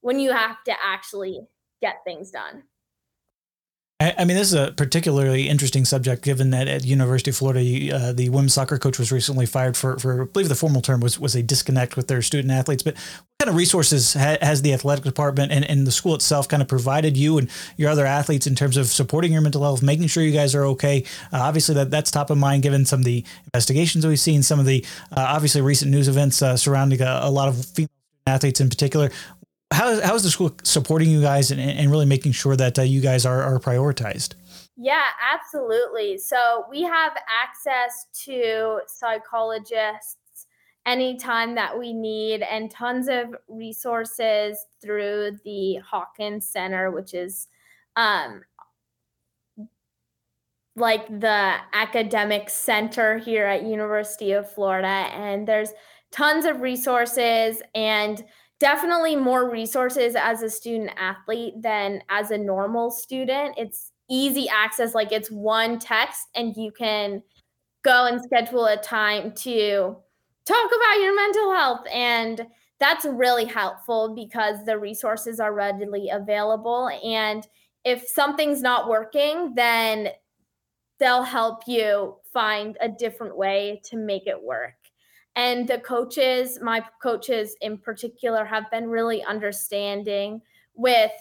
when 0.03 0.19
you 0.19 0.33
have 0.33 0.57
to 0.65 0.73
actually 0.83 1.41
get 1.83 1.97
things 2.05 2.31
done. 2.31 2.63
I, 4.01 4.25
mean, 4.25 4.39
this 4.39 4.51
is 4.51 4.55
a 4.55 4.73
particularly 4.73 5.47
interesting 5.47 5.85
subject, 5.85 6.23
given 6.23 6.51
that 6.51 6.69
at 6.69 6.87
University 6.87 7.33
of 7.33 7.37
Florida, 7.37 7.61
uh, 7.95 8.13
the 8.13 8.31
women's 8.31 8.55
soccer 8.55 8.79
coach 8.79 8.99
was 8.99 9.13
recently 9.13 9.45
fired 9.45 9.77
for, 9.77 9.99
for, 9.99 10.23
I 10.23 10.25
believe 10.25 10.49
the 10.49 10.55
formal 10.55 10.81
term 10.81 11.01
was 11.01 11.19
was 11.19 11.35
a 11.35 11.43
disconnect 11.43 11.97
with 11.97 12.09
their 12.09 12.23
student 12.23 12.51
athletes. 12.51 12.83
But 12.83 12.95
what 12.95 13.39
kind 13.41 13.51
of 13.51 13.57
resources 13.57 14.15
ha- 14.15 14.39
has 14.41 14.63
the 14.63 14.73
athletic 14.73 15.05
department 15.05 15.53
and, 15.53 15.67
and 15.69 15.87
the 15.87 15.93
school 15.93 16.15
itself 16.15 16.49
kind 16.49 16.63
of 16.63 16.69
provided 16.69 17.15
you 17.15 17.37
and 17.37 17.51
your 17.77 17.91
other 17.91 18.07
athletes 18.07 18.47
in 18.47 18.55
terms 18.55 18.79
of 18.79 18.87
supporting 18.87 19.33
your 19.33 19.43
mental 19.43 19.63
health, 19.63 19.83
making 19.83 20.07
sure 20.07 20.23
you 20.23 20.33
guys 20.33 20.55
are 20.55 20.65
okay? 20.65 21.05
Uh, 21.31 21.41
obviously, 21.41 21.75
that 21.75 21.91
that's 21.91 22.11
top 22.11 22.31
of 22.31 22.39
mind 22.39 22.63
given 22.63 22.87
some 22.87 23.01
of 23.01 23.05
the 23.05 23.23
investigations 23.53 24.07
we've 24.07 24.19
seen, 24.19 24.43
some 24.43 24.59
of 24.59 24.65
the 24.65 24.83
uh, 25.15 25.27
obviously 25.29 25.61
recent 25.61 25.91
news 25.91 26.09
events 26.09 26.41
uh, 26.41 26.57
surrounding 26.57 27.03
a, 27.03 27.21
a 27.25 27.31
lot 27.31 27.49
of 27.49 27.67
female 27.67 27.91
athletes 28.27 28.61
in 28.61 28.71
particular 28.71 29.11
how, 29.73 30.01
how 30.01 30.15
is 30.15 30.23
the 30.23 30.31
school 30.31 30.55
supporting 30.63 31.11
you 31.11 31.21
guys 31.21 31.51
and, 31.51 31.61
and 31.61 31.91
really 31.91 32.07
making 32.07 32.33
sure 32.33 32.57
that 32.57 32.79
uh, 32.79 32.83
you 32.83 33.01
guys 33.01 33.25
are, 33.25 33.43
are 33.43 33.59
prioritized? 33.59 34.35
Yeah, 34.77 35.05
absolutely. 35.33 36.19
So 36.19 36.65
we 36.71 36.83
have 36.83 37.13
access 37.29 38.07
to 38.25 38.81
psychologists 38.87 40.17
anytime 40.87 41.55
that 41.55 41.79
we 41.79 41.93
need 41.93 42.43
and 42.43 42.71
tons 42.71 43.09
of 43.09 43.37
resources 43.49 44.59
through 44.83 45.39
the 45.45 45.77
Hawkins 45.77 46.47
Center, 46.47 46.91
which 46.91 47.15
is 47.15 47.47
um, 47.97 48.43
like 50.77 51.07
the 51.09 51.57
academic 51.73 52.49
center 52.49 53.19
here 53.19 53.47
at 53.47 53.65
University 53.65 54.33
of 54.33 54.51
Florida 54.51 54.89
and 54.89 55.47
there's 55.47 55.73
tons 56.11 56.45
of 56.45 56.61
resources 56.61 57.63
and 57.75 58.25
definitely 58.61 59.17
more 59.17 59.51
resources 59.51 60.15
as 60.15 60.43
a 60.43 60.51
student 60.51 60.91
athlete 60.97 61.55
than 61.61 62.03
as 62.09 62.31
a 62.31 62.39
normal 62.39 62.91
student. 62.91 63.55
It's 63.57 63.93
easy 64.09 64.49
access 64.49 64.95
like 64.95 65.13
it's 65.13 65.31
one 65.31 65.79
text 65.79 66.29
and 66.35 66.55
you 66.57 66.71
can 66.71 67.23
go 67.83 68.07
and 68.07 68.23
schedule 68.23 68.67
a 68.67 68.77
time 68.77 69.33
to 69.33 69.97
talk 70.45 70.67
about 70.67 71.01
your 71.01 71.17
mental 71.17 71.53
health. 71.53 71.87
And 71.93 72.47
that's 72.79 73.07
really 73.07 73.47
helpful 73.47 74.15
because 74.15 74.65
the 74.65 74.79
resources 74.79 75.41
are 75.41 75.55
readily 75.55 76.11
available. 76.11 76.91
And 77.05 77.47
if 77.85 78.07
something's 78.07 78.61
not 78.61 78.89
working 78.89 79.55
then 79.55 80.11
they'll 80.99 81.23
help 81.23 81.63
you 81.67 82.17
find 82.33 82.77
a 82.81 82.89
different 82.89 83.37
way 83.37 83.81
to 83.85 83.97
make 83.97 84.27
it 84.27 84.41
work 84.41 84.75
and 85.37 85.69
the 85.69 85.79
coaches 85.79 86.59
my 86.63 86.83
coaches 87.03 87.57
in 87.61 87.79
particular 87.79 88.45
have 88.45 88.71
been 88.71 88.89
really 88.89 89.23
understanding 89.25 90.41
with 90.75 91.13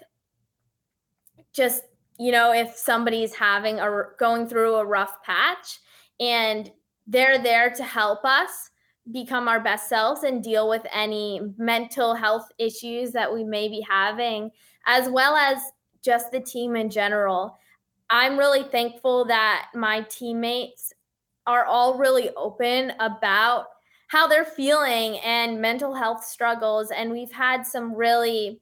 just 1.53 1.83
you 2.17 2.31
know 2.31 2.53
if 2.53 2.75
somebody's 2.75 3.33
having 3.33 3.79
a 3.79 4.03
going 4.17 4.47
through 4.47 4.75
a 4.75 4.85
rough 4.85 5.21
patch 5.23 5.79
and 6.19 6.71
they're 7.07 7.41
there 7.41 7.69
to 7.69 7.83
help 7.83 8.23
us 8.23 8.69
become 9.11 9.47
our 9.47 9.59
best 9.59 9.89
selves 9.89 10.23
and 10.23 10.43
deal 10.43 10.69
with 10.69 10.85
any 10.93 11.41
mental 11.57 12.13
health 12.13 12.47
issues 12.59 13.11
that 13.11 13.33
we 13.33 13.43
may 13.43 13.67
be 13.67 13.81
having 13.87 14.51
as 14.85 15.09
well 15.09 15.35
as 15.35 15.57
just 16.03 16.31
the 16.31 16.39
team 16.39 16.75
in 16.75 16.89
general. 16.89 17.57
I'm 18.09 18.37
really 18.37 18.63
thankful 18.63 19.25
that 19.25 19.67
my 19.75 20.01
teammates 20.09 20.93
are 21.45 21.65
all 21.65 21.97
really 21.97 22.29
open 22.35 22.93
about 22.99 23.65
how 24.09 24.27
they're 24.27 24.45
feeling 24.45 25.19
and 25.19 25.61
mental 25.61 25.93
health 25.93 26.23
struggles 26.23 26.91
and 26.91 27.11
we've 27.11 27.31
had 27.31 27.65
some 27.65 27.93
really 27.95 28.59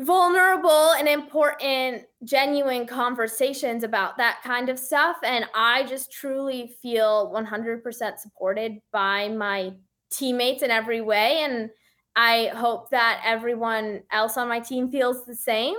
vulnerable 0.00 0.92
and 0.92 1.08
important, 1.08 2.04
genuine 2.24 2.86
conversations 2.86 3.82
about 3.82 4.16
that 4.18 4.40
kind 4.44 4.68
of 4.68 4.78
stuff. 4.78 5.16
And 5.24 5.46
I 5.54 5.84
just 5.84 6.12
truly 6.12 6.76
feel 6.82 7.32
100% 7.34 8.18
supported 8.18 8.78
by 8.92 9.28
my 9.28 9.72
teammates 10.10 10.62
in 10.62 10.70
every 10.70 11.00
way. 11.00 11.40
And 11.40 11.70
I 12.14 12.52
hope 12.54 12.90
that 12.90 13.22
everyone 13.24 14.02
else 14.12 14.36
on 14.36 14.48
my 14.48 14.60
team 14.60 14.90
feels 14.90 15.24
the 15.24 15.34
same. 15.34 15.74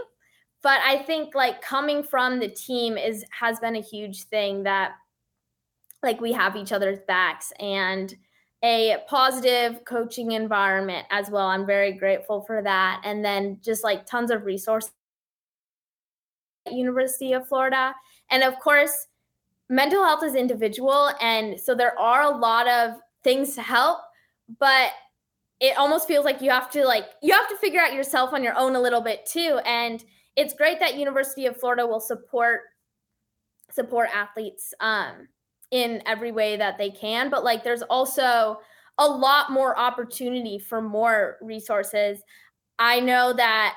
But 0.64 0.80
I 0.84 0.98
think 1.04 1.36
like 1.36 1.62
coming 1.62 2.04
from 2.04 2.40
the 2.40 2.50
team 2.50 2.98
is 2.98 3.24
has 3.32 3.60
been 3.60 3.76
a 3.76 3.82
huge 3.82 4.24
thing 4.24 4.64
that 4.64 4.94
like 6.08 6.22
we 6.22 6.32
have 6.32 6.56
each 6.56 6.72
other's 6.72 7.00
backs 7.08 7.52
and 7.60 8.16
a 8.64 8.98
positive 9.08 9.84
coaching 9.86 10.32
environment 10.32 11.06
as 11.12 11.30
well. 11.30 11.48
I'm 11.48 11.66
very 11.66 11.92
grateful 11.92 12.42
for 12.42 12.64
that. 12.64 13.02
And 13.04 13.24
then 13.24 13.60
just 13.62 13.84
like 13.84 14.06
tons 14.06 14.32
of 14.32 14.46
resources 14.46 14.92
at 16.66 16.74
University 16.74 17.34
of 17.34 17.48
Florida. 17.48 17.94
And 18.32 18.42
of 18.42 18.58
course, 18.60 19.08
mental 19.70 20.04
health 20.04 20.24
is 20.24 20.34
individual. 20.34 21.12
And 21.22 21.60
so 21.60 21.76
there 21.76 21.98
are 22.00 22.24
a 22.24 22.38
lot 22.38 22.68
of 22.68 22.96
things 23.24 23.54
to 23.56 23.62
help, 23.62 24.00
but 24.60 24.92
it 25.60 25.78
almost 25.78 26.08
feels 26.08 26.24
like 26.24 26.42
you 26.42 26.50
have 26.52 26.70
to 26.72 26.86
like 26.86 27.06
you 27.22 27.34
have 27.34 27.50
to 27.50 27.58
figure 27.58 27.82
out 27.82 27.94
yourself 27.94 28.32
on 28.32 28.44
your 28.44 28.56
own 28.58 28.76
a 28.76 28.82
little 28.82 29.02
bit 29.02 29.26
too. 29.26 29.60
And 29.66 30.04
it's 30.36 30.54
great 30.54 30.80
that 30.80 30.96
University 30.96 31.48
of 31.48 31.58
Florida 31.58 31.86
will 31.86 32.00
support 32.00 32.62
support 33.72 34.10
athletes 34.14 34.74
um, 34.80 35.28
in 35.72 36.02
every 36.06 36.32
way 36.32 36.56
that 36.56 36.78
they 36.78 36.90
can 36.90 37.30
but 37.30 37.44
like 37.44 37.64
there's 37.64 37.82
also 37.84 38.60
a 38.98 39.08
lot 39.08 39.52
more 39.52 39.78
opportunity 39.78 40.58
for 40.58 40.82
more 40.82 41.38
resources. 41.42 42.20
I 42.80 43.00
know 43.00 43.34
that 43.34 43.76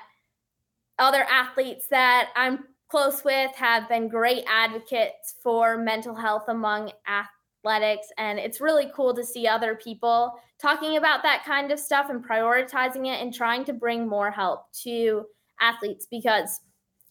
other 0.98 1.24
athletes 1.30 1.86
that 1.88 2.28
i'm 2.36 2.64
close 2.90 3.24
with 3.24 3.50
have 3.54 3.88
been 3.88 4.06
great 4.06 4.44
advocates 4.46 5.34
for 5.42 5.78
mental 5.78 6.14
health 6.14 6.44
among 6.48 6.92
athletics 7.08 8.08
and 8.18 8.38
it's 8.38 8.60
really 8.60 8.90
cool 8.94 9.14
to 9.14 9.24
see 9.24 9.46
other 9.46 9.74
people 9.76 10.34
talking 10.60 10.98
about 10.98 11.22
that 11.22 11.42
kind 11.44 11.72
of 11.72 11.78
stuff 11.78 12.10
and 12.10 12.22
prioritizing 12.22 13.06
it 13.06 13.22
and 13.22 13.32
trying 13.32 13.64
to 13.64 13.72
bring 13.72 14.06
more 14.06 14.30
help 14.30 14.70
to 14.72 15.24
athletes 15.58 16.06
because 16.10 16.60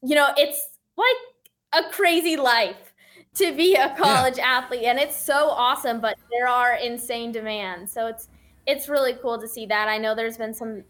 you 0.04 0.14
know 0.14 0.30
it's 0.38 0.62
like 0.96 1.84
a 1.84 1.90
crazy 1.90 2.38
life 2.38 2.89
to 3.36 3.56
be 3.56 3.76
a 3.76 3.96
college 3.96 4.38
yeah. 4.38 4.58
athlete 4.58 4.84
and 4.84 5.00
it's 5.00 5.16
so 5.16 5.50
awesome 5.50 6.00
but 6.02 6.18
there 6.32 6.48
are 6.48 6.76
insane 6.76 7.32
demands 7.32 7.92
so 7.92 8.08
it's 8.08 8.28
it's 8.66 8.90
really 8.90 9.14
cool 9.14 9.40
to 9.40 9.48
see 9.48 9.66
that 9.66 9.88
i 9.88 9.98
know 9.98 10.16
there's 10.16 10.38
been 10.38 10.54
some 10.54 10.84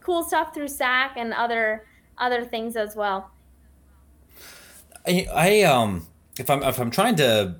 cool 0.00 0.22
stuff 0.22 0.54
through 0.54 0.66
SAAC 0.66 1.12
and 1.16 1.32
other 1.32 1.86
other 2.18 2.44
things 2.44 2.76
as 2.76 2.94
well 2.94 3.30
i, 5.06 5.26
I 5.32 5.62
um 5.62 6.06
if 6.38 6.48
i'm 6.50 6.62
if 6.62 6.78
i'm 6.78 6.90
trying 6.90 7.16
to 7.16 7.56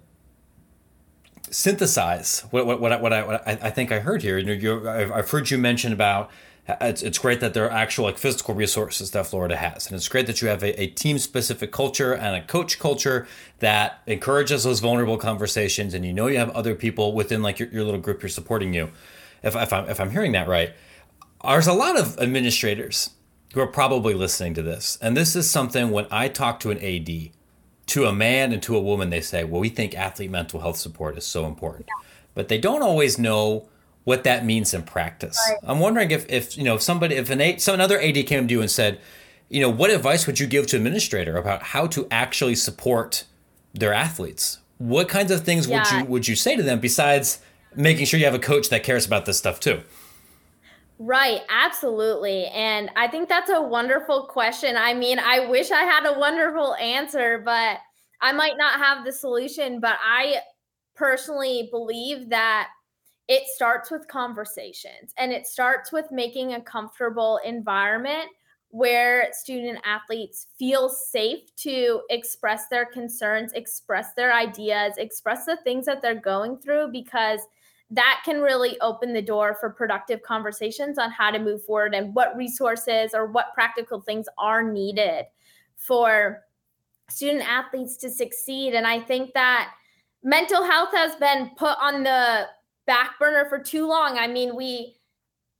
synthesize 1.50 2.44
what 2.50 2.66
what 2.66 2.80
what 2.80 2.92
I, 2.92 2.96
what 2.96 3.12
I, 3.12 3.22
what 3.22 3.46
I 3.46 3.70
think 3.70 3.92
I 3.92 3.98
heard 3.98 4.22
here. 4.22 4.38
You 4.38 4.56
know, 4.56 4.88
I've 4.88 5.28
heard 5.30 5.50
you 5.50 5.58
mention 5.58 5.92
about 5.92 6.30
it's, 6.68 7.02
it's 7.02 7.18
great 7.18 7.40
that 7.40 7.54
there 7.54 7.66
are 7.66 7.70
actual 7.70 8.04
like 8.04 8.18
physical 8.18 8.54
resources 8.54 9.10
that 9.12 9.26
Florida 9.26 9.56
has. 9.56 9.86
And 9.86 9.96
it's 9.96 10.08
great 10.08 10.26
that 10.26 10.40
you 10.40 10.48
have 10.48 10.62
a, 10.62 10.80
a 10.80 10.86
team 10.88 11.18
specific 11.18 11.72
culture 11.72 12.12
and 12.12 12.36
a 12.36 12.42
coach 12.42 12.78
culture 12.78 13.26
that 13.58 14.00
encourages 14.06 14.64
those 14.64 14.80
vulnerable 14.80 15.16
conversations. 15.16 15.94
And 15.94 16.04
you 16.04 16.12
know, 16.12 16.26
you 16.26 16.38
have 16.38 16.50
other 16.50 16.74
people 16.74 17.12
within 17.12 17.42
like 17.42 17.58
your, 17.58 17.68
your 17.70 17.84
little 17.84 18.00
group 18.00 18.22
you're 18.22 18.28
supporting 18.28 18.72
you. 18.74 18.90
If, 19.42 19.56
if, 19.56 19.72
I'm, 19.72 19.88
if 19.88 20.00
I'm 20.00 20.10
hearing 20.10 20.32
that 20.32 20.48
right, 20.48 20.72
there's 21.42 21.66
a 21.66 21.72
lot 21.72 21.98
of 21.98 22.18
administrators 22.18 23.10
who 23.54 23.60
are 23.60 23.66
probably 23.66 24.14
listening 24.14 24.54
to 24.54 24.62
this. 24.62 24.98
And 25.00 25.16
this 25.16 25.34
is 25.34 25.50
something 25.50 25.90
when 25.90 26.06
I 26.10 26.28
talk 26.28 26.60
to 26.60 26.70
an 26.70 26.78
AD, 26.78 27.30
to 27.86 28.04
a 28.04 28.12
man 28.12 28.52
and 28.52 28.62
to 28.62 28.76
a 28.76 28.80
woman, 28.80 29.10
they 29.10 29.20
say, 29.20 29.42
well, 29.42 29.60
we 29.60 29.68
think 29.68 29.96
athlete 29.96 30.30
mental 30.30 30.60
health 30.60 30.76
support 30.76 31.18
is 31.18 31.26
so 31.26 31.46
important. 31.46 31.86
Yeah. 31.88 32.06
But 32.34 32.48
they 32.48 32.58
don't 32.58 32.82
always 32.82 33.18
know 33.18 33.68
what 34.04 34.24
that 34.24 34.44
means 34.44 34.74
in 34.74 34.82
practice. 34.82 35.38
Right. 35.48 35.58
I'm 35.64 35.78
wondering 35.78 36.10
if, 36.10 36.28
if 36.28 36.56
you 36.56 36.64
know 36.64 36.74
if 36.74 36.82
somebody 36.82 37.16
if 37.16 37.30
an 37.30 37.58
some 37.58 37.74
another 37.74 38.00
AD 38.00 38.26
came 38.26 38.48
to 38.48 38.52
you 38.52 38.60
and 38.60 38.70
said, 38.70 39.00
you 39.48 39.60
know, 39.60 39.70
what 39.70 39.90
advice 39.90 40.26
would 40.26 40.38
you 40.38 40.46
give 40.46 40.66
to 40.68 40.76
administrator 40.76 41.36
about 41.36 41.62
how 41.62 41.86
to 41.88 42.06
actually 42.10 42.54
support 42.54 43.24
their 43.74 43.92
athletes? 43.92 44.58
What 44.78 45.08
kinds 45.08 45.30
of 45.30 45.44
things 45.44 45.68
yeah. 45.68 45.78
would 45.78 45.90
you 45.90 46.10
would 46.10 46.28
you 46.28 46.36
say 46.36 46.56
to 46.56 46.62
them 46.62 46.80
besides 46.80 47.40
making 47.74 48.06
sure 48.06 48.18
you 48.18 48.26
have 48.26 48.34
a 48.34 48.38
coach 48.38 48.68
that 48.70 48.82
cares 48.82 49.06
about 49.06 49.26
this 49.26 49.38
stuff 49.38 49.60
too? 49.60 49.82
Right, 50.98 51.40
absolutely. 51.48 52.44
And 52.48 52.90
I 52.94 53.08
think 53.08 53.30
that's 53.30 53.48
a 53.48 53.62
wonderful 53.62 54.26
question. 54.26 54.76
I 54.76 54.92
mean, 54.92 55.18
I 55.18 55.46
wish 55.46 55.70
I 55.70 55.82
had 55.84 56.04
a 56.04 56.18
wonderful 56.18 56.74
answer, 56.74 57.40
but 57.42 57.78
I 58.20 58.32
might 58.32 58.58
not 58.58 58.78
have 58.78 59.06
the 59.06 59.12
solution, 59.12 59.80
but 59.80 59.96
I 60.04 60.40
personally 60.94 61.68
believe 61.70 62.28
that 62.28 62.68
it 63.30 63.46
starts 63.46 63.92
with 63.92 64.08
conversations 64.08 65.14
and 65.16 65.30
it 65.30 65.46
starts 65.46 65.92
with 65.92 66.10
making 66.10 66.54
a 66.54 66.60
comfortable 66.60 67.38
environment 67.44 68.28
where 68.70 69.28
student 69.32 69.78
athletes 69.84 70.48
feel 70.58 70.88
safe 70.88 71.54
to 71.54 72.02
express 72.10 72.66
their 72.66 72.84
concerns, 72.84 73.52
express 73.52 74.14
their 74.14 74.34
ideas, 74.34 74.94
express 74.98 75.44
the 75.44 75.56
things 75.58 75.86
that 75.86 76.02
they're 76.02 76.20
going 76.20 76.56
through 76.58 76.90
because 76.90 77.38
that 77.88 78.20
can 78.24 78.40
really 78.40 78.80
open 78.80 79.12
the 79.12 79.22
door 79.22 79.56
for 79.60 79.70
productive 79.70 80.20
conversations 80.22 80.98
on 80.98 81.12
how 81.12 81.30
to 81.30 81.38
move 81.38 81.64
forward 81.64 81.94
and 81.94 82.12
what 82.12 82.36
resources 82.36 83.12
or 83.14 83.26
what 83.26 83.54
practical 83.54 84.00
things 84.00 84.26
are 84.38 84.64
needed 84.64 85.24
for 85.76 86.40
student 87.08 87.48
athletes 87.48 87.96
to 87.96 88.10
succeed. 88.10 88.74
And 88.74 88.88
I 88.88 88.98
think 88.98 89.34
that 89.34 89.72
mental 90.24 90.64
health 90.64 90.90
has 90.92 91.14
been 91.14 91.52
put 91.56 91.76
on 91.80 92.02
the 92.02 92.48
back 92.90 93.20
burner 93.20 93.48
for 93.48 93.60
too 93.60 93.86
long. 93.86 94.18
I 94.18 94.26
mean, 94.26 94.56
we 94.56 94.96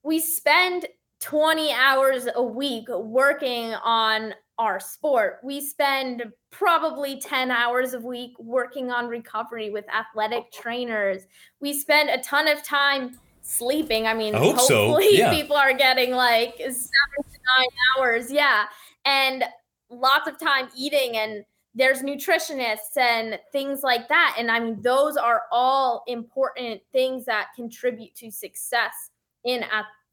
we 0.03 0.18
spend 0.18 0.87
20 1.20 1.72
hours 1.72 2.26
a 2.35 2.43
week 2.43 2.89
working 2.89 3.72
on 3.85 4.35
our 4.59 4.81
sport. 4.81 5.39
We 5.45 5.61
spend 5.61 6.24
probably 6.51 7.20
10 7.20 7.53
hours 7.53 7.95
a 7.95 8.01
week 8.01 8.33
working 8.41 8.91
on 8.91 9.07
recovery 9.07 9.70
with 9.70 9.85
athletic 9.95 10.47
oh. 10.47 10.61
trainers. 10.61 11.22
We 11.61 11.78
spend 11.78 12.11
a 12.11 12.18
ton 12.18 12.49
of 12.49 12.64
time 12.64 13.16
sleeping. 13.43 14.09
I 14.09 14.14
mean, 14.14 14.35
I 14.35 14.39
hopefully 14.39 15.16
so. 15.16 15.22
yeah. 15.22 15.31
people 15.31 15.55
are 15.55 15.72
getting 15.72 16.11
like 16.11 16.57
seven 16.57 16.74
to 16.83 17.39
nine 17.59 17.68
hours. 17.97 18.33
Yeah. 18.33 18.64
And 19.05 19.45
lots 19.89 20.26
of 20.26 20.37
time 20.37 20.68
eating 20.76 21.16
and 21.16 21.45
there's 21.75 22.03
nutritionists 22.03 22.97
and 22.97 23.39
things 23.53 23.83
like 23.83 24.09
that. 24.09 24.37
And 24.39 24.51
I 24.51 24.61
mean, 24.61 24.81
those 24.83 25.16
are 25.16 25.43
all 25.53 26.03
important 26.07 26.81
things 26.93 27.25
that 27.27 27.49
contribute 27.55 28.14
to 28.16 28.31
success 28.31 29.11
in 29.45 29.64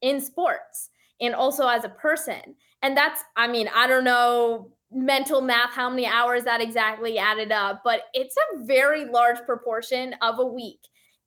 in 0.02 0.22
sports 0.22 0.90
and 1.20 1.34
also 1.34 1.68
as 1.68 1.84
a 1.84 1.90
person. 1.90 2.56
And 2.84 2.96
that's, 2.96 3.24
I 3.36 3.48
mean, 3.48 3.70
I 3.74 3.88
don't 3.88 4.04
know 4.04 4.72
mental 4.92 5.42
math 5.42 5.72
how 5.72 5.90
many 5.90 6.06
hours 6.06 6.44
that 6.44 6.62
exactly 6.62 7.18
added 7.18 7.52
up, 7.52 7.82
but 7.84 8.04
it's 8.14 8.36
a 8.54 8.64
very 8.64 9.06
large 9.06 9.40
proportion 9.46 10.16
of 10.22 10.40
a 10.40 10.46
week. 10.46 10.80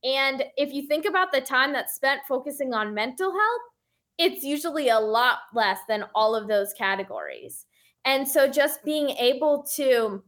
And 0.03 0.45
if 0.57 0.73
you 0.73 0.87
think 0.87 1.05
about 1.05 1.33
the 1.33 1.41
time 1.41 1.73
that's 1.73 1.95
spent 1.95 2.23
focusing 2.27 2.73
on 2.73 2.95
mental 2.95 3.33
health, 3.33 3.61
it's 4.17 4.45
usually 4.45 4.89
a 4.89 4.99
lot 4.99 5.39
less 5.55 5.79
than 5.89 6.05
all 6.15 6.35
of 6.35 6.49
those 6.49 6.73
categories. 6.73 7.67
And 8.05 8.27
so 8.27 8.49
just 8.49 8.85
being 8.85 9.11
able 9.11 9.65
to 9.75 10.23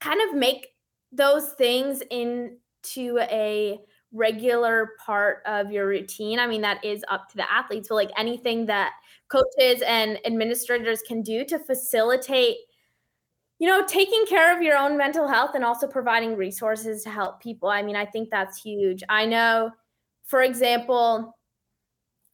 kind 0.00 0.20
of 0.28 0.34
make 0.34 0.68
those 1.12 1.50
things 1.50 2.02
into 2.10 3.18
a 3.20 3.78
regular 4.12 4.90
part 5.04 5.42
of 5.44 5.70
your 5.70 5.86
routine. 5.86 6.38
I 6.38 6.46
mean, 6.46 6.62
that 6.62 6.84
is 6.84 7.04
up 7.08 7.28
to 7.30 7.36
the 7.36 7.52
athletes, 7.52 7.88
but 7.88 7.96
like 7.96 8.10
anything 8.16 8.66
that 8.66 8.92
coaches 9.28 9.82
and 9.86 10.18
administrators 10.24 11.02
can 11.02 11.22
do 11.22 11.44
to 11.46 11.58
facilitate, 11.58 12.56
you 13.58 13.68
know, 13.68 13.84
taking 13.86 14.24
care 14.26 14.56
of 14.56 14.62
your 14.62 14.76
own 14.76 14.96
mental 14.96 15.26
health 15.26 15.52
and 15.54 15.64
also 15.64 15.86
providing 15.86 16.36
resources 16.36 17.02
to 17.02 17.10
help 17.10 17.40
people. 17.40 17.68
I 17.68 17.82
mean, 17.82 17.96
I 17.96 18.06
think 18.06 18.30
that's 18.30 18.60
huge. 18.60 19.02
I 19.08 19.26
know, 19.26 19.70
for 20.24 20.42
example, 20.42 21.36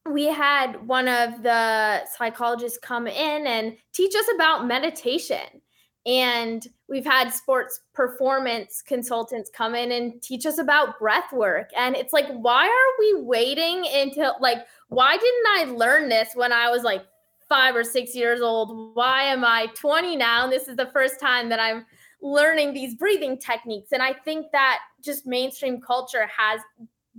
we 0.09 0.27
had 0.27 0.87
one 0.87 1.09
of 1.09 1.43
the 1.43 2.07
psychologists 2.07 2.79
come 2.79 3.07
in 3.07 3.47
and 3.47 3.77
teach 3.93 4.15
us 4.15 4.27
about 4.35 4.67
meditation. 4.67 5.61
And 6.07 6.67
we've 6.89 7.05
had 7.05 7.29
sports 7.31 7.81
performance 7.93 8.83
consultants 8.87 9.51
come 9.55 9.75
in 9.75 9.93
and 9.93 10.23
teach 10.23 10.47
us 10.47 10.59
about 10.59 10.99
breath 10.99 11.31
work. 11.33 11.69
And 11.77 11.95
it's 11.95 12.15
like, 12.15 12.27
why 12.29 12.67
are 12.67 12.99
we 12.99 13.23
waiting 13.23 13.87
until, 13.95 14.35
like, 14.41 14.67
why 14.89 15.17
didn't 15.17 15.47
I 15.49 15.77
learn 15.77 16.09
this 16.09 16.31
when 16.35 16.53
I 16.53 16.71
was 16.71 16.83
like 16.83 17.05
five 17.49 17.77
or 17.77 17.85
six 17.85 18.15
years 18.15 18.41
old? 18.41 18.95
Why 18.95 19.25
am 19.25 19.45
I 19.45 19.67
20 19.75 20.17
now? 20.17 20.45
And 20.45 20.53
this 20.53 20.69
is 20.69 20.77
the 20.77 20.91
first 20.91 21.21
time 21.21 21.51
that 21.51 21.61
I'm 21.61 21.85
learning 22.23 22.73
these 22.73 22.95
breathing 22.95 23.39
techniques. 23.39 23.93
And 23.93 24.03
I 24.03 24.15
think 24.15 24.47
that 24.53 24.79
just 25.05 25.27
mainstream 25.27 25.83
culture 25.83 26.27
has 26.35 26.61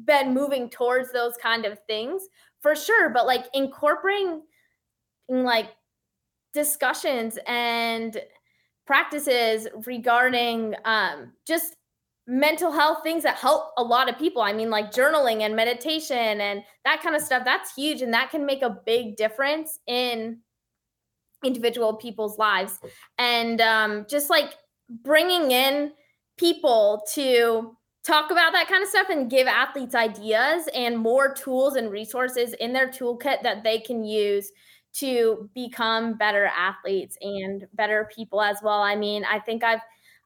been 0.05 0.34
moving 0.34 0.69
towards 0.69 1.11
those 1.11 1.34
kind 1.38 1.65
of 1.65 1.77
things 1.86 2.23
for 2.62 2.76
sure 2.76 3.09
but 3.09 3.26
like 3.26 3.45
incorporating 3.53 4.41
like 5.30 5.70
discussions 6.53 7.38
and 7.47 8.22
practices 8.86 9.68
regarding 9.86 10.76
um, 10.86 11.32
just 11.47 11.76
mental 12.28 12.72
health 12.72 12.99
things 13.03 13.24
that 13.24 13.36
help 13.36 13.72
a 13.78 13.84
lot 13.84 14.09
of 14.09 14.18
people. 14.18 14.41
I 14.41 14.53
mean, 14.53 14.70
like 14.70 14.91
journaling 14.91 15.41
and 15.41 15.55
meditation 15.55 16.41
and 16.41 16.64
that 16.86 17.01
kind 17.01 17.16
of 17.16 17.22
stuff, 17.22 17.43
that's 17.45 17.74
huge. 17.74 18.01
And 18.01 18.14
that 18.14 18.30
can 18.30 18.45
make 18.45 18.62
a 18.62 18.78
big 18.86 19.16
difference 19.16 19.80
in 19.88 20.39
individual 21.43 21.95
people's 21.95 22.38
lives. 22.38 22.80
And 23.18 23.59
um, 23.62 24.05
just 24.09 24.30
like 24.30 24.53
bringing 24.89 25.51
in 25.51 25.93
people 26.38 27.03
to 27.14 27.76
talk 28.03 28.31
about 28.31 28.53
that 28.53 28.67
kind 28.67 28.83
of 28.83 28.89
stuff 28.89 29.09
and 29.09 29.29
give 29.29 29.47
athletes 29.47 29.95
ideas 29.95 30.67
and 30.73 30.97
more 30.97 31.33
tools 31.33 31.75
and 31.75 31.91
resources 31.91 32.53
in 32.53 32.73
their 32.73 32.87
toolkit 32.89 33.43
that 33.43 33.63
they 33.63 33.79
can 33.79 34.03
use 34.03 34.51
to 34.93 35.49
become 35.53 36.15
better 36.17 36.45
athletes 36.45 37.17
and 37.21 37.65
better 37.73 38.09
people 38.13 38.41
as 38.41 38.57
well. 38.63 38.81
I 38.81 38.95
mean, 38.95 39.23
I 39.25 39.39
think 39.39 39.63
I've 39.63 39.79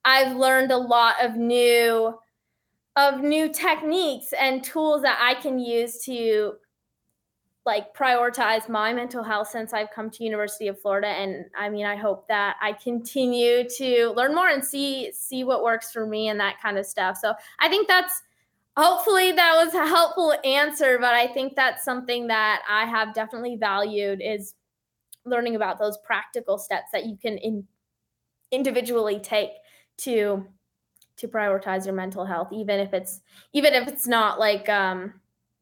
I've 0.05 0.36
learned 0.36 0.71
a 0.71 0.78
lot 0.78 1.15
of 1.23 1.36
new 1.36 2.17
of 2.95 3.21
new 3.21 3.51
techniques 3.51 4.34
and 4.39 4.63
tools 4.63 5.01
that 5.01 5.19
I 5.21 5.39
can 5.41 5.59
use 5.59 5.99
to 6.05 6.53
like 7.66 7.95
prioritize 7.95 8.70
my 8.70 8.93
mental 8.93 9.24
health 9.24 9.49
since 9.49 9.74
I've 9.74 9.89
come 9.89 10.11
to 10.11 10.24
University 10.24 10.68
of 10.68 10.80
Florida 10.80 11.07
and 11.07 11.45
I 11.57 11.70
mean 11.70 11.86
I 11.86 11.95
hope 11.95 12.28
that 12.28 12.57
I 12.61 12.74
continue 12.74 13.68
to 13.78 14.13
learn 14.16 14.36
more 14.36 14.49
and 14.49 14.63
see 14.63 15.11
see 15.13 15.43
what 15.43 15.63
works 15.63 15.91
for 15.91 16.05
me 16.05 16.30
and 16.30 16.39
that 16.39 16.61
kind 16.61 16.78
of 16.78 16.86
stuff. 16.86 17.18
So 17.18 17.34
I 17.59 17.68
think 17.68 17.88
that's 17.88 18.22
hopefully 18.78 19.32
that 19.32 19.66
was 19.66 19.74
a 19.74 19.88
helpful 19.88 20.36
answer 20.43 20.97
but 20.99 21.13
I 21.13 21.28
think 21.28 21.55
that's 21.55 21.84
something 21.84 22.28
that 22.28 22.61
I 22.70 22.86
have 22.86 23.13
definitely 23.13 23.55
valued 23.55 24.22
is 24.22 24.53
learning 25.26 25.55
about 25.55 25.80
those 25.80 25.97
practical 25.99 26.57
steps 26.57 26.91
that 26.93 27.05
you 27.05 27.18
can 27.18 27.38
in, 27.39 27.66
individually 28.51 29.20
take 29.20 29.51
to 29.97 30.45
to 31.18 31.28
prioritize 31.28 31.86
your 31.86 31.95
mental 31.95 32.26
health 32.26 32.49
even 32.51 32.80
if 32.80 32.93
it's 32.93 33.22
even 33.53 33.74
if 33.74 33.88
it's 33.88 34.07
not 34.07 34.39
like 34.39 34.68
um 34.70 35.13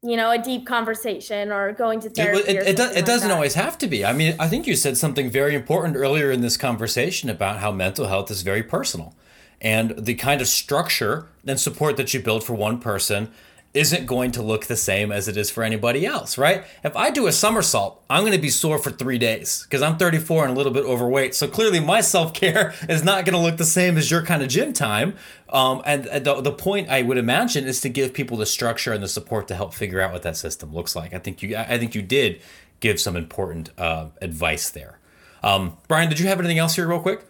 you 0.04 0.18
know, 0.18 0.32
a 0.32 0.38
deep 0.38 0.66
conversation 0.66 1.52
or 1.52 1.72
going 1.72 2.02
to 2.02 2.10
therapy. 2.10 2.42
It, 2.42 2.56
it, 2.56 2.68
it, 2.68 2.78
does, 2.78 2.96
it 2.96 3.06
doesn't 3.06 3.32
always 3.32 3.54
have 3.54 3.78
to 3.80 3.88
be. 3.88 4.06
I 4.06 4.12
mean, 4.12 4.36
I 4.40 4.48
think 4.48 4.68
you 4.68 4.76
said 4.76 4.98
something 4.98 5.30
very 5.30 5.56
important 5.56 5.96
earlier 5.96 6.30
in 6.30 6.42
this 6.42 6.58
conversation 6.58 7.30
about 7.30 7.60
how 7.60 7.72
mental 7.72 8.08
health 8.08 8.30
is 8.30 8.42
very 8.42 8.64
personal. 8.64 9.16
And 9.62 9.92
the 9.98 10.16
kind 10.16 10.42
of 10.42 10.48
structure 10.48 11.28
and 11.48 11.58
support 11.58 11.96
that 11.96 12.14
you 12.14 12.20
build 12.20 12.44
for 12.44 12.54
one 12.54 12.80
person 12.80 13.32
isn't 13.74 14.06
going 14.06 14.32
to 14.32 14.42
look 14.42 14.68
the 14.68 14.76
same 14.76 15.12
as 15.12 15.28
it 15.28 15.36
is 15.36 15.50
for 15.50 15.64
anybody 15.64 16.06
else, 16.06 16.38
right? 16.38 16.64
If 16.84 16.96
I 16.96 17.10
do 17.10 17.26
a 17.26 17.32
somersault, 17.32 18.04
I'm 18.08 18.22
going 18.22 18.34
to 18.34 18.40
be 18.40 18.50
sore 18.50 18.78
for 18.78 18.92
three 18.92 19.18
days 19.18 19.64
because 19.64 19.82
I'm 19.82 19.98
34 19.98 20.46
and 20.46 20.54
a 20.54 20.56
little 20.56 20.72
bit 20.72 20.86
overweight. 20.86 21.34
So 21.34 21.48
clearly, 21.48 21.80
my 21.80 22.02
self 22.02 22.34
care 22.34 22.74
is 22.90 23.04
not 23.04 23.26
going 23.26 23.34
to 23.34 23.42
look 23.42 23.58
the 23.58 23.66
same 23.66 23.98
as 23.98 24.12
your 24.12 24.24
kind 24.24 24.44
of 24.44 24.50
gym 24.50 24.74
time. 24.74 25.16
Um, 25.50 25.82
and 25.86 26.06
the, 26.06 26.42
the 26.42 26.52
point 26.52 26.90
I 26.90 27.02
would 27.02 27.18
imagine 27.18 27.66
is 27.66 27.82
to 27.82 27.90
give 27.90 28.14
people 28.14 28.38
the 28.38 28.46
structure 28.46 28.94
and 28.94 29.04
the 29.04 29.08
support 29.08 29.48
to 29.48 29.56
help 29.56 29.74
figure 29.74 30.02
out 30.02 30.12
what 30.12 30.24
that 30.24 30.38
system 30.38 30.74
looks 30.74 30.96
like. 30.96 31.14
I 31.14 31.20
think 31.20 31.42
you, 31.42 31.58
I 31.58 31.78
think 31.78 31.96
you 31.96 32.02
did 32.02 32.42
give 32.80 33.00
some 33.00 33.16
important 33.16 33.72
uh, 33.78 34.08
advice 34.22 34.70
there. 34.70 35.00
Um, 35.42 35.78
Brian, 35.88 36.10
did 36.10 36.20
you 36.20 36.28
have 36.28 36.40
anything 36.40 36.60
else 36.60 36.76
here, 36.76 36.88
real 36.88 37.00
quick? 37.00 37.26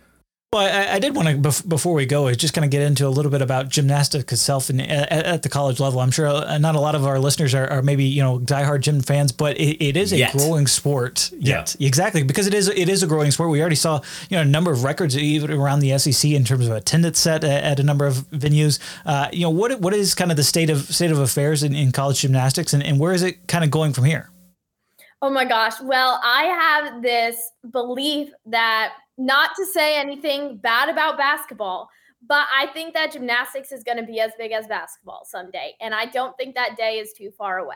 Well, 0.53 0.61
I, 0.61 0.97
I 0.97 0.99
did 0.99 1.15
want 1.15 1.29
to 1.29 1.67
before 1.67 1.95
we 1.95 2.05
go, 2.05 2.31
just 2.33 2.53
kind 2.53 2.63
of 2.63 2.69
get 2.69 2.83
into 2.83 3.07
a 3.07 3.09
little 3.09 3.31
bit 3.31 3.41
about 3.41 3.69
gymnastics 3.69 4.31
itself 4.31 4.69
and 4.69 4.79
at, 4.79 5.11
at, 5.11 5.41
the 5.41 5.49
college 5.49 5.79
level. 5.79 5.99
I'm 5.99 6.11
sure 6.11 6.27
uh, 6.27 6.59
not 6.59 6.75
a 6.75 6.79
lot 6.79 6.93
of 6.93 7.07
our 7.07 7.17
listeners 7.17 7.55
are, 7.55 7.67
are 7.71 7.81
maybe 7.81 8.03
you 8.03 8.21
know 8.21 8.37
diehard 8.37 8.81
gym 8.81 9.01
fans, 9.01 9.31
but 9.31 9.59
it, 9.59 9.83
it 9.83 9.97
is 9.97 10.13
a 10.13 10.17
yet. 10.17 10.31
growing 10.31 10.67
sport. 10.67 11.31
Yet, 11.39 11.75
yeah. 11.79 11.87
exactly 11.87 12.21
because 12.21 12.45
it 12.45 12.53
is 12.53 12.67
it 12.67 12.87
is 12.87 13.01
a 13.01 13.07
growing 13.07 13.31
sport. 13.31 13.49
We 13.49 13.61
already 13.61 13.75
saw 13.75 14.01
you 14.29 14.37
know 14.37 14.43
a 14.43 14.45
number 14.45 14.71
of 14.71 14.83
records 14.83 15.17
even 15.17 15.51
around 15.51 15.79
the 15.79 15.97
SEC 15.97 16.29
in 16.29 16.43
terms 16.43 16.67
of 16.67 16.73
attendance 16.75 17.19
set 17.19 17.43
at, 17.43 17.63
at 17.63 17.79
a 17.79 17.83
number 17.83 18.05
of 18.05 18.17
venues. 18.29 18.77
Uh, 19.07 19.29
you 19.33 19.41
know 19.41 19.49
what 19.49 19.79
what 19.79 19.95
is 19.95 20.13
kind 20.13 20.29
of 20.29 20.37
the 20.37 20.43
state 20.43 20.69
of 20.69 20.81
state 20.81 21.09
of 21.09 21.17
affairs 21.17 21.63
in, 21.63 21.73
in 21.73 21.91
college 21.91 22.21
gymnastics, 22.21 22.73
and, 22.73 22.83
and 22.83 22.99
where 22.99 23.13
is 23.13 23.23
it 23.23 23.47
kind 23.47 23.63
of 23.63 23.71
going 23.71 23.91
from 23.91 24.03
here? 24.03 24.29
Oh 25.23 25.29
my 25.29 25.45
gosh. 25.45 25.79
Well, 25.81 26.19
I 26.21 26.43
have 26.43 27.01
this 27.01 27.51
belief 27.71 28.29
that 28.45 28.93
not 29.17 29.51
to 29.57 29.65
say 29.65 29.97
anything 29.97 30.57
bad 30.57 30.89
about 30.89 31.17
basketball, 31.17 31.89
but 32.27 32.47
I 32.55 32.67
think 32.67 32.93
that 32.93 33.11
gymnastics 33.11 33.71
is 33.71 33.83
going 33.83 33.97
to 33.97 34.03
be 34.03 34.19
as 34.19 34.31
big 34.37 34.51
as 34.51 34.67
basketball 34.67 35.23
someday. 35.25 35.73
And 35.81 35.93
I 35.93 36.05
don't 36.05 36.35
think 36.37 36.55
that 36.55 36.77
day 36.77 36.99
is 36.99 37.13
too 37.13 37.31
far 37.37 37.59
away 37.59 37.75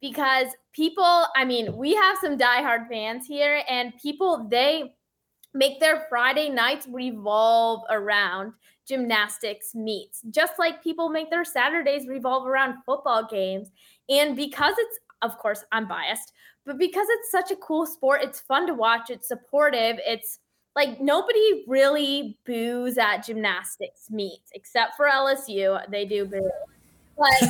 because 0.00 0.48
people, 0.72 1.26
I 1.36 1.44
mean, 1.44 1.76
we 1.76 1.94
have 1.94 2.18
some 2.20 2.36
diehard 2.36 2.88
fans 2.88 3.26
here, 3.26 3.62
and 3.68 3.92
people, 4.00 4.46
they 4.50 4.94
make 5.54 5.80
their 5.80 6.06
Friday 6.08 6.50
nights 6.50 6.86
revolve 6.90 7.82
around 7.90 8.52
gymnastics 8.86 9.74
meets, 9.74 10.22
just 10.30 10.54
like 10.58 10.82
people 10.82 11.08
make 11.08 11.30
their 11.30 11.44
Saturdays 11.44 12.06
revolve 12.06 12.46
around 12.46 12.76
football 12.84 13.26
games. 13.26 13.70
And 14.08 14.36
because 14.36 14.74
it's, 14.78 14.98
of 15.22 15.38
course, 15.38 15.64
I'm 15.72 15.88
biased, 15.88 16.32
but 16.66 16.78
because 16.78 17.06
it's 17.08 17.30
such 17.30 17.50
a 17.50 17.56
cool 17.56 17.86
sport, 17.86 18.22
it's 18.22 18.40
fun 18.40 18.66
to 18.66 18.74
watch, 18.74 19.10
it's 19.10 19.28
supportive, 19.28 19.96
it's 20.06 20.40
like 20.76 21.00
nobody 21.00 21.64
really 21.66 22.38
boos 22.44 22.98
at 22.98 23.24
gymnastics 23.24 24.10
meets 24.10 24.50
except 24.52 24.94
for 24.94 25.06
LSU. 25.06 25.80
They 25.90 26.04
do 26.04 26.26
boo. 26.26 26.50
But 27.16 27.42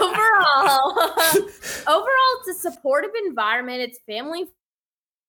overall, 0.00 0.96
overall, 1.88 2.32
it's 2.38 2.48
a 2.48 2.54
supportive 2.54 3.10
environment. 3.26 3.80
It's 3.80 3.98
family 4.06 4.46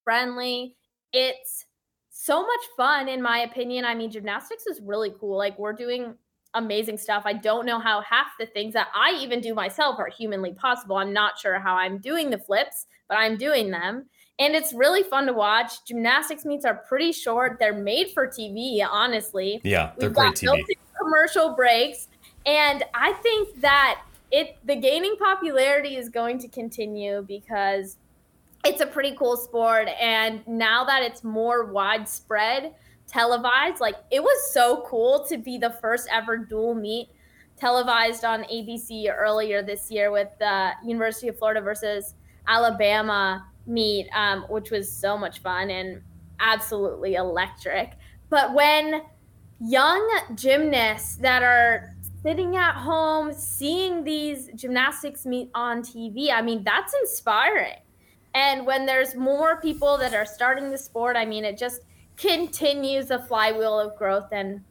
friendly. 0.04 0.78
It's 1.12 1.66
so 2.12 2.44
much 2.44 2.62
fun, 2.78 3.10
in 3.10 3.24
my 3.24 3.40
opinion. 3.40 3.84
I 3.84 3.96
mean, 3.96 4.12
gymnastics 4.12 4.68
is 4.68 4.80
really 4.82 5.12
cool. 5.20 5.36
Like 5.36 5.58
we're 5.58 5.74
doing 5.74 6.14
amazing 6.54 7.00
stuff. 7.00 7.24
I 7.26 7.34
don't 7.34 7.66
know 7.66 7.80
how 7.80 8.02
half 8.02 8.28
the 8.40 8.46
things 8.46 8.74
that 8.74 8.90
I 8.96 9.18
even 9.20 9.42
do 9.42 9.56
myself 9.56 9.98
are 9.98 10.10
humanly 10.10 10.54
possible. 10.54 10.98
I'm 10.98 11.14
not 11.14 11.40
sure 11.40 11.58
how 11.58 11.76
I'm 11.76 11.98
doing 11.98 12.30
the 12.30 12.38
flips, 12.38 12.86
but 13.10 13.18
I'm 13.18 13.36
doing 13.36 13.72
them 13.72 14.06
and 14.40 14.56
it's 14.56 14.74
really 14.74 15.04
fun 15.04 15.26
to 15.26 15.34
watch. 15.34 15.84
Gymnastics 15.86 16.46
meets 16.46 16.66
are 16.66 16.76
pretty 16.76 17.12
short. 17.12 17.58
They're 17.60 17.74
made 17.74 18.12
for 18.12 18.28
TV, 18.28 18.86
honestly. 18.88 19.62
Yeah, 19.64 19.92
they're 19.98 20.10
We've 20.10 20.16
great 20.16 20.36
TV. 20.36 20.64
Commercial 21.00 21.56
breaks, 21.56 22.08
and 22.46 22.84
I 22.94 23.14
think 23.14 23.62
that 23.62 24.02
it 24.32 24.58
the 24.66 24.76
gaining 24.76 25.16
popularity 25.18 25.96
is 25.96 26.10
going 26.10 26.40
to 26.40 26.48
continue 26.48 27.24
because 27.28 27.98
it's 28.66 28.82
a 28.82 28.88
pretty 28.88 29.16
cool 29.16 29.38
sport, 29.38 29.88
and 30.02 30.46
now 30.48 30.84
that 30.84 31.04
it's 31.04 31.24
more 31.24 31.66
widespread, 31.66 32.74
televised. 33.08 33.80
Like 33.80 33.96
it 34.12 34.22
was 34.22 34.54
so 34.54 34.84
cool 34.88 35.26
to 35.30 35.38
be 35.38 35.58
the 35.58 35.72
first 35.82 36.08
ever 36.12 36.38
dual 36.38 36.76
meet 36.76 37.10
televised 37.58 38.24
on 38.24 38.44
ABC 38.44 39.12
earlier 39.12 39.64
this 39.64 39.90
year 39.90 40.12
with 40.12 40.30
the 40.40 40.72
University 40.86 41.28
of 41.28 41.38
Florida 41.38 41.62
versus 41.62 42.14
Alabama 42.48 43.46
meet, 43.68 44.08
um, 44.16 44.46
which 44.50 44.72
was 44.72 44.92
so 44.92 45.18
much 45.18 45.40
fun 45.40 45.70
and 45.70 46.02
absolutely 46.40 47.16
electric. 47.16 47.94
But 48.30 48.54
when 48.54 49.02
young 49.60 50.10
gymnasts 50.36 51.16
that 51.18 51.44
are 51.44 51.96
sitting 52.24 52.56
at 52.56 52.74
home 52.74 53.32
seeing 53.34 54.04
these 54.04 54.50
gymnastics 54.56 55.26
meet 55.26 55.50
on 55.54 55.82
TV, 55.82 56.32
I 56.32 56.42
mean, 56.42 56.64
that's 56.64 56.94
inspiring. 57.02 57.76
And 58.34 58.66
when 58.66 58.86
there's 58.86 59.16
more 59.16 59.60
people 59.62 59.98
that 59.98 60.14
are 60.14 60.26
starting 60.26 60.70
the 60.70 60.78
sport, 60.78 61.16
I 61.16 61.26
mean, 61.26 61.46
it 61.46 61.58
just 61.58 61.82
continues 62.18 63.08
the 63.08 63.20
flywheel 63.20 63.80
of 63.80 63.96
growth. 63.96 64.28
And 64.32 64.62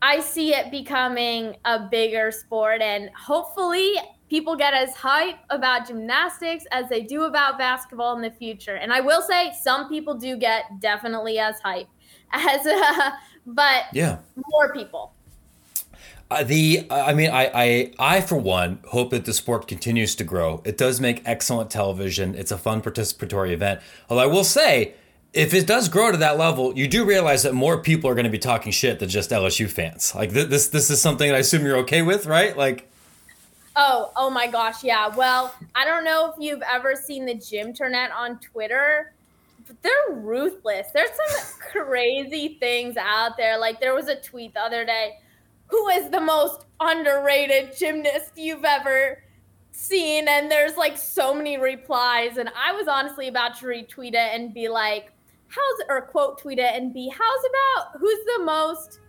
I 0.00 0.20
see 0.20 0.54
it 0.54 0.70
becoming 0.70 1.56
a 1.64 1.86
bigger 1.88 2.30
sport. 2.30 2.80
And 2.80 3.10
hopefully, 3.10 3.94
people 4.32 4.56
get 4.56 4.72
as 4.72 4.96
hype 4.96 5.36
about 5.50 5.86
gymnastics 5.86 6.64
as 6.72 6.88
they 6.88 7.02
do 7.02 7.24
about 7.24 7.58
basketball 7.58 8.16
in 8.16 8.22
the 8.22 8.30
future. 8.30 8.76
And 8.76 8.90
I 8.90 8.98
will 9.02 9.20
say, 9.20 9.52
some 9.60 9.90
people 9.90 10.14
do 10.14 10.38
get 10.38 10.80
definitely 10.80 11.38
as 11.38 11.60
hype 11.60 11.86
as, 12.32 12.66
uh, 12.66 13.10
but 13.44 13.84
yeah, 13.92 14.20
more 14.50 14.72
people. 14.72 15.12
Uh, 16.30 16.44
the 16.44 16.86
I 16.90 17.12
mean 17.12 17.28
I, 17.28 17.50
I 17.54 17.92
I 17.98 18.20
for 18.22 18.36
one 18.36 18.78
hope 18.88 19.10
that 19.10 19.26
the 19.26 19.34
sport 19.34 19.68
continues 19.68 20.14
to 20.14 20.24
grow. 20.24 20.62
It 20.64 20.78
does 20.78 20.98
make 20.98 21.20
excellent 21.26 21.70
television. 21.70 22.34
It's 22.34 22.50
a 22.50 22.56
fun 22.56 22.80
participatory 22.80 23.50
event. 23.50 23.82
Although 24.08 24.22
I 24.22 24.26
will 24.28 24.44
say, 24.44 24.94
if 25.34 25.52
it 25.52 25.66
does 25.66 25.90
grow 25.90 26.10
to 26.10 26.16
that 26.16 26.38
level, 26.38 26.74
you 26.74 26.88
do 26.88 27.04
realize 27.04 27.42
that 27.42 27.52
more 27.52 27.82
people 27.82 28.08
are 28.08 28.14
going 28.14 28.24
to 28.24 28.30
be 28.30 28.38
talking 28.38 28.72
shit 28.72 28.98
than 28.98 29.10
just 29.10 29.28
LSU 29.28 29.68
fans. 29.68 30.14
Like 30.14 30.32
th- 30.32 30.48
this 30.48 30.68
this 30.68 30.88
is 30.88 31.02
something 31.02 31.30
I 31.30 31.38
assume 31.38 31.66
you're 31.66 31.76
okay 31.78 32.00
with, 32.00 32.24
right? 32.24 32.56
Like 32.56 32.88
Oh, 33.74 34.12
oh 34.16 34.28
my 34.28 34.46
gosh, 34.46 34.84
yeah. 34.84 35.08
Well, 35.08 35.54
I 35.74 35.84
don't 35.84 36.04
know 36.04 36.30
if 36.30 36.36
you've 36.38 36.62
ever 36.62 36.94
seen 36.94 37.24
the 37.24 37.34
Gymternet 37.34 38.14
on 38.14 38.38
Twitter, 38.38 39.14
but 39.66 39.80
they're 39.82 40.16
ruthless. 40.16 40.88
There's 40.92 41.10
some 41.10 41.58
crazy 41.72 42.58
things 42.60 42.96
out 42.96 43.36
there. 43.36 43.58
Like 43.58 43.80
there 43.80 43.94
was 43.94 44.08
a 44.08 44.16
tweet 44.16 44.54
the 44.54 44.60
other 44.60 44.84
day 44.84 45.18
who 45.72 45.88
is 45.88 46.10
the 46.10 46.20
most 46.20 46.66
underrated 46.80 47.74
gymnast 47.76 48.32
you've 48.36 48.64
ever 48.64 49.22
seen? 49.70 50.28
And 50.28 50.50
there's 50.50 50.76
like 50.76 50.98
so 50.98 51.34
many 51.34 51.56
replies. 51.56 52.36
And 52.36 52.50
I 52.54 52.72
was 52.72 52.88
honestly 52.88 53.28
about 53.28 53.58
to 53.60 53.66
retweet 53.66 54.12
it 54.12 54.34
and 54.34 54.52
be 54.52 54.68
like, 54.68 55.12
how's, 55.48 55.86
or 55.88 56.02
quote 56.02 56.38
tweet 56.38 56.58
it 56.58 56.74
and 56.74 56.92
be, 56.92 57.08
how's 57.08 57.44
about 57.48 57.98
who's 57.98 58.18
the 58.36 58.44
most 58.44 59.00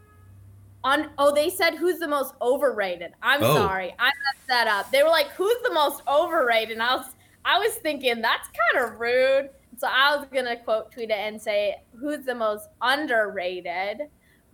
on, 0.84 1.10
oh, 1.18 1.34
they 1.34 1.50
said 1.50 1.76
who's 1.76 2.00
the 2.00 2.08
most 2.08 2.34
overrated. 2.42 3.14
I'm 3.22 3.44
oh. 3.44 3.56
sorry. 3.56 3.94
I 4.00 4.06
messed 4.06 4.48
that 4.48 4.68
up. 4.68 4.92
They 4.92 5.04
were 5.04 5.10
like, 5.10 5.30
who's 5.32 5.56
the 5.64 5.74
most 5.74 6.02
overrated? 6.08 6.74
And 6.74 6.84
I 6.84 6.96
was, 6.96 7.06
I 7.46 7.60
was 7.60 7.74
thinking 7.76 8.22
that's 8.22 8.50
kind 8.74 8.86
of 8.86 9.00
rude. 9.00 9.50
So 9.78 9.88
I 9.88 10.16
was 10.16 10.28
going 10.32 10.46
to 10.46 10.56
quote 10.58 10.92
tweet 10.92 11.10
it 11.10 11.18
and 11.18 11.42
say, 11.42 11.76
who's 12.00 12.26
the 12.26 12.36
most 12.36 12.68
underrated? 12.82 14.10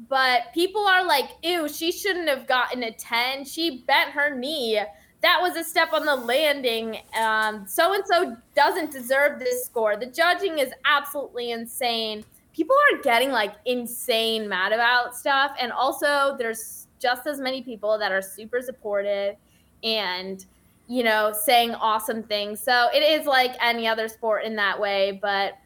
but 0.08 0.54
people 0.54 0.88
are 0.88 1.06
like, 1.06 1.30
ew, 1.44 1.68
she 1.68 1.92
shouldn't 1.92 2.30
have 2.30 2.48
gotten 2.48 2.84
a 2.84 2.92
10. 2.92 3.44
She 3.44 3.84
bent 3.86 4.12
her 4.12 4.34
knee. 4.34 4.80
That 5.22 5.40
was 5.42 5.58
a 5.58 5.64
step 5.64 5.92
on 5.92 6.06
the 6.06 6.16
landing. 6.16 7.00
Um, 7.20 7.66
so 7.68 7.94
and 7.94 8.04
so 8.06 8.38
doesn't 8.56 8.92
deserve 8.92 9.40
this 9.40 9.66
score. 9.66 9.98
The 9.98 10.06
judging 10.06 10.60
is 10.60 10.72
absolutely 10.86 11.52
insane. 11.52 12.24
People 12.60 12.76
are 12.92 13.02
getting 13.02 13.32
like 13.32 13.54
insane 13.66 14.50
mad 14.50 14.74
about 14.74 15.16
stuff. 15.16 15.54
And 15.62 15.72
also, 15.72 16.36
there's 16.38 16.88
just 17.00 17.26
as 17.26 17.40
many 17.40 17.62
people 17.62 17.98
that 17.98 18.12
are 18.12 18.22
super 18.22 18.60
supportive 18.60 19.38
and, 19.82 20.46
you 20.90 21.02
know, 21.02 21.32
saying 21.32 21.74
awesome 21.76 22.22
things. 22.22 22.60
So 22.60 22.90
it 22.94 23.00
is 23.00 23.26
like 23.26 23.56
any 23.62 23.88
other 23.88 24.10
sport 24.10 24.44
in 24.44 24.58
that 24.58 24.78
way. 24.78 25.18
But 25.22 25.58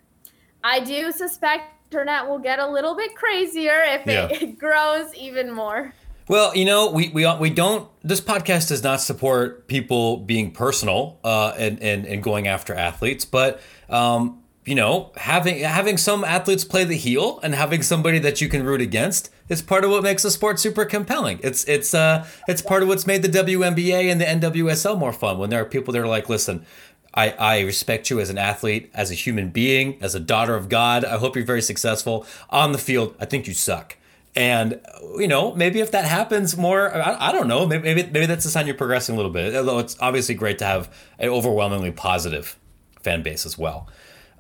I 0.63 0.81
do 0.81 1.11
suspect 1.11 1.71
internet 1.91 2.27
will 2.27 2.37
get 2.37 2.59
a 2.59 2.67
little 2.67 2.95
bit 2.95 3.15
crazier 3.15 3.81
if 3.87 4.05
yeah. 4.05 4.27
it 4.29 4.59
grows 4.59 5.11
even 5.15 5.51
more. 5.51 5.95
Well, 6.27 6.55
you 6.55 6.63
know, 6.63 6.91
we, 6.91 7.09
we 7.09 7.27
we 7.35 7.49
don't. 7.49 7.89
This 8.03 8.21
podcast 8.21 8.69
does 8.69 8.83
not 8.83 9.01
support 9.01 9.67
people 9.67 10.17
being 10.17 10.51
personal 10.51 11.19
uh, 11.23 11.53
and, 11.57 11.81
and 11.81 12.05
and 12.05 12.21
going 12.21 12.47
after 12.47 12.75
athletes, 12.75 13.25
but 13.25 13.59
um, 13.89 14.42
you 14.65 14.75
know, 14.75 15.11
having 15.17 15.59
having 15.59 15.97
some 15.97 16.23
athletes 16.23 16.63
play 16.63 16.85
the 16.85 16.95
heel 16.95 17.39
and 17.43 17.53
having 17.53 17.81
somebody 17.81 18.19
that 18.19 18.39
you 18.39 18.47
can 18.47 18.63
root 18.63 18.79
against 18.79 19.29
is 19.49 19.61
part 19.61 19.83
of 19.83 19.91
what 19.91 20.03
makes 20.03 20.23
the 20.23 20.31
sport 20.31 20.59
super 20.59 20.85
compelling. 20.85 21.39
It's 21.43 21.65
it's 21.65 21.93
uh 21.93 22.25
it's 22.47 22.61
part 22.61 22.81
of 22.81 22.87
what's 22.87 23.05
made 23.05 23.23
the 23.23 23.27
WNBA 23.27 24.09
and 24.09 24.21
the 24.21 24.49
NWSL 24.49 24.97
more 24.97 25.11
fun 25.11 25.37
when 25.37 25.49
there 25.49 25.61
are 25.61 25.65
people 25.65 25.93
that 25.93 26.01
are 26.01 26.07
like, 26.07 26.29
listen, 26.29 26.65
I, 27.13 27.31
I 27.31 27.59
respect 27.61 28.09
you 28.09 28.19
as 28.21 28.29
an 28.29 28.37
athlete, 28.37 28.89
as 28.93 29.11
a 29.11 29.15
human 29.15 29.49
being, 29.49 29.97
as 30.01 30.15
a 30.15 30.19
daughter 30.19 30.55
of 30.55 30.69
God. 30.69 31.03
I 31.03 31.17
hope 31.17 31.35
you're 31.35 31.45
very 31.45 31.61
successful. 31.61 32.25
On 32.49 32.71
the 32.71 32.77
field, 32.77 33.15
I 33.19 33.25
think 33.25 33.47
you 33.47 33.53
suck. 33.53 33.97
And 34.35 34.79
you 35.17 35.27
know, 35.27 35.53
maybe 35.53 35.81
if 35.81 35.91
that 35.91 36.05
happens 36.05 36.55
more, 36.55 36.95
I, 36.95 37.29
I 37.29 37.31
don't 37.33 37.47
know. 37.47 37.67
Maybe, 37.67 37.83
maybe 37.83 38.03
maybe 38.03 38.25
that's 38.27 38.45
a 38.45 38.49
sign 38.49 38.65
you're 38.65 38.75
progressing 38.75 39.13
a 39.13 39.17
little 39.17 39.31
bit. 39.31 39.53
Although 39.55 39.79
it's 39.79 39.97
obviously 39.99 40.35
great 40.35 40.57
to 40.59 40.65
have 40.65 40.89
an 41.19 41.29
overwhelmingly 41.29 41.91
positive 41.91 42.57
fan 43.01 43.21
base 43.21 43.45
as 43.45 43.57
well. 43.57 43.89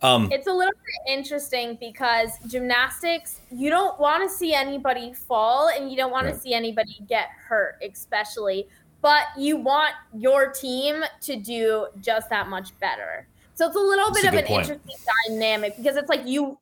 Um, 0.03 0.29
it's 0.31 0.47
a 0.47 0.53
little 0.53 0.73
bit 0.73 1.13
interesting 1.13 1.77
because 1.79 2.31
gymnastics, 2.47 3.39
you 3.49 3.69
don't 3.69 3.97
want 3.99 4.21
to 4.21 4.29
see 4.29 4.53
anybody 4.53 5.13
fall 5.13 5.69
and 5.69 5.89
you 5.89 5.97
don't 5.97 6.11
want 6.11 6.25
right. 6.25 6.35
to 6.35 6.39
see 6.39 6.53
anybody 6.53 7.01
get 7.07 7.29
hurt, 7.47 7.81
especially 7.81 8.67
but 9.03 9.25
you 9.37 9.57
want 9.57 9.93
your 10.15 10.49
team 10.49 11.03
to 11.19 11.35
do 11.35 11.87
just 11.99 12.29
that 12.29 12.47
much 12.47 12.77
better. 12.79 13.27
So 13.53 13.67
it's 13.67 13.75
a 13.75 13.79
little 13.79 14.09
That's 14.09 14.21
bit 14.21 14.25
a 14.25 14.27
of 14.29 14.33
an 14.35 14.45
point. 14.45 14.69
interesting 14.69 14.95
dynamic 15.27 15.75
because 15.77 15.97
it's 15.97 16.09
like 16.09 16.25
you, 16.25 16.57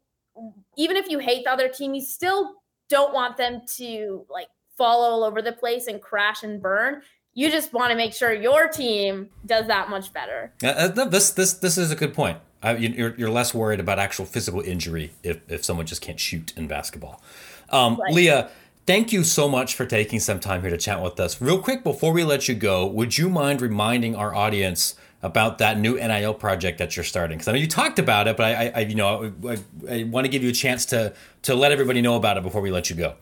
even 0.75 0.97
if 0.97 1.07
you 1.07 1.19
hate 1.19 1.45
the 1.45 1.51
other 1.51 1.69
team, 1.69 1.93
you 1.93 2.01
still 2.01 2.55
don't 2.89 3.13
want 3.13 3.37
them 3.37 3.61
to 3.75 4.25
like 4.27 4.47
fall 4.75 5.03
all 5.03 5.23
over 5.23 5.41
the 5.41 5.53
place 5.53 5.85
and 5.85 6.01
crash 6.01 6.41
and 6.41 6.59
burn. 6.59 7.03
You 7.33 7.49
just 7.49 7.71
want 7.73 7.91
to 7.91 7.97
make 7.97 8.13
sure 8.13 8.33
your 8.33 8.67
team 8.67 9.29
does 9.45 9.67
that 9.67 9.89
much 9.89 10.11
better. 10.11 10.51
Uh, 10.63 10.87
this 10.89 11.31
this 11.31 11.53
this 11.53 11.77
is 11.77 11.91
a 11.91 11.95
good 11.95 12.13
point. 12.13 12.37
Uh, 12.63 12.75
you're, 12.77 13.15
you're 13.15 13.29
less 13.29 13.55
worried 13.55 13.79
about 13.79 13.97
actual 13.97 14.23
physical 14.23 14.61
injury 14.61 15.11
if, 15.23 15.39
if 15.49 15.65
someone 15.65 15.87
just 15.87 15.99
can't 15.99 16.19
shoot 16.19 16.53
in 16.55 16.67
basketball. 16.67 17.19
Um, 17.69 17.97
right. 17.99 18.13
Leah, 18.13 18.51
Thank 18.87 19.13
you 19.13 19.23
so 19.23 19.47
much 19.47 19.75
for 19.75 19.85
taking 19.85 20.19
some 20.19 20.39
time 20.39 20.61
here 20.61 20.71
to 20.71 20.77
chat 20.77 21.03
with 21.03 21.19
us. 21.19 21.39
Real 21.39 21.61
quick, 21.61 21.83
before 21.83 22.11
we 22.11 22.23
let 22.23 22.47
you 22.47 22.55
go, 22.55 22.87
would 22.87 23.15
you 23.15 23.29
mind 23.29 23.61
reminding 23.61 24.15
our 24.15 24.33
audience 24.33 24.95
about 25.21 25.59
that 25.59 25.77
new 25.77 25.95
NIL 25.95 26.33
project 26.33 26.79
that 26.79 26.97
you're 26.97 27.03
starting? 27.03 27.37
Because 27.37 27.47
I 27.47 27.51
know 27.51 27.59
you 27.59 27.67
talked 27.67 27.99
about 27.99 28.27
it, 28.27 28.35
but 28.35 28.45
I, 28.47 28.71
I 28.75 28.79
you 28.79 28.95
know, 28.95 29.31
I, 29.47 29.57
I 29.87 30.03
want 30.05 30.25
to 30.25 30.29
give 30.29 30.43
you 30.43 30.49
a 30.49 30.53
chance 30.53 30.85
to 30.87 31.13
to 31.43 31.53
let 31.53 31.71
everybody 31.71 32.01
know 32.01 32.15
about 32.15 32.37
it 32.37 32.43
before 32.43 32.61
we 32.61 32.71
let 32.71 32.89
you 32.89 32.95
go. 32.95 33.13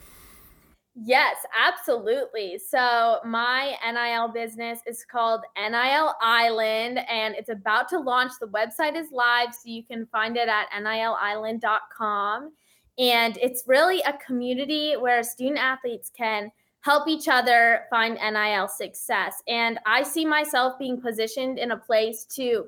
Yes, 1.01 1.37
absolutely. 1.57 2.57
So 2.57 3.19
my 3.23 3.75
NIL 3.89 4.27
business 4.33 4.79
is 4.85 5.05
called 5.05 5.41
NIL 5.55 6.13
Island 6.21 6.99
and 7.09 7.35
it's 7.35 7.49
about 7.49 7.87
to 7.89 7.99
launch. 7.99 8.33
The 8.41 8.47
website 8.47 8.97
is 8.97 9.09
live, 9.11 9.53
so 9.53 9.61
you 9.69 9.83
can 9.83 10.07
find 10.07 10.35
it 10.35 10.49
at 10.49 10.67
nilisland.com. 10.71 12.51
And 12.97 13.37
it's 13.37 13.63
really 13.65 14.01
a 14.01 14.17
community 14.17 14.97
where 14.97 15.23
student 15.23 15.59
athletes 15.59 16.11
can 16.15 16.51
help 16.81 17.07
each 17.07 17.29
other 17.29 17.85
find 17.89 18.15
NIL 18.15 18.67
success. 18.67 19.41
And 19.47 19.79
I 19.85 20.03
see 20.03 20.25
myself 20.25 20.77
being 20.77 20.99
positioned 20.99 21.59
in 21.59 21.71
a 21.71 21.77
place 21.77 22.25
to 22.35 22.65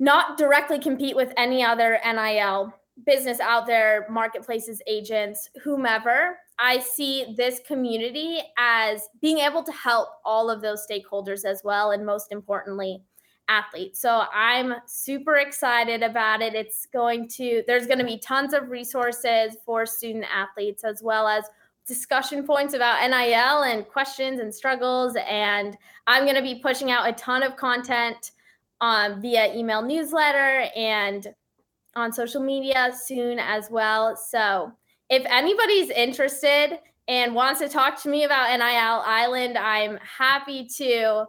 not 0.00 0.36
directly 0.36 0.80
compete 0.80 1.14
with 1.14 1.32
any 1.36 1.62
other 1.62 2.00
NIL 2.04 2.74
business 3.04 3.40
out 3.40 3.66
there, 3.66 4.06
marketplaces, 4.10 4.80
agents, 4.86 5.50
whomever. 5.62 6.38
I 6.58 6.78
see 6.78 7.34
this 7.36 7.60
community 7.66 8.40
as 8.56 9.08
being 9.20 9.38
able 9.38 9.62
to 9.62 9.72
help 9.72 10.08
all 10.24 10.48
of 10.50 10.62
those 10.62 10.86
stakeholders 10.90 11.44
as 11.44 11.60
well. 11.62 11.90
And 11.90 12.06
most 12.06 12.32
importantly, 12.32 13.02
athletes. 13.48 14.00
So 14.00 14.24
I'm 14.32 14.74
super 14.86 15.36
excited 15.36 16.02
about 16.02 16.42
it. 16.42 16.54
It's 16.54 16.86
going 16.86 17.28
to, 17.30 17.62
there's 17.66 17.86
going 17.86 17.98
to 17.98 18.04
be 18.04 18.18
tons 18.18 18.54
of 18.54 18.70
resources 18.70 19.56
for 19.64 19.86
student 19.86 20.24
athletes 20.32 20.82
as 20.84 21.02
well 21.02 21.28
as 21.28 21.44
discussion 21.86 22.44
points 22.44 22.74
about 22.74 23.08
NIL 23.08 23.62
and 23.62 23.86
questions 23.86 24.40
and 24.40 24.52
struggles. 24.52 25.16
And 25.28 25.76
I'm 26.06 26.24
going 26.24 26.34
to 26.34 26.42
be 26.42 26.56
pushing 26.56 26.90
out 26.90 27.08
a 27.08 27.12
ton 27.12 27.42
of 27.42 27.56
content 27.56 28.32
um, 28.80 29.20
via 29.20 29.54
email 29.54 29.82
newsletter 29.82 30.68
and 30.74 31.28
on 31.96 32.12
social 32.12 32.42
media 32.42 32.92
soon 32.94 33.38
as 33.38 33.70
well. 33.70 34.16
So 34.16 34.72
if 35.08 35.24
anybody's 35.28 35.90
interested 35.90 36.78
and 37.08 37.34
wants 37.34 37.60
to 37.60 37.68
talk 37.68 38.00
to 38.02 38.08
me 38.08 38.24
about 38.24 38.50
NIL 38.50 39.02
Island, 39.04 39.56
I'm 39.58 39.98
happy 39.98 40.68
to 40.76 41.24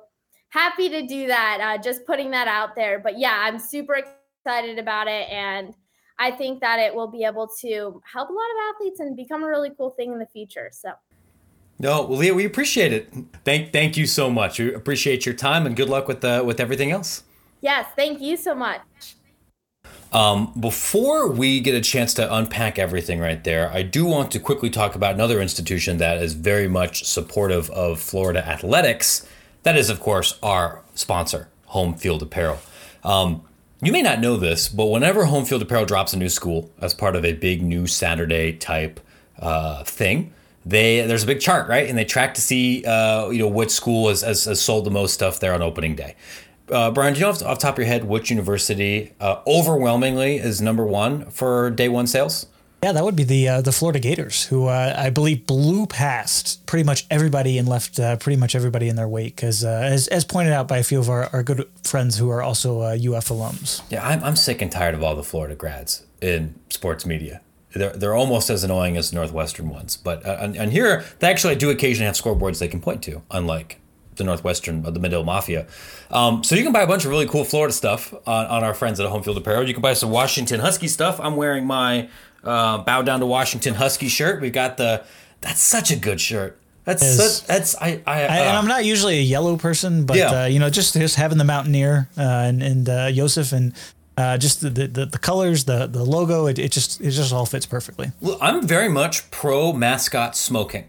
happy 0.49 0.89
to 0.89 1.05
do 1.05 1.27
that. 1.27 1.59
Uh, 1.61 1.81
just 1.81 2.05
putting 2.05 2.31
that 2.31 2.47
out 2.47 2.75
there. 2.75 2.99
But 2.99 3.17
yeah, 3.17 3.37
I'm 3.41 3.59
super 3.59 3.95
excited 3.95 4.79
about 4.79 5.07
it. 5.07 5.29
And 5.29 5.73
I 6.19 6.31
think 6.31 6.61
that 6.61 6.79
it 6.79 6.93
will 6.93 7.07
be 7.07 7.23
able 7.23 7.47
to 7.61 8.01
help 8.11 8.29
a 8.29 8.33
lot 8.33 8.41
of 8.41 8.75
athletes 8.75 8.99
and 8.99 9.15
become 9.15 9.43
a 9.43 9.47
really 9.47 9.71
cool 9.77 9.91
thing 9.91 10.11
in 10.11 10.19
the 10.19 10.27
future. 10.27 10.69
So. 10.71 10.91
No, 11.79 12.05
well, 12.05 12.17
Leah, 12.17 12.33
we 12.33 12.45
appreciate 12.45 12.91
it. 12.91 13.13
Thank, 13.45 13.71
thank 13.71 13.97
you 13.97 14.07
so 14.07 14.31
much. 14.31 14.57
We 14.57 14.73
appreciate 14.73 15.27
your 15.27 15.35
time 15.35 15.67
and 15.67 15.75
good 15.75 15.89
luck 15.89 16.07
with 16.07 16.25
uh, 16.25 16.43
with 16.43 16.59
everything 16.59 16.91
else. 16.91 17.23
Yes, 17.61 17.87
thank 17.95 18.19
you 18.19 18.35
so 18.35 18.55
much. 18.55 18.81
Um, 20.13 20.53
before 20.57 21.29
we 21.29 21.59
get 21.59 21.75
a 21.75 21.81
chance 21.81 22.13
to 22.15 22.33
unpack 22.33 22.79
everything 22.79 23.19
right 23.19 23.43
there, 23.43 23.69
I 23.71 23.81
do 23.81 24.05
want 24.05 24.31
to 24.31 24.39
quickly 24.39 24.69
talk 24.69 24.95
about 24.95 25.15
another 25.15 25.41
institution 25.41 25.97
that 25.97 26.21
is 26.21 26.33
very 26.33 26.67
much 26.67 27.05
supportive 27.05 27.69
of 27.71 27.99
Florida 27.99 28.45
athletics. 28.47 29.27
That 29.63 29.75
is, 29.75 29.89
of 29.89 29.99
course, 29.99 30.39
our 30.41 30.81
sponsor, 30.95 31.49
Home 31.67 31.93
Field 31.93 32.21
Apparel. 32.21 32.59
Um, 33.03 33.43
you 33.81 33.91
may 33.91 34.01
not 34.01 34.19
know 34.19 34.37
this, 34.37 34.69
but 34.69 34.85
whenever 34.85 35.25
Home 35.25 35.45
Field 35.45 35.61
Apparel 35.61 35.85
drops 35.85 36.13
a 36.13 36.17
new 36.17 36.29
school 36.29 36.71
as 36.79 36.93
part 36.93 37.15
of 37.15 37.25
a 37.25 37.33
big 37.33 37.61
new 37.61 37.85
Saturday 37.85 38.53
type 38.53 38.99
uh, 39.39 39.83
thing, 39.83 40.33
they 40.65 41.01
there's 41.01 41.23
a 41.23 41.27
big 41.27 41.39
chart, 41.39 41.69
right? 41.69 41.87
And 41.87 41.97
they 41.97 42.05
track 42.05 42.33
to 42.33 42.41
see 42.41 42.83
uh, 42.85 43.29
you 43.29 43.39
know 43.39 43.47
which 43.47 43.71
school 43.71 44.09
has, 44.09 44.21
has, 44.21 44.45
has 44.45 44.61
sold 44.61 44.85
the 44.85 44.91
most 44.91 45.13
stuff 45.13 45.39
there 45.39 45.53
on 45.53 45.61
opening 45.61 45.95
day. 45.95 46.15
Uh, 46.69 46.91
Brian, 46.91 47.13
do 47.13 47.19
you 47.19 47.25
know 47.25 47.31
off, 47.31 47.41
off 47.43 47.59
the 47.59 47.61
top 47.61 47.75
of 47.75 47.79
your 47.79 47.87
head 47.87 48.03
which 48.03 48.29
university 48.29 49.13
uh, 49.19 49.41
overwhelmingly 49.47 50.37
is 50.37 50.61
number 50.61 50.85
one 50.85 51.25
for 51.29 51.69
day 51.69 51.89
one 51.89 52.07
sales? 52.07 52.47
Yeah, 52.83 52.91
that 52.91 53.03
would 53.03 53.15
be 53.15 53.23
the 53.23 53.47
uh, 53.49 53.61
the 53.61 53.71
Florida 53.71 53.99
Gators, 53.99 54.43
who 54.45 54.67
uh, 54.67 54.93
I 54.95 55.09
believe 55.09 55.47
blew 55.47 55.87
past 55.87 56.63
pretty 56.67 56.83
much 56.83 57.07
everybody 57.09 57.57
and 57.57 57.67
left 57.67 57.99
uh, 57.99 58.17
pretty 58.17 58.39
much 58.39 58.53
everybody 58.53 58.87
in 58.87 58.95
their 58.95 59.07
wake, 59.07 59.35
because 59.35 59.65
uh, 59.65 59.81
as, 59.83 60.07
as 60.09 60.23
pointed 60.23 60.53
out 60.53 60.67
by 60.67 60.77
a 60.77 60.83
few 60.83 60.99
of 60.99 61.09
our, 61.09 61.27
our 61.33 61.41
good 61.41 61.67
friends 61.83 62.19
who 62.19 62.29
are 62.29 62.43
also 62.43 62.81
UF 62.81 63.29
alums. 63.29 63.81
Yeah, 63.89 64.07
I'm, 64.07 64.23
I'm 64.23 64.35
sick 64.35 64.61
and 64.61 64.71
tired 64.71 64.93
of 64.93 65.01
all 65.01 65.15
the 65.15 65.23
Florida 65.23 65.55
grads 65.55 66.05
in 66.21 66.53
sports 66.69 67.03
media. 67.03 67.41
They're, 67.73 67.93
they're 67.93 68.15
almost 68.15 68.51
as 68.51 68.63
annoying 68.63 68.95
as 68.95 69.11
Northwestern 69.11 69.69
ones. 69.69 69.97
But 69.97 70.23
and, 70.25 70.55
and 70.55 70.71
here, 70.71 71.03
they 71.17 71.29
actually 71.29 71.55
do 71.55 71.71
occasionally 71.71 72.05
have 72.05 72.15
scoreboards 72.15 72.59
they 72.59 72.67
can 72.67 72.79
point 72.79 73.01
to, 73.03 73.23
unlike 73.31 73.79
the 74.17 74.23
Northwestern, 74.23 74.85
of 74.85 74.93
the 74.93 74.99
Medill 74.99 75.23
Mafia. 75.23 75.67
Um, 76.11 76.43
so 76.43 76.55
you 76.55 76.63
can 76.63 76.73
buy 76.73 76.81
a 76.81 76.87
bunch 76.87 77.05
of 77.05 77.11
really 77.11 77.27
cool 77.27 77.43
Florida 77.43 77.73
stuff 77.73 78.13
on, 78.25 78.45
on 78.47 78.63
our 78.63 78.73
friends 78.73 78.99
at 78.99 79.07
Home 79.07 79.23
Field 79.23 79.37
Apparel. 79.37 79.67
You 79.67 79.73
can 79.73 79.81
buy 79.81 79.93
some 79.93 80.11
Washington 80.11 80.59
Husky 80.59 80.87
stuff. 80.87 81.19
I'm 81.19 81.35
wearing 81.35 81.65
my 81.65 82.09
uh, 82.43 82.79
Bow 82.79 83.01
Down 83.01 83.19
to 83.19 83.25
Washington 83.25 83.75
Husky 83.75 84.07
shirt. 84.07 84.41
We've 84.41 84.53
got 84.53 84.77
the, 84.77 85.03
that's 85.41 85.61
such 85.61 85.91
a 85.91 85.95
good 85.95 86.19
shirt. 86.19 86.59
That's 86.87 87.05
such, 87.05 87.45
that's 87.45 87.75
I 87.75 88.01
I, 88.07 88.23
uh, 88.23 88.27
I 88.27 88.37
and 88.37 88.55
I'm 88.55 88.65
not 88.65 88.85
usually 88.85 89.17
a 89.17 89.21
yellow 89.21 89.57
person, 89.57 90.05
but 90.05 90.15
yeah. 90.15 90.43
uh, 90.43 90.45
you 90.45 90.57
know, 90.57 90.69
just 90.69 90.93
just 90.93 91.17
having 91.17 91.37
the 91.37 91.43
Mountaineer 91.43 92.07
uh, 92.17 92.21
and 92.21 92.63
and 92.63 92.87
uh, 92.87 93.11
Joseph 93.11 93.51
and 93.51 93.73
uh, 94.15 94.37
just 94.37 94.61
the, 94.61 94.69
the 94.69 95.05
the 95.05 95.19
colors, 95.19 95.65
the 95.65 95.87
the 95.87 96.05
logo, 96.05 96.45
it, 96.45 96.57
it 96.57 96.71
just 96.71 97.01
it 97.01 97.11
just 97.11 97.33
all 97.33 97.45
fits 97.45 97.65
perfectly. 97.65 98.13
Well, 98.21 98.37
I'm 98.39 98.65
very 98.65 98.87
much 98.87 99.29
pro 99.31 99.73
mascot 99.73 100.37
smoking. 100.37 100.85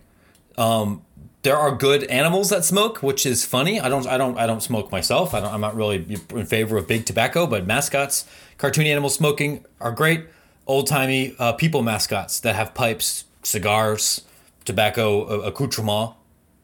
Um, 0.57 1.03
there 1.43 1.57
are 1.57 1.74
good 1.74 2.05
animals 2.05 2.51
that 2.51 2.64
smoke, 2.64 3.03
which 3.03 3.24
is 3.24 3.45
funny. 3.45 3.80
I 3.80 3.89
don't, 3.89 4.07
I 4.07 4.18
don't, 4.18 4.36
I 4.36 4.47
don't 4.47 4.62
smoke 4.62 4.91
myself. 4.91 5.34
I 5.34 5.41
I'm 5.41 5.61
not 5.61 5.76
really 5.76 6.18
in 6.30 6.47
favor 6.47 6.76
of 6.76 6.89
big 6.89 7.07
tobacco, 7.07 7.47
but 7.47 7.66
mascots, 7.66 8.24
cartoon 8.57 8.86
animals 8.86 9.14
smoking 9.14 9.64
are 9.80 9.93
great. 9.93 10.26
Old 10.66 10.86
timey 10.86 11.34
uh, 11.39 11.53
people 11.53 11.82
mascots 11.82 12.41
that 12.41 12.55
have 12.55 12.74
pipes, 12.74 13.24
cigars, 13.43 14.22
tobacco 14.64 15.24
accoutrement. 15.43 16.14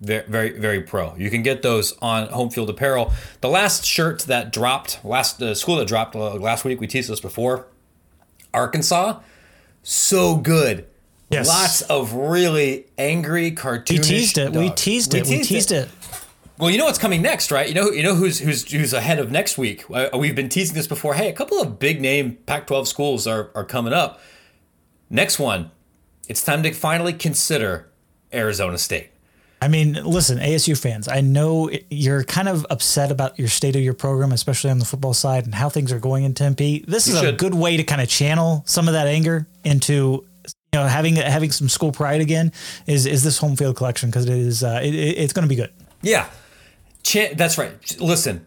Very, 0.01 0.27
very, 0.29 0.59
very 0.59 0.81
pro. 0.83 1.15
You 1.17 1.31
can 1.31 1.43
get 1.43 1.63
those 1.63 1.97
on 2.03 2.27
Home 2.29 2.51
Field 2.51 2.69
Apparel. 2.69 3.13
The 3.41 3.49
last 3.49 3.87
shirt 3.87 4.23
that 4.23 4.53
dropped, 4.53 5.03
last 5.05 5.41
uh, 5.41 5.55
school 5.55 5.77
that 5.77 5.89
dropped 5.89 6.17
uh, 6.17 6.35
last 6.35 6.65
week, 6.65 6.81
we 6.81 6.87
teased 6.87 7.09
this 7.09 7.21
before. 7.21 7.69
Arkansas, 8.53 9.21
so 9.83 10.37
good 10.37 10.87
Yes. 11.31 11.49
Lots 11.49 11.83
of 11.83 12.13
really 12.13 12.87
angry 12.99 13.53
cartoonish. 13.53 13.91
We 13.91 13.99
teased 13.99 14.39
it. 14.39 14.53
We 14.53 14.71
teased 14.71 15.15
it. 15.15 15.27
We 15.27 15.43
teased, 15.43 15.73
it. 15.73 15.89
Well, 16.59 16.71
you 16.71 16.79
know 16.79 16.85
what's 16.85 16.99
coming 16.99 17.23
next, 17.23 17.51
right? 17.51 17.67
You 17.69 17.75
know, 17.75 17.91
you 17.91 18.03
know 18.03 18.15
who's 18.15 18.39
who's 18.39 18.71
who's 18.71 18.93
ahead 18.93 19.19
of 19.19 19.33
next 19.33 19.59
week. 19.59 19.85
Uh, 19.91 20.11
we've 20.17 20.37
been 20.37 20.49
teasing 20.49 20.75
this 20.75 20.87
before. 20.87 21.15
Hey, 21.15 21.29
a 21.29 21.33
couple 21.33 21.61
of 21.61 21.79
big 21.79 22.01
name 22.01 22.37
Pac-12 22.47 22.87
schools 22.87 23.27
are 23.27 23.51
are 23.55 23.65
coming 23.65 23.93
up. 23.93 24.21
Next 25.11 25.39
one, 25.39 25.71
it's 26.29 26.43
time 26.43 26.63
to 26.63 26.73
finally 26.73 27.13
consider 27.13 27.91
Arizona 28.33 28.79
State. 28.79 29.11
I 29.61 29.69
mean, 29.69 29.95
listen, 29.95 30.39
ASU 30.39 30.79
fans, 30.79 31.09
I 31.09 31.23
know 31.23 31.71
you're 31.89 32.23
kind 32.25 32.51
of 32.51 32.67
upset 32.69 33.11
about 33.11 33.39
your 33.39 33.49
state 33.49 33.75
of 33.77 33.83
your 33.83 33.95
program, 33.95 34.31
especially 34.31 34.71
on 34.71 34.79
the 34.79 34.85
football 34.85 35.15
side 35.15 35.47
and 35.47 35.55
how 35.55 35.71
things 35.71 35.91
are 35.91 35.99
going 35.99 36.25
in 36.25 36.35
Tempe. 36.35 36.85
This 36.87 37.09
you 37.09 37.15
is 37.15 37.21
should. 37.21 37.35
a 37.35 37.37
good 37.37 37.55
way 37.55 37.79
to 37.79 37.83
kind 37.83 38.03
of 38.03 38.09
channel 38.09 38.63
some 38.67 38.89
of 38.89 38.95
that 38.95 39.07
anger 39.07 39.47
into 39.65 40.27
you 40.75 40.81
know, 40.81 40.89
having 40.89 41.15
having 41.15 41.53
some 41.53 41.69
school 41.69 41.93
pride 41.93 42.21
again 42.21 42.51
is 42.89 43.07
is 43.07 43.23
this 43.23 43.39
home 43.39 43.55
field 43.55 43.77
collection 43.77 44.11
because 44.11 44.27
it 44.27 44.37
is 44.37 44.65
uh, 44.65 44.81
it, 44.83 44.93
it's 44.93 45.33
going 45.33 45.45
to 45.45 45.49
be 45.49 45.55
good. 45.55 45.73
Yeah, 46.03 46.29
Ch- 47.05 47.33
that's 47.37 47.57
right. 47.57 48.01
Listen, 48.01 48.45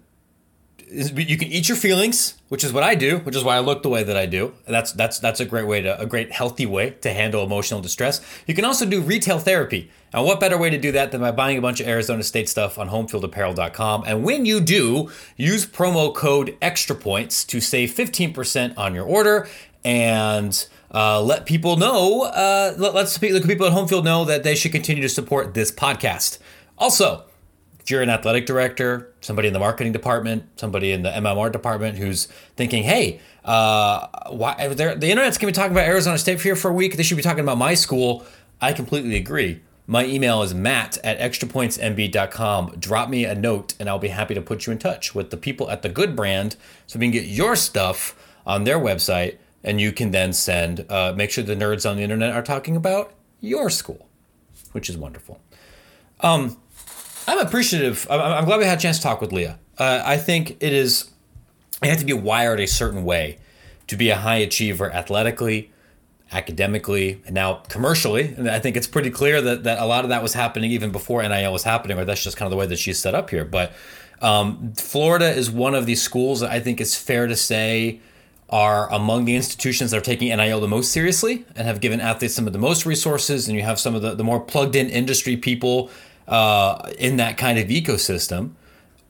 you 0.92 1.38
can 1.38 1.48
eat 1.48 1.70
your 1.70 1.78
feelings, 1.78 2.36
which 2.50 2.66
is 2.66 2.74
what 2.74 2.84
I 2.84 2.96
do, 2.96 3.20
which 3.20 3.34
is 3.34 3.46
why 3.46 3.56
I 3.56 3.60
look 3.60 3.82
the 3.82 3.88
way 3.88 4.04
that 4.04 4.18
I 4.18 4.26
do. 4.26 4.54
That's 4.68 4.92
that's 4.92 5.20
that's 5.20 5.40
a 5.40 5.46
great 5.46 5.68
way 5.68 5.82
to 5.82 5.98
a 5.98 6.06
great 6.06 6.34
healthy 6.34 6.66
way 6.66 6.90
to 7.02 7.14
handle 7.14 7.46
emotional 7.46 7.80
distress. 7.80 8.20
You 8.46 8.54
can 8.54 8.66
also 8.66 8.86
do 8.86 9.00
retail 9.00 9.40
therapy. 9.40 9.90
And 10.12 10.26
what 10.26 10.42
better 10.42 10.58
way 10.58 10.70
to 10.70 10.78
do 10.78 10.92
that 10.92 11.12
than 11.12 11.22
by 11.22 11.32
buying 11.32 11.58
a 11.58 11.62
bunch 11.62 11.80
of 11.80 11.88
Arizona 11.88 12.24
State 12.24 12.50
stuff 12.50 12.78
on 12.78 12.90
homefieldapparel.com. 12.90 14.04
And 14.06 14.24
when 14.24 14.46
you 14.46 14.60
do, 14.60 15.12
use 15.38 15.66
promo 15.66 16.14
code 16.14 16.58
extra 16.62 16.96
points 16.96 17.46
to 17.46 17.62
save 17.62 17.92
15% 17.92 18.78
on 18.78 18.96
your 18.96 19.06
order 19.06 19.48
and 19.84 20.68
uh, 20.94 21.22
let 21.22 21.46
people 21.46 21.78
know, 21.78 22.24
uh, 22.24 22.74
let, 22.78 22.94
let's 22.94 23.22
let 23.22 23.46
people 23.46 23.66
at 23.66 23.74
Homefield 23.74 24.04
know 24.04 24.26
that 24.26 24.44
they 24.44 24.56
should 24.56 24.72
continue 24.72 25.02
to 25.04 25.10
support 25.10 25.54
this 25.54 25.72
podcast. 25.72 26.40
Also, 26.78 27.26
if 27.80 27.92
you're 27.92 28.02
an 28.02 28.10
athletic 28.10 28.46
director, 28.46 29.14
somebody 29.22 29.48
in 29.48 29.54
the 29.54 29.60
marketing 29.60 29.94
department, 29.94 30.44
somebody 30.58 30.92
in 30.92 31.04
the 31.04 31.10
MMR 31.10 31.52
department 31.52 31.98
who's 31.98 32.26
thinking, 32.56 32.84
hey, 32.84 33.20
uh, 33.46 34.08
why 34.30 34.68
the 34.74 35.10
internet's 35.10 35.38
going 35.38 35.54
to 35.54 35.58
be 35.58 35.62
talking 35.62 35.72
about 35.72 35.88
Arizona 35.88 36.18
State 36.18 36.42
here 36.42 36.56
for 36.56 36.70
a 36.70 36.74
week. 36.74 36.98
They 36.98 37.04
should 37.04 37.16
be 37.16 37.24
talking 37.24 37.44
about 37.44 37.58
my 37.58 37.76
school. 37.76 38.26
I 38.60 38.74
completely 38.74 39.16
agree. 39.16 39.62
My 39.90 40.06
email 40.06 40.42
is 40.42 40.54
matt 40.54 40.98
at 40.98 41.18
extrapointsmb.com. 41.20 42.76
Drop 42.78 43.10
me 43.10 43.24
a 43.24 43.34
note 43.34 43.74
and 43.80 43.88
I'll 43.88 44.00
be 44.00 44.10
happy 44.10 44.34
to 44.34 44.42
put 44.42 44.66
you 44.66 44.74
in 44.74 44.80
touch 44.80 45.16
with 45.16 45.30
the 45.30 45.38
people 45.38 45.70
at 45.70 45.82
the 45.82 45.88
good 45.88 46.14
brand 46.14 46.58
so 46.88 47.00
we 47.00 47.06
can 47.06 47.14
get 47.14 47.24
your 47.24 47.56
stuff 47.56 48.22
on 48.46 48.66
their 48.66 48.80
website 48.80 49.38
and 49.68 49.82
you 49.82 49.92
can 49.92 50.12
then 50.12 50.32
send 50.32 50.90
uh, 50.90 51.14
make 51.16 51.30
sure 51.30 51.44
the 51.44 51.56
nerds 51.56 51.88
on 51.88 51.98
the 51.98 52.04
internet 52.04 52.34
are 52.34 52.42
talking 52.42 52.76
about 52.76 53.14
your 53.42 53.70
school 53.70 54.08
which 54.72 54.90
is 54.90 54.98
wonderful. 54.98 55.40
Um, 56.22 56.58
i'm 57.28 57.40
appreciative 57.40 58.08
I'm, 58.10 58.46
glad 58.46 58.58
we 58.58 58.66
had 58.66 58.78
a 58.78 58.82
chance 58.82 58.98
to 58.98 59.04
talk 59.04 59.22
with 59.22 59.32
leah. 59.32 59.60
Uh, 59.78 60.02
i 60.04 60.18
think 60.18 60.58
it 60.62 60.74
is 60.74 61.12
you 61.84 61.90
have 61.90 62.00
to 62.00 62.06
be 62.06 62.14
wired 62.14 62.60
a 62.60 62.66
certain 62.66 63.04
way 63.04 63.38
to 63.88 63.96
be 63.96 64.10
a 64.10 64.16
high 64.16 64.38
achiever 64.38 64.92
athletically 64.92 65.72
academically 66.32 67.22
and 67.26 67.36
now 67.36 67.56
commercially. 67.70 68.34
And 68.38 68.50
i 68.50 68.60
think 68.60 68.78
it's 68.78 68.88
pretty 68.88 69.12
clear 69.12 69.42
that, 69.42 69.64
that 69.66 69.80
a 69.80 69.86
lot 69.86 70.06
of 70.06 70.10
that 70.10 70.24
was 70.24 70.34
happening 70.34 70.72
even 70.72 70.92
before 70.92 71.22
nil 71.22 71.52
was 71.52 71.64
happening 71.64 72.00
or 72.00 72.06
that's 72.06 72.24
just 72.24 72.38
kind 72.38 72.48
of 72.48 72.52
the 72.52 72.58
way 72.58 72.66
that 72.66 72.80
she's 72.80 73.00
set 73.00 73.14
up 73.14 73.30
here. 73.30 73.46
But 73.46 73.74
um, 74.22 74.74
florida 74.74 75.30
is 75.30 75.52
one 75.52 75.76
of 75.76 75.86
these 75.86 76.02
schools 76.02 76.40
that 76.40 76.50
i 76.50 76.60
think 76.60 76.82
it's 76.82 76.96
fair 76.96 77.28
to 77.28 77.36
say 77.36 78.00
are 78.50 78.92
among 78.94 79.26
the 79.26 79.36
institutions 79.36 79.92
that 79.92 79.98
are 79.98 80.02
taking 80.02 80.36
NIL 80.36 80.62
the 80.62 80.68
most 80.68 80.92
seriously 80.92 81.46
and 81.56 81.68
have 81.68 81.82
given 81.82 82.00
athletes 82.00 82.34
some 82.34 82.48
of 82.48 82.54
the 82.54 82.60
most 82.60 82.86
resources, 82.86 83.48
and 83.48 83.58
you 83.58 83.64
have 83.64 83.80
some 83.80 83.94
of 83.94 84.02
the, 84.02 84.16
the 84.16 84.24
more 84.24 84.40
plugged 84.40 84.76
in 84.76 84.90
industry 84.90 85.36
people 85.36 85.90
uh, 86.28 86.90
in 86.98 87.18
that 87.18 87.38
kind 87.38 87.60
of 87.60 87.68
ecosystem. 87.68 88.52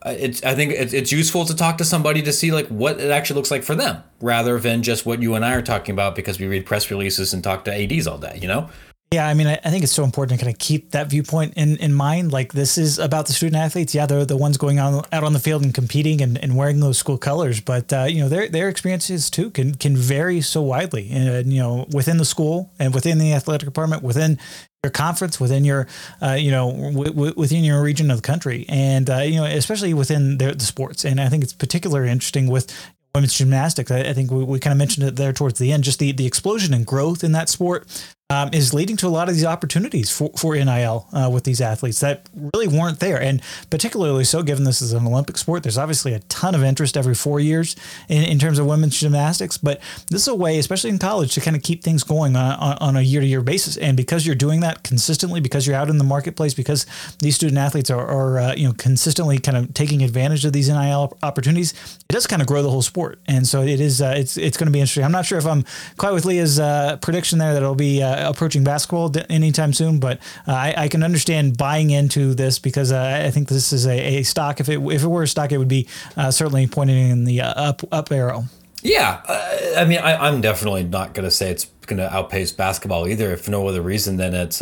Uh, 0.03 0.15
it's, 0.17 0.43
I 0.43 0.55
think 0.55 0.73
it's, 0.73 0.93
it's 0.93 1.11
useful 1.11 1.45
to 1.45 1.55
talk 1.55 1.77
to 1.79 1.85
somebody 1.85 2.21
to 2.23 2.33
see 2.33 2.51
like 2.51 2.67
what 2.67 2.99
it 2.99 3.11
actually 3.11 3.37
looks 3.37 3.51
like 3.51 3.63
for 3.63 3.75
them, 3.75 4.03
rather 4.21 4.59
than 4.59 4.81
just 4.83 5.05
what 5.05 5.21
you 5.21 5.35
and 5.35 5.45
I 5.45 5.53
are 5.53 5.61
talking 5.61 5.93
about 5.93 6.15
because 6.15 6.39
we 6.39 6.47
read 6.47 6.65
press 6.65 6.89
releases 6.89 7.33
and 7.33 7.43
talk 7.43 7.65
to 7.65 7.73
ADs 7.73 8.07
all 8.07 8.17
day. 8.17 8.39
You 8.41 8.47
know. 8.47 8.69
Yeah, 9.13 9.25
I 9.25 9.33
mean, 9.35 9.47
I, 9.47 9.57
I 9.63 9.69
think 9.69 9.83
it's 9.83 9.93
so 9.93 10.03
important 10.03 10.37
to 10.37 10.45
kind 10.45 10.53
of 10.53 10.59
keep 10.59 10.91
that 10.91 11.09
viewpoint 11.09 11.53
in, 11.55 11.77
in 11.77 11.93
mind. 11.93 12.33
Like, 12.33 12.51
this 12.51 12.77
is 12.77 12.99
about 12.99 13.25
the 13.27 13.31
student 13.31 13.55
athletes. 13.55 13.95
Yeah, 13.95 14.05
they're 14.05 14.25
the 14.25 14.35
ones 14.35 14.57
going 14.57 14.79
on 14.79 15.01
out 15.13 15.23
on 15.23 15.31
the 15.31 15.39
field 15.39 15.63
and 15.63 15.73
competing 15.73 16.21
and, 16.21 16.37
and 16.37 16.57
wearing 16.57 16.81
those 16.81 16.97
school 16.97 17.17
colors. 17.17 17.61
But 17.61 17.93
uh, 17.93 18.03
you 18.09 18.19
know, 18.19 18.27
their 18.27 18.49
their 18.49 18.67
experiences 18.67 19.29
too 19.29 19.49
can 19.51 19.75
can 19.75 19.95
vary 19.95 20.41
so 20.41 20.61
widely. 20.61 21.09
And 21.09 21.53
you 21.53 21.61
know, 21.61 21.87
within 21.93 22.17
the 22.17 22.25
school 22.25 22.69
and 22.79 22.93
within 22.93 23.17
the 23.17 23.31
athletic 23.31 23.65
department, 23.65 24.03
within 24.03 24.39
your 24.83 24.91
conference, 24.91 25.39
within 25.39 25.63
your 25.63 25.87
uh, 26.21 26.33
you 26.33 26.51
know 26.51 26.69
w- 26.71 27.11
w- 27.11 27.33
within 27.37 27.63
your 27.63 27.81
region 27.81 28.11
of 28.11 28.17
the 28.17 28.27
country, 28.27 28.65
and 28.67 29.09
uh, 29.09 29.19
you 29.19 29.37
know, 29.37 29.45
especially 29.45 29.93
within 29.93 30.37
the, 30.37 30.53
the 30.53 30.65
sports. 30.65 31.05
And 31.05 31.21
I 31.21 31.29
think 31.29 31.45
it's 31.45 31.53
particularly 31.53 32.09
interesting 32.09 32.47
with 32.47 32.73
women's 33.15 33.37
gymnastics. 33.37 33.89
I, 33.89 34.01
I 34.01 34.13
think 34.13 34.31
we, 34.31 34.43
we 34.43 34.59
kind 34.59 34.73
of 34.73 34.77
mentioned 34.77 35.07
it 35.07 35.15
there 35.15 35.31
towards 35.31 35.59
the 35.59 35.71
end, 35.71 35.85
just 35.85 35.99
the, 35.99 36.11
the 36.11 36.25
explosion 36.27 36.73
and 36.73 36.85
growth 36.85 37.23
in 37.23 37.31
that 37.31 37.47
sport 37.47 37.87
um, 38.29 38.49
is 38.51 38.73
leading 38.73 38.97
to 38.97 39.07
a 39.07 39.09
lot 39.09 39.29
of 39.29 39.35
these 39.35 39.45
opportunities 39.45 40.09
for, 40.09 40.29
for 40.35 40.53
NIL 40.53 41.07
uh, 41.13 41.29
with 41.31 41.45
these 41.45 41.61
athletes 41.61 42.01
that 42.01 42.27
really 42.53 42.67
weren't 42.67 42.99
there. 42.99 43.21
And 43.21 43.41
particularly 43.69 44.25
so, 44.25 44.43
given 44.43 44.65
this 44.65 44.81
is 44.81 44.91
an 44.91 45.07
Olympic 45.07 45.37
sport, 45.37 45.63
there's 45.63 45.77
obviously 45.77 46.13
a 46.13 46.19
ton 46.19 46.53
of 46.53 46.61
interest 46.61 46.97
every 46.97 47.15
four 47.15 47.39
years 47.39 47.77
in, 48.09 48.23
in 48.23 48.37
terms 48.37 48.59
of 48.59 48.65
women's 48.65 48.99
gymnastics. 48.99 49.57
But 49.57 49.79
this 50.09 50.23
is 50.23 50.27
a 50.27 50.35
way, 50.35 50.59
especially 50.59 50.89
in 50.89 50.99
college, 50.99 51.35
to 51.35 51.41
kind 51.41 51.55
of 51.55 51.63
keep 51.63 51.85
things 51.85 52.03
going 52.03 52.35
on, 52.35 52.59
on, 52.59 52.77
on 52.79 52.95
a 52.97 53.01
year 53.01 53.21
to 53.21 53.27
year 53.27 53.39
basis. 53.39 53.77
And 53.77 53.95
because 53.95 54.25
you're 54.25 54.35
doing 54.35 54.59
that 54.59 54.83
consistently, 54.83 55.39
because 55.39 55.65
you're 55.65 55.77
out 55.77 55.89
in 55.89 55.97
the 55.97 56.03
marketplace, 56.03 56.53
because 56.53 56.85
these 57.19 57.35
student 57.35 57.57
athletes 57.57 57.89
are, 57.89 58.05
are 58.05 58.39
uh, 58.39 58.55
you 58.55 58.67
know 58.67 58.73
consistently 58.73 59.39
kind 59.39 59.55
of 59.55 59.73
taking 59.73 60.03
advantage 60.03 60.43
of 60.43 60.51
these 60.51 60.67
NIL 60.67 61.17
opportunities, 61.23 61.71
it 61.71 62.13
does 62.13 62.27
kind 62.27 62.41
of 62.41 62.47
grow 62.49 62.61
the 62.61 62.69
whole 62.69 62.81
sport. 62.81 63.19
And 63.25 63.47
so 63.47 63.61
it 63.61 63.79
is 63.79 64.01
uh, 64.01 64.15
it's 64.17 64.35
it's 64.35 64.57
going 64.57 64.67
to 64.67 64.73
be 64.73 64.81
interesting. 64.81 65.05
I'm 65.05 65.13
not 65.13 65.25
sure 65.25 65.37
if 65.37 65.45
I'm 65.45 65.63
quite 65.95 66.11
with 66.11 66.25
Leah's 66.25 66.59
uh, 66.59 66.97
prediction 66.97 67.39
there 67.39 67.53
that 67.53 67.63
it'll 67.63 67.73
be 67.73 68.03
uh, 68.03 68.16
approaching 68.25 68.63
basketball 68.63 69.13
anytime 69.29 69.73
soon, 69.73 69.99
but 69.99 70.19
uh, 70.47 70.53
I, 70.53 70.73
I, 70.77 70.87
can 70.87 71.03
understand 71.03 71.57
buying 71.57 71.89
into 71.89 72.33
this 72.33 72.59
because 72.59 72.91
uh, 72.91 73.23
I 73.25 73.31
think 73.31 73.49
this 73.49 73.73
is 73.73 73.85
a, 73.85 74.19
a, 74.19 74.23
stock. 74.23 74.59
If 74.59 74.69
it 74.69 74.79
if 74.79 75.03
it 75.03 75.07
were 75.07 75.23
a 75.23 75.27
stock, 75.27 75.51
it 75.51 75.57
would 75.57 75.67
be 75.67 75.87
uh, 76.15 76.31
certainly 76.31 76.67
pointing 76.67 77.09
in 77.09 77.25
the 77.25 77.41
uh, 77.41 77.53
up 77.55 77.81
up 77.91 78.11
arrow. 78.11 78.45
Yeah, 78.83 79.21
uh, 79.27 79.79
I 79.81 79.85
mean, 79.85 79.99
I, 79.99 80.27
am 80.27 80.41
definitely 80.41 80.83
not 80.83 81.13
going 81.13 81.25
to 81.25 81.31
say 81.31 81.49
it's 81.49 81.65
going 81.85 81.97
to 81.97 82.13
outpace 82.13 82.51
basketball 82.51 83.07
either. 83.07 83.31
If 83.31 83.49
no 83.49 83.67
other 83.67 83.81
reason 83.81 84.17
than 84.17 84.33
it's 84.33 84.61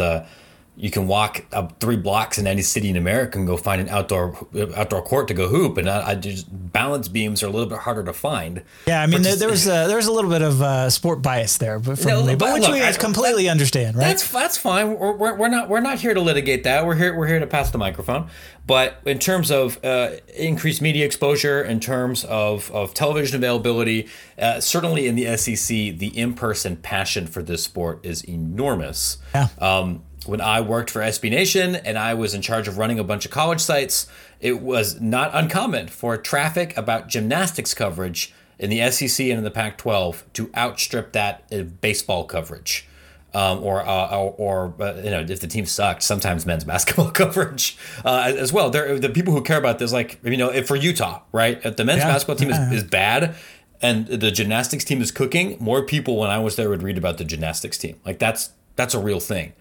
you 0.78 0.90
can 0.90 1.08
walk 1.08 1.46
up 1.54 1.80
three 1.80 1.96
blocks 1.96 2.38
in 2.38 2.48
any 2.48 2.62
city 2.62 2.90
in 2.90 2.98
America 2.98 3.38
and 3.38 3.48
go 3.48 3.56
find 3.56 3.82
an 3.82 3.90
outdoor 3.90 4.48
outdoor 4.76 5.02
court 5.02 5.28
to 5.30 5.34
go 5.34 5.48
hoop, 5.48 5.78
and 5.78 5.90
I, 5.90 6.10
I 6.10 6.16
just 6.16 6.48
balance 6.50 7.08
beams 7.08 7.42
are 7.44 7.48
a 7.48 7.50
little 7.50 7.70
bit 7.70 7.80
harder 7.80 8.04
to 8.04 8.14
find. 8.14 8.64
Yeah, 8.88 9.02
I 9.02 9.08
mean 9.08 9.22
there, 9.22 9.36
there, 9.36 9.50
was 9.50 9.68
a, 9.68 9.88
there 9.88 9.98
was 9.98 10.08
a 10.08 10.12
little 10.12 10.30
bit 10.30 10.42
of 10.42 10.62
uh, 10.62 10.90
sport 10.90 11.22
bias 11.22 11.58
there, 11.58 11.80
but 11.80 11.98
from 11.98 12.12
no, 12.12 12.26
me, 12.26 12.36
but, 12.36 12.54
which 12.54 12.64
look, 12.64 12.74
we 12.74 12.84
I, 12.84 12.92
completely 12.94 13.48
understand, 13.48 13.96
right? 13.96 14.08
That's 14.08 14.30
that's 14.30 14.58
fine. 14.58 15.00
We're, 15.00 15.14
we're, 15.14 15.36
we're, 15.36 15.48
not 15.48 15.70
we're 15.70 15.80
not 15.80 16.00
here 16.00 16.14
to 16.14 16.22
litigate 16.22 16.64
that. 16.64 16.86
We're 16.86 16.96
here 16.96 17.16
we're 17.16 17.28
here 17.28 17.40
to 17.40 17.48
pass 17.48 17.72
the 17.72 17.78
microphone. 17.78 18.30
But 18.68 19.00
in 19.06 19.20
terms 19.20 19.52
of 19.52 19.84
uh, 19.86 20.12
increased 20.36 20.82
media 20.82 21.06
exposure, 21.06 21.62
in 21.64 21.80
terms 21.80 22.24
of, 22.26 22.72
of 22.72 22.94
television 22.94 23.36
availability, 23.36 24.08
uh, 24.40 24.60
certainly 24.60 25.08
in 25.08 25.16
the 25.16 25.38
SEC, 25.38 25.68
the 25.68 26.12
in 26.16 26.34
person 26.34 26.78
passion 26.78 27.28
for 27.28 27.44
this 27.44 27.64
sport 27.64 28.00
is 28.04 28.24
enormous. 28.24 29.20
Yeah. 29.36 29.50
Um, 29.60 30.04
when 30.26 30.42
I 30.42 30.62
worked 30.62 30.90
for 30.90 31.02
SB 31.02 31.30
Nation 31.30 31.76
and 31.76 31.98
I 31.98 32.14
was 32.14 32.34
in 32.34 32.42
charge 32.42 32.68
of 32.68 32.78
running 32.78 33.00
a 33.00 33.04
bunch 33.04 33.26
of 33.26 33.32
college 33.32 33.62
sites, 33.62 34.08
it 34.40 34.62
was 34.62 35.00
not 35.00 35.32
uncommon 35.34 35.88
for 35.88 36.18
traffic 36.18 36.76
about 36.78 37.08
gymnastics 37.08 37.74
coverage 37.74 38.34
in 38.58 38.70
the 38.70 38.90
SEC 38.92 39.26
and 39.28 39.38
in 39.38 39.44
the 39.44 39.52
Pac 39.52 39.78
12 39.78 40.24
to 40.34 40.50
outstrip 40.56 41.12
that 41.14 41.44
of 41.52 41.82
baseball 41.82 42.26
coverage. 42.26 42.88
Um, 43.34 43.62
or, 43.66 43.86
uh, 43.86 44.16
or, 44.16 44.34
or 44.38 44.74
uh, 44.82 45.02
you 45.04 45.10
know, 45.10 45.20
if 45.20 45.42
the 45.42 45.48
team 45.48 45.66
sucked, 45.66 46.04
sometimes 46.04 46.46
men's 46.46 46.64
basketball 46.74 47.12
coverage 47.12 47.78
uh, 48.06 48.32
as 48.34 48.54
well. 48.54 48.70
There, 48.70 48.98
the 48.98 49.10
people 49.10 49.34
who 49.34 49.42
care 49.42 49.58
about 49.58 49.78
this, 49.78 49.92
like 49.92 50.22
you 50.24 50.38
know, 50.38 50.54
if 50.54 50.70
for 50.70 50.78
Utah, 50.78 51.22
right? 51.34 51.60
If 51.66 51.76
the 51.76 51.84
men's 51.84 52.00
yeah. 52.00 52.14
basketball 52.14 52.38
team 52.38 52.50
is, 52.50 52.72
is 52.72 52.84
bad, 52.86 53.36
and 53.82 54.08
the 54.08 54.32
gymnastics 54.32 54.86
team 54.86 55.02
is 55.02 55.12
cooking, 55.12 55.58
more 55.60 55.84
people 55.84 56.16
when 56.18 56.30
I 56.30 56.40
was 56.40 56.56
there 56.56 56.70
would 56.70 56.82
read 56.82 56.98
about 56.98 57.18
the 57.18 57.26
gymnastics 57.26 57.78
team. 57.78 58.00
Like 58.06 58.20
that's 58.20 58.52
that's 58.78 58.94
a 58.94 59.00
real 59.00 59.20
thing. 59.20 59.52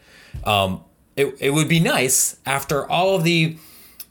Um, 0.45 0.85
it, 1.16 1.37
it 1.41 1.51
would 1.51 1.68
be 1.68 1.80
nice 1.80 2.37
after 2.45 2.89
all 2.91 3.14
of 3.14 3.24
the 3.24 3.57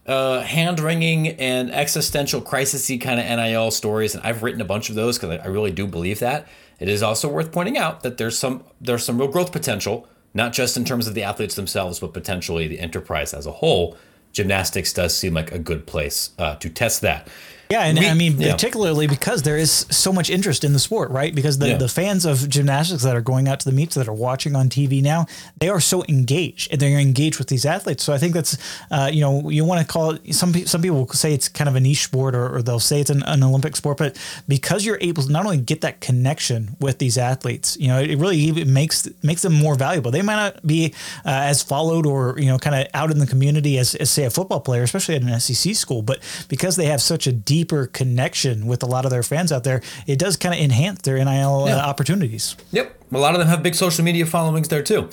uh, 0.05 0.41
hand 0.41 0.80
wringing 0.80 1.30
and 1.30 1.71
existential 1.71 2.41
crisisy 2.41 2.99
kind 2.99 3.19
of 3.19 3.26
NIL 3.26 3.71
stories, 3.71 4.15
and 4.15 4.24
I've 4.24 4.43
written 4.43 4.61
a 4.61 4.65
bunch 4.65 4.89
of 4.89 4.95
those 4.95 5.17
because 5.17 5.39
I, 5.39 5.43
I 5.43 5.47
really 5.47 5.71
do 5.71 5.88
believe 5.88 6.19
that. 6.19 6.47
It 6.80 6.89
is 6.89 7.03
also 7.03 7.30
worth 7.30 7.51
pointing 7.51 7.78
out 7.78 8.03
that 8.03 8.17
there's 8.17 8.38
some 8.38 8.63
there's 8.82 9.05
some 9.05 9.17
real 9.17 9.30
growth 9.30 9.51
potential, 9.51 10.07
not 10.34 10.53
just 10.53 10.76
in 10.76 10.84
terms 10.84 11.07
of 11.07 11.13
the 11.13 11.24
athletes 11.24 11.55
themselves, 11.55 11.99
but 11.99 12.13
potentially 12.13 12.67
the 12.67 12.80
enterprise 12.80 13.34
as 13.34 13.45
a 13.45 13.51
whole. 13.51 13.97
Gymnastics 14.34 14.91
does 14.91 15.15
seem 15.15 15.36
like 15.36 15.51
a 15.51 15.59
good 15.59 15.86
place 15.86 16.32
uh, 16.39 16.55
to 16.55 16.69
test 16.69 17.01
that. 17.01 17.28
Yeah, 17.74 17.86
and 17.86 17.97
we, 17.97 18.07
I 18.07 18.13
mean, 18.13 18.39
yeah. 18.39 18.51
particularly 18.51 19.07
because 19.07 19.41
there 19.41 19.57
is 19.57 19.88
so 19.89 20.13
much 20.13 20.30
interest 20.30 20.63
in 20.63 20.74
the 20.74 20.80
sport, 20.80 21.09
right? 21.09 21.34
Because 21.34 21.57
the, 21.57 21.69
yeah. 21.69 21.78
the 21.78 21.88
fans 21.88 22.24
of 22.24 22.47
gymnastics 22.47 23.01
that 23.01 23.15
are 23.15 23.21
going 23.21 23.47
out 23.47 23.59
to 23.61 23.65
the 23.65 23.76
meets, 23.76 23.95
that 23.95 24.07
are 24.07 24.13
watching 24.13 24.55
on 24.55 24.69
TV 24.69 25.01
now, 25.01 25.26
they 25.59 25.69
are 25.69 25.80
so 25.80 26.03
engaged 26.07 26.71
and 26.71 26.80
they're 26.80 26.99
engaged 26.99 27.39
with 27.39 27.47
these 27.47 27.65
athletes. 27.65 28.03
So 28.03 28.13
I 28.13 28.19
think 28.19 28.36
that's, 28.36 28.59
uh, 28.91 29.09
you 29.11 29.21
know, 29.21 29.49
you 29.49 29.65
want 29.65 29.82
to 29.82 29.91
call 29.91 30.11
it, 30.11 30.36
some, 30.36 30.53
some 30.53 30.84
people 30.84 31.07
say 31.13 31.34
it's 31.34 31.49
kind 31.49 31.67
of 31.67 31.76
a 31.76 31.80
niche 31.80 32.03
sport 32.03 32.36
or, 32.36 32.57
or 32.57 32.61
they'll 32.61 32.80
say 32.80 33.01
it's 33.01 33.09
an, 33.09 33.24
an, 33.24 33.41
Olympic 33.41 33.76
sport, 33.76 33.97
but 33.97 34.19
because 34.47 34.86
you're 34.86 34.99
able 35.01 35.24
to 35.24 35.32
not 35.32 35.43
only 35.43 35.57
get 35.57 35.82
that 35.82 35.99
connection 35.99 36.78
with 36.80 36.99
these 36.99 37.17
athletes, 37.17 37.76
you 37.80 37.88
know, 37.88 37.99
it 37.99 38.19
really 38.19 38.63
makes, 38.65 39.09
makes 39.24 39.41
them 39.41 39.53
more 39.53 39.74
valuable. 39.74 40.11
They 40.11 40.21
might 40.21 40.36
not 40.36 40.67
be 40.67 40.93
uh, 41.26 41.49
as 41.49 41.63
followed 41.63 42.05
or, 42.05 42.36
you 42.38 42.45
know, 42.45 42.59
kind 42.59 42.76
of 42.76 42.88
out 42.93 43.09
in 43.09 43.17
the 43.17 43.26
community 43.26 43.80
as, 43.80 43.95
as, 43.95 44.11
say, 44.11 44.26
a 44.26 44.30
football 44.30 44.59
player, 44.59 44.84
especially 44.84 45.15
at 45.15 45.24
an 45.24 45.39
SEC 45.39 45.74
school, 45.74 46.03
but 46.03 46.19
because 46.49 46.76
they 46.76 46.86
have 46.86 47.01
such 47.01 47.26
a 47.26 47.32
deep 47.32 47.62
deeper 47.64 47.88
connection 47.88 48.68
with 48.68 48.84
a 48.84 48.86
lot 48.86 49.05
of 49.05 49.11
their 49.11 49.24
fans 49.24 49.49
out 49.49 49.64
there, 49.64 49.82
it 50.05 50.20
does 50.20 50.36
kind 50.36 50.53
of 50.53 50.59
enhance 50.59 51.01
their 51.03 51.16
NIL 51.16 51.64
uh, 51.64 51.68
yeah. 51.68 51.78
opportunities. 51.78 52.57
Yep. 52.72 52.93
A 53.14 53.18
lot 53.18 53.36
of 53.36 53.39
them 53.39 53.47
have 53.47 53.64
big 53.64 53.76
social 53.76 54.03
media 54.03 54.26
followings 54.26 54.68
there 54.68 54.84
too. 54.84 55.09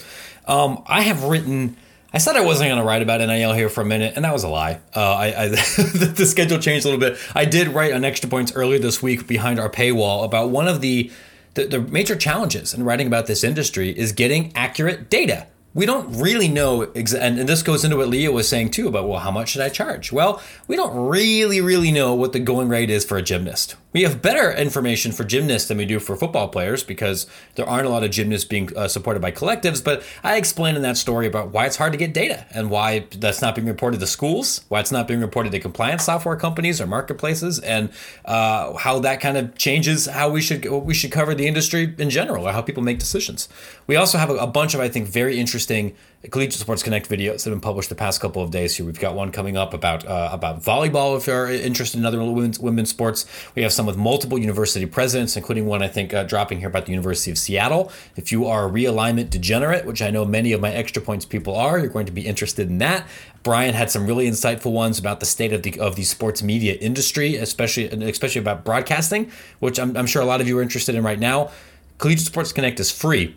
Um, 0.49 0.83
I 0.87 1.03
have 1.03 1.23
written. 1.23 1.77
I 2.13 2.19
said 2.19 2.35
I 2.35 2.41
wasn't 2.41 2.71
going 2.71 2.81
to 2.81 2.85
write 2.85 3.03
about 3.03 3.21
NIL 3.21 3.53
here 3.53 3.69
for 3.69 3.83
a 3.83 3.85
minute, 3.85 4.15
and 4.17 4.25
that 4.25 4.33
was 4.33 4.43
a 4.43 4.49
lie. 4.49 4.81
Uh, 4.97 5.15
I, 5.15 5.27
I 5.27 5.47
the 5.49 6.27
schedule 6.29 6.59
changed 6.59 6.85
a 6.85 6.89
little 6.89 7.01
bit. 7.01 7.17
I 7.37 7.45
did 7.45 7.69
write 7.69 7.93
on 7.93 8.05
Extra 8.05 8.29
Points 8.29 8.53
earlier 8.57 8.81
this 8.81 9.01
week 9.01 9.29
behind 9.29 9.61
our 9.61 9.71
paywall 9.71 10.25
about 10.25 10.51
one 10.51 10.67
of 10.67 10.81
the, 10.81 11.13
the, 11.55 11.67
the 11.67 11.81
major 11.81 12.17
challenges 12.17 12.75
in 12.75 12.83
writing 12.83 13.07
about 13.07 13.29
this 13.29 13.45
industry 13.45 13.97
is 13.97 14.11
getting 14.11 14.51
accurate 14.57 15.09
data 15.09 15.47
we 15.73 15.87
don't 15.87 16.21
really 16.21 16.49
know, 16.49 16.87
exa- 16.89 17.21
and, 17.21 17.39
and 17.39 17.49
this 17.49 17.63
goes 17.63 17.85
into 17.85 17.97
what 17.97 18.09
Leah 18.09 18.33
was 18.33 18.49
saying 18.49 18.71
too 18.71 18.89
about, 18.89 19.09
well, 19.09 19.21
how 19.21 19.31
much 19.31 19.51
should 19.51 19.63
I 19.63 19.69
charge? 19.69 20.11
Well, 20.13 20.43
we 20.67 20.77
don't 20.77 21.09
really, 21.09 21.61
really 21.61 21.93
know 21.93 22.15
what 22.15 22.33
the 22.33 22.41
going 22.41 22.69
rate 22.69 22.91
is 22.91 23.05
for 23.05 23.17
a 23.17 23.23
gymnast. 23.23 23.77
We 23.93 24.03
have 24.03 24.23
better 24.23 24.53
information 24.53 25.11
for 25.11 25.25
gymnasts 25.25 25.69
than 25.69 25.79
we 25.79 25.85
do 25.85 25.99
for 25.99 26.15
football 26.15 26.49
players 26.49 26.85
because 26.85 27.27
there 27.57 27.69
aren't 27.69 27.87
a 27.87 27.89
lot 27.89 28.05
of 28.05 28.11
gymnasts 28.11 28.47
being 28.47 28.77
uh, 28.77 28.87
supported 28.87 29.21
by 29.21 29.33
collectives. 29.33 29.83
But 29.83 30.05
I 30.23 30.37
explained 30.37 30.77
in 30.77 30.83
that 30.85 30.97
story 30.97 31.27
about 31.27 31.51
why 31.51 31.67
it's 31.67 31.77
hard 31.77 31.93
to 31.93 31.99
get 31.99 32.15
data 32.15 32.47
and 32.55 32.71
why 32.71 33.07
that's 33.17 33.43
not 33.43 33.57
being 33.57 33.67
reported 33.67 33.99
to 34.01 34.07
schools, 34.07 34.65
why 34.69 34.79
it's 34.79 34.93
not 34.93 35.09
being 35.09 35.21
reported 35.21 35.51
to 35.53 35.59
compliance 35.59 36.05
software 36.05 36.37
companies 36.37 36.81
or 36.81 36.87
marketplaces, 36.87 37.59
and 37.59 37.91
uh, 38.25 38.75
how 38.75 39.01
that 39.01 39.21
kind 39.21 39.37
of 39.37 39.57
changes 39.57 40.07
how 40.07 40.31
we 40.31 40.41
should 40.41 40.65
we 40.71 40.95
should 40.95 41.11
cover 41.11 41.35
the 41.35 41.49
industry 41.49 41.95
in 41.99 42.11
general 42.11 42.47
or 42.47 42.53
how 42.53 42.63
people 42.63 42.83
make 42.83 42.99
decisions. 42.99 43.49
We 43.87 43.97
also 43.97 44.19
have 44.19 44.31
a, 44.31 44.35
a 44.37 44.47
bunch 44.47 44.75
of 44.75 44.81
I 44.81 44.89
think 44.89 45.09
very 45.09 45.41
interesting 45.41 45.97
Collegiate 46.29 46.61
Sports 46.61 46.83
Connect 46.83 47.09
videos 47.09 47.45
that 47.45 47.45
have 47.45 47.55
been 47.55 47.63
published 47.63 47.89
the 47.89 47.95
past 47.95 48.21
couple 48.21 48.43
of 48.43 48.51
days 48.51 48.77
here. 48.77 48.85
We've 48.85 49.01
got 49.01 49.15
one 49.15 49.33
coming 49.33 49.57
up 49.57 49.73
about 49.73 50.07
uh, 50.07 50.29
about 50.31 50.63
volleyball 50.63 51.17
if 51.17 51.27
you're 51.27 51.51
interested 51.51 51.97
in 51.97 52.05
other 52.05 52.23
women's, 52.23 52.59
women's 52.59 52.91
sports. 52.91 53.25
We 53.55 53.63
have 53.63 53.73
some 53.73 53.87
with 53.87 53.97
multiple 53.97 54.39
university 54.39 54.85
presidents, 54.85 55.35
including 55.39 55.65
one 55.65 55.83
I 55.83 55.89
think 55.89 56.13
uh, 56.13 56.25
dropping 56.25 56.59
here 56.59 56.69
about 56.69 56.85
the 56.85 56.93
University 56.93 57.31
of 57.31 57.39
Seattle. 57.39 57.91
If 58.17 58.33
you 58.33 58.47
are 58.47 58.69
a 58.69 58.71
realignment 58.71 59.31
degenerate, 59.31 59.87
which 59.87 60.03
I 60.03 60.11
know 60.11 60.27
many 60.27 60.53
of 60.53 60.61
my 60.61 60.71
extra 60.71 61.01
points 61.01 61.25
people 61.25 61.57
are, 61.57 61.79
you're 61.79 61.89
going 61.89 62.05
to 62.05 62.13
be 62.13 62.27
interested 62.27 62.69
in 62.69 62.77
that. 62.79 63.07
Brian 63.43 63.73
had 63.73 63.91
some 63.91 64.07
really 64.07 64.29
insightful 64.29 64.73
ones 64.73 64.99
about 64.99 65.21
the 65.21 65.27
state 65.27 65.55
of 65.55 65.63
the 65.63 65.81
of 65.81 65.97
the 65.97 66.05
sports 66.05 66.43
media 66.43 66.75
industry, 66.75 67.37
especially 67.37 67.87
especially 67.87 68.43
about 68.43 68.63
broadcasting, 68.63 69.33
which 69.61 69.81
I'm, 69.81 69.97
I'm 69.97 70.07
sure 70.07 70.21
a 70.21 70.27
lot 70.27 70.43
of 70.43 70.49
you 70.49 70.59
are 70.59 70.63
interested 70.63 70.95
in 70.95 71.03
right 71.03 71.19
now. 71.19 71.51
Collegiate 71.97 72.27
Sports 72.27 72.53
Connect 72.53 72.79
is 72.79 72.91
free. 72.91 73.37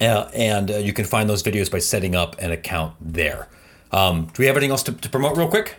Uh, 0.00 0.28
and 0.34 0.70
uh, 0.70 0.76
you 0.76 0.92
can 0.92 1.04
find 1.04 1.28
those 1.28 1.42
videos 1.42 1.70
by 1.70 1.78
setting 1.78 2.14
up 2.14 2.36
an 2.38 2.50
account 2.50 2.94
there. 3.00 3.48
Um, 3.92 4.26
do 4.26 4.42
we 4.42 4.46
have 4.46 4.56
anything 4.56 4.70
else 4.70 4.82
to, 4.84 4.92
to 4.92 5.08
promote 5.08 5.36
real 5.36 5.48
quick? 5.48 5.76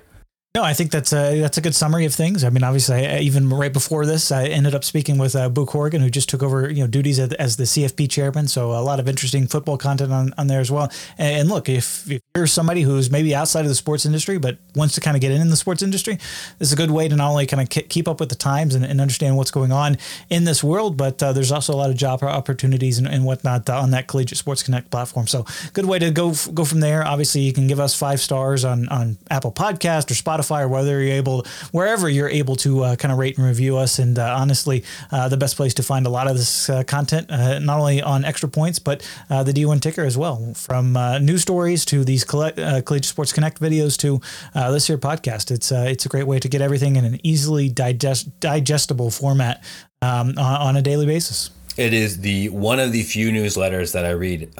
No, 0.55 0.63
I 0.63 0.73
think 0.73 0.89
that's 0.89 1.13
a 1.13 1.39
that's 1.39 1.59
a 1.59 1.61
good 1.61 1.75
summary 1.75 2.05
of 2.05 2.15
things. 2.15 2.43
I 2.43 2.49
mean, 2.49 2.63
obviously, 2.63 3.05
I, 3.05 3.19
even 3.19 3.47
right 3.47 3.71
before 3.71 4.07
this, 4.07 4.31
I 4.31 4.45
ended 4.45 4.73
up 4.73 4.83
speaking 4.83 5.19
with 5.19 5.35
uh, 5.35 5.49
Boo 5.49 5.67
Corrigan, 5.67 6.01
who 6.01 6.09
just 6.09 6.29
took 6.29 6.41
over 6.41 6.67
you 6.67 6.81
know 6.81 6.87
duties 6.87 7.19
as, 7.19 7.31
as, 7.33 7.57
the 7.57 7.65
CFP 7.65 8.09
chairman. 8.09 8.47
So 8.47 8.71
a 8.71 8.81
lot 8.81 8.99
of 8.99 9.07
interesting 9.07 9.45
football 9.45 9.77
content 9.77 10.11
on, 10.11 10.33
on 10.35 10.47
there 10.47 10.59
as 10.59 10.71
well. 10.71 10.91
And, 11.19 11.41
and 11.41 11.49
look, 11.49 11.69
if, 11.69 12.09
if, 12.09 12.23
you're 12.35 12.47
somebody 12.47 12.81
who's 12.81 13.11
maybe 13.11 13.35
outside 13.35 13.61
of 13.61 13.67
the 13.67 13.75
sports 13.75 14.03
industry 14.03 14.39
but 14.39 14.57
wants 14.73 14.95
to 14.95 15.01
kind 15.01 15.15
of 15.15 15.21
get 15.21 15.31
in, 15.31 15.41
in 15.41 15.49
the 15.49 15.55
sports 15.55 15.83
industry, 15.83 16.15
this 16.57 16.69
is 16.69 16.73
a 16.73 16.75
good 16.75 16.89
way 16.89 17.07
to 17.07 17.15
not 17.15 17.29
only 17.29 17.45
kind 17.45 17.61
of 17.61 17.69
keep 17.69 18.07
up 18.07 18.19
with 18.19 18.29
the 18.29 18.35
times 18.35 18.73
and, 18.73 18.83
and 18.83 18.99
understand 18.99 19.37
what's 19.37 19.51
going 19.51 19.71
on 19.71 19.97
in 20.31 20.45
this 20.45 20.63
world, 20.63 20.97
but 20.97 21.21
uh, 21.21 21.33
there's 21.33 21.51
also 21.51 21.71
a 21.71 21.77
lot 21.77 21.91
of 21.91 21.95
job 21.95 22.23
opportunities 22.23 22.97
and, 22.97 23.07
and 23.07 23.25
whatnot 23.25 23.69
uh, 23.69 23.79
on 23.79 23.91
that 23.91 24.07
Collegiate 24.07 24.39
Sports 24.39 24.63
Connect 24.63 24.89
platform. 24.89 25.27
So 25.27 25.45
good 25.73 25.85
way 25.85 25.99
to 25.99 26.09
go 26.09 26.33
go 26.51 26.65
from 26.65 26.79
there. 26.79 27.05
Obviously, 27.05 27.41
you 27.41 27.53
can 27.53 27.67
give 27.67 27.79
us 27.79 27.93
five 27.93 28.19
stars 28.19 28.65
on 28.65 28.89
on 28.89 29.19
Apple 29.29 29.51
Podcast 29.51 30.09
or 30.09 30.15
Spotify 30.15 30.36
or 30.39 30.67
whether 30.67 31.01
you're 31.01 31.15
able 31.15 31.45
wherever 31.71 32.09
you're 32.09 32.29
able 32.29 32.55
to 32.57 32.83
uh, 32.83 32.95
kind 32.95 33.11
of 33.11 33.17
rate 33.17 33.37
and 33.37 33.45
review 33.45 33.77
us. 33.77 33.99
And 33.99 34.17
uh, 34.17 34.35
honestly, 34.37 34.83
uh, 35.11 35.29
the 35.29 35.37
best 35.37 35.55
place 35.55 35.73
to 35.75 35.83
find 35.83 36.05
a 36.05 36.09
lot 36.09 36.27
of 36.27 36.37
this 36.37 36.69
uh, 36.69 36.83
content, 36.83 37.29
uh, 37.29 37.59
not 37.59 37.79
only 37.79 38.01
on 38.01 38.25
Extra 38.25 38.49
Points, 38.49 38.79
but 38.79 38.99
the 39.29 39.53
D1 39.53 39.81
Ticker 39.81 40.03
as 40.03 40.17
well, 40.17 40.53
from 40.53 40.93
news 41.23 41.41
stories 41.41 41.85
to 41.85 42.03
these 42.03 42.23
collect, 42.23 42.57
Collegiate 42.57 43.05
Sports 43.05 43.33
Connect 43.33 43.59
videos 43.59 43.97
to 43.97 44.21
this 44.71 44.87
here 44.87 44.97
podcast. 44.97 45.51
It's 45.51 45.71
it's 45.71 46.05
a 46.05 46.09
great 46.09 46.27
way 46.27 46.39
to 46.39 46.47
get 46.47 46.61
everything 46.61 46.95
in 46.95 47.05
an 47.05 47.19
easily 47.23 47.69
digest, 47.69 48.39
digestible 48.39 49.11
format 49.11 49.63
um, 50.01 50.29
on, 50.37 50.37
on 50.37 50.77
a 50.77 50.81
daily 50.81 51.05
basis. 51.05 51.49
It 51.77 51.93
is 51.93 52.21
the 52.21 52.49
one 52.49 52.79
of 52.79 52.91
the 52.91 53.03
few 53.03 53.29
newsletters 53.31 53.93
that 53.93 54.05
I 54.05 54.11
read 54.11 54.51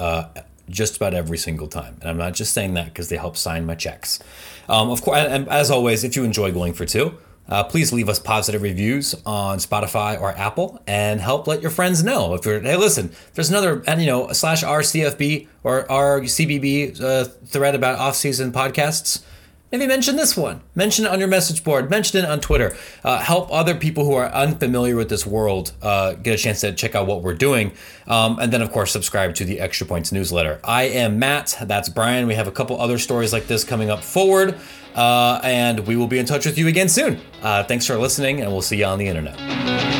just 0.68 0.96
about 0.96 1.14
every 1.14 1.38
single 1.38 1.66
time, 1.66 1.96
and 2.00 2.10
I'm 2.10 2.18
not 2.18 2.34
just 2.34 2.52
saying 2.52 2.74
that 2.74 2.86
because 2.86 3.08
they 3.08 3.16
help 3.16 3.36
sign 3.36 3.66
my 3.66 3.74
checks. 3.74 4.20
Um, 4.68 4.90
of 4.90 5.02
course, 5.02 5.18
and 5.18 5.48
as 5.48 5.70
always, 5.70 6.04
if 6.04 6.16
you 6.16 6.24
enjoy 6.24 6.52
Going 6.52 6.74
for 6.74 6.84
Two, 6.84 7.16
uh, 7.48 7.64
please 7.64 7.92
leave 7.92 8.08
us 8.08 8.18
positive 8.18 8.60
reviews 8.60 9.14
on 9.24 9.58
Spotify 9.58 10.20
or 10.20 10.32
Apple, 10.32 10.82
and 10.86 11.20
help 11.20 11.46
let 11.46 11.62
your 11.62 11.70
friends 11.70 12.04
know 12.04 12.34
if 12.34 12.44
you're. 12.44 12.60
Hey, 12.60 12.76
listen, 12.76 13.10
there's 13.34 13.48
another, 13.48 13.82
and 13.86 14.00
you 14.00 14.06
know, 14.06 14.32
slash 14.32 14.62
RCFB 14.62 15.48
or 15.64 15.84
RCBB 15.84 17.00
uh, 17.00 17.24
thread 17.24 17.74
about 17.74 17.98
off-season 17.98 18.52
podcasts. 18.52 19.22
Maybe 19.70 19.86
mention 19.86 20.16
this 20.16 20.34
one. 20.34 20.62
Mention 20.74 21.04
it 21.04 21.10
on 21.10 21.18
your 21.18 21.28
message 21.28 21.62
board. 21.62 21.90
Mention 21.90 22.24
it 22.24 22.28
on 22.28 22.40
Twitter. 22.40 22.74
Uh, 23.04 23.18
help 23.18 23.52
other 23.52 23.74
people 23.74 24.04
who 24.06 24.14
are 24.14 24.32
unfamiliar 24.32 24.96
with 24.96 25.10
this 25.10 25.26
world 25.26 25.72
uh, 25.82 26.14
get 26.14 26.34
a 26.34 26.38
chance 26.38 26.62
to 26.62 26.72
check 26.72 26.94
out 26.94 27.06
what 27.06 27.22
we're 27.22 27.34
doing. 27.34 27.72
Um, 28.06 28.38
and 28.38 28.50
then, 28.50 28.62
of 28.62 28.72
course, 28.72 28.90
subscribe 28.90 29.34
to 29.34 29.44
the 29.44 29.60
Extra 29.60 29.86
Points 29.86 30.10
newsletter. 30.10 30.58
I 30.64 30.84
am 30.84 31.18
Matt. 31.18 31.58
That's 31.60 31.90
Brian. 31.90 32.26
We 32.26 32.34
have 32.34 32.48
a 32.48 32.52
couple 32.52 32.80
other 32.80 32.96
stories 32.96 33.32
like 33.32 33.46
this 33.46 33.62
coming 33.62 33.90
up 33.90 34.02
forward. 34.02 34.58
Uh, 34.94 35.38
and 35.44 35.86
we 35.86 35.96
will 35.96 36.08
be 36.08 36.18
in 36.18 36.24
touch 36.24 36.46
with 36.46 36.56
you 36.56 36.66
again 36.66 36.88
soon. 36.88 37.20
Uh, 37.42 37.62
thanks 37.62 37.86
for 37.86 37.96
listening, 37.98 38.40
and 38.40 38.50
we'll 38.50 38.62
see 38.62 38.78
you 38.78 38.86
on 38.86 38.98
the 38.98 39.06
internet. 39.06 39.97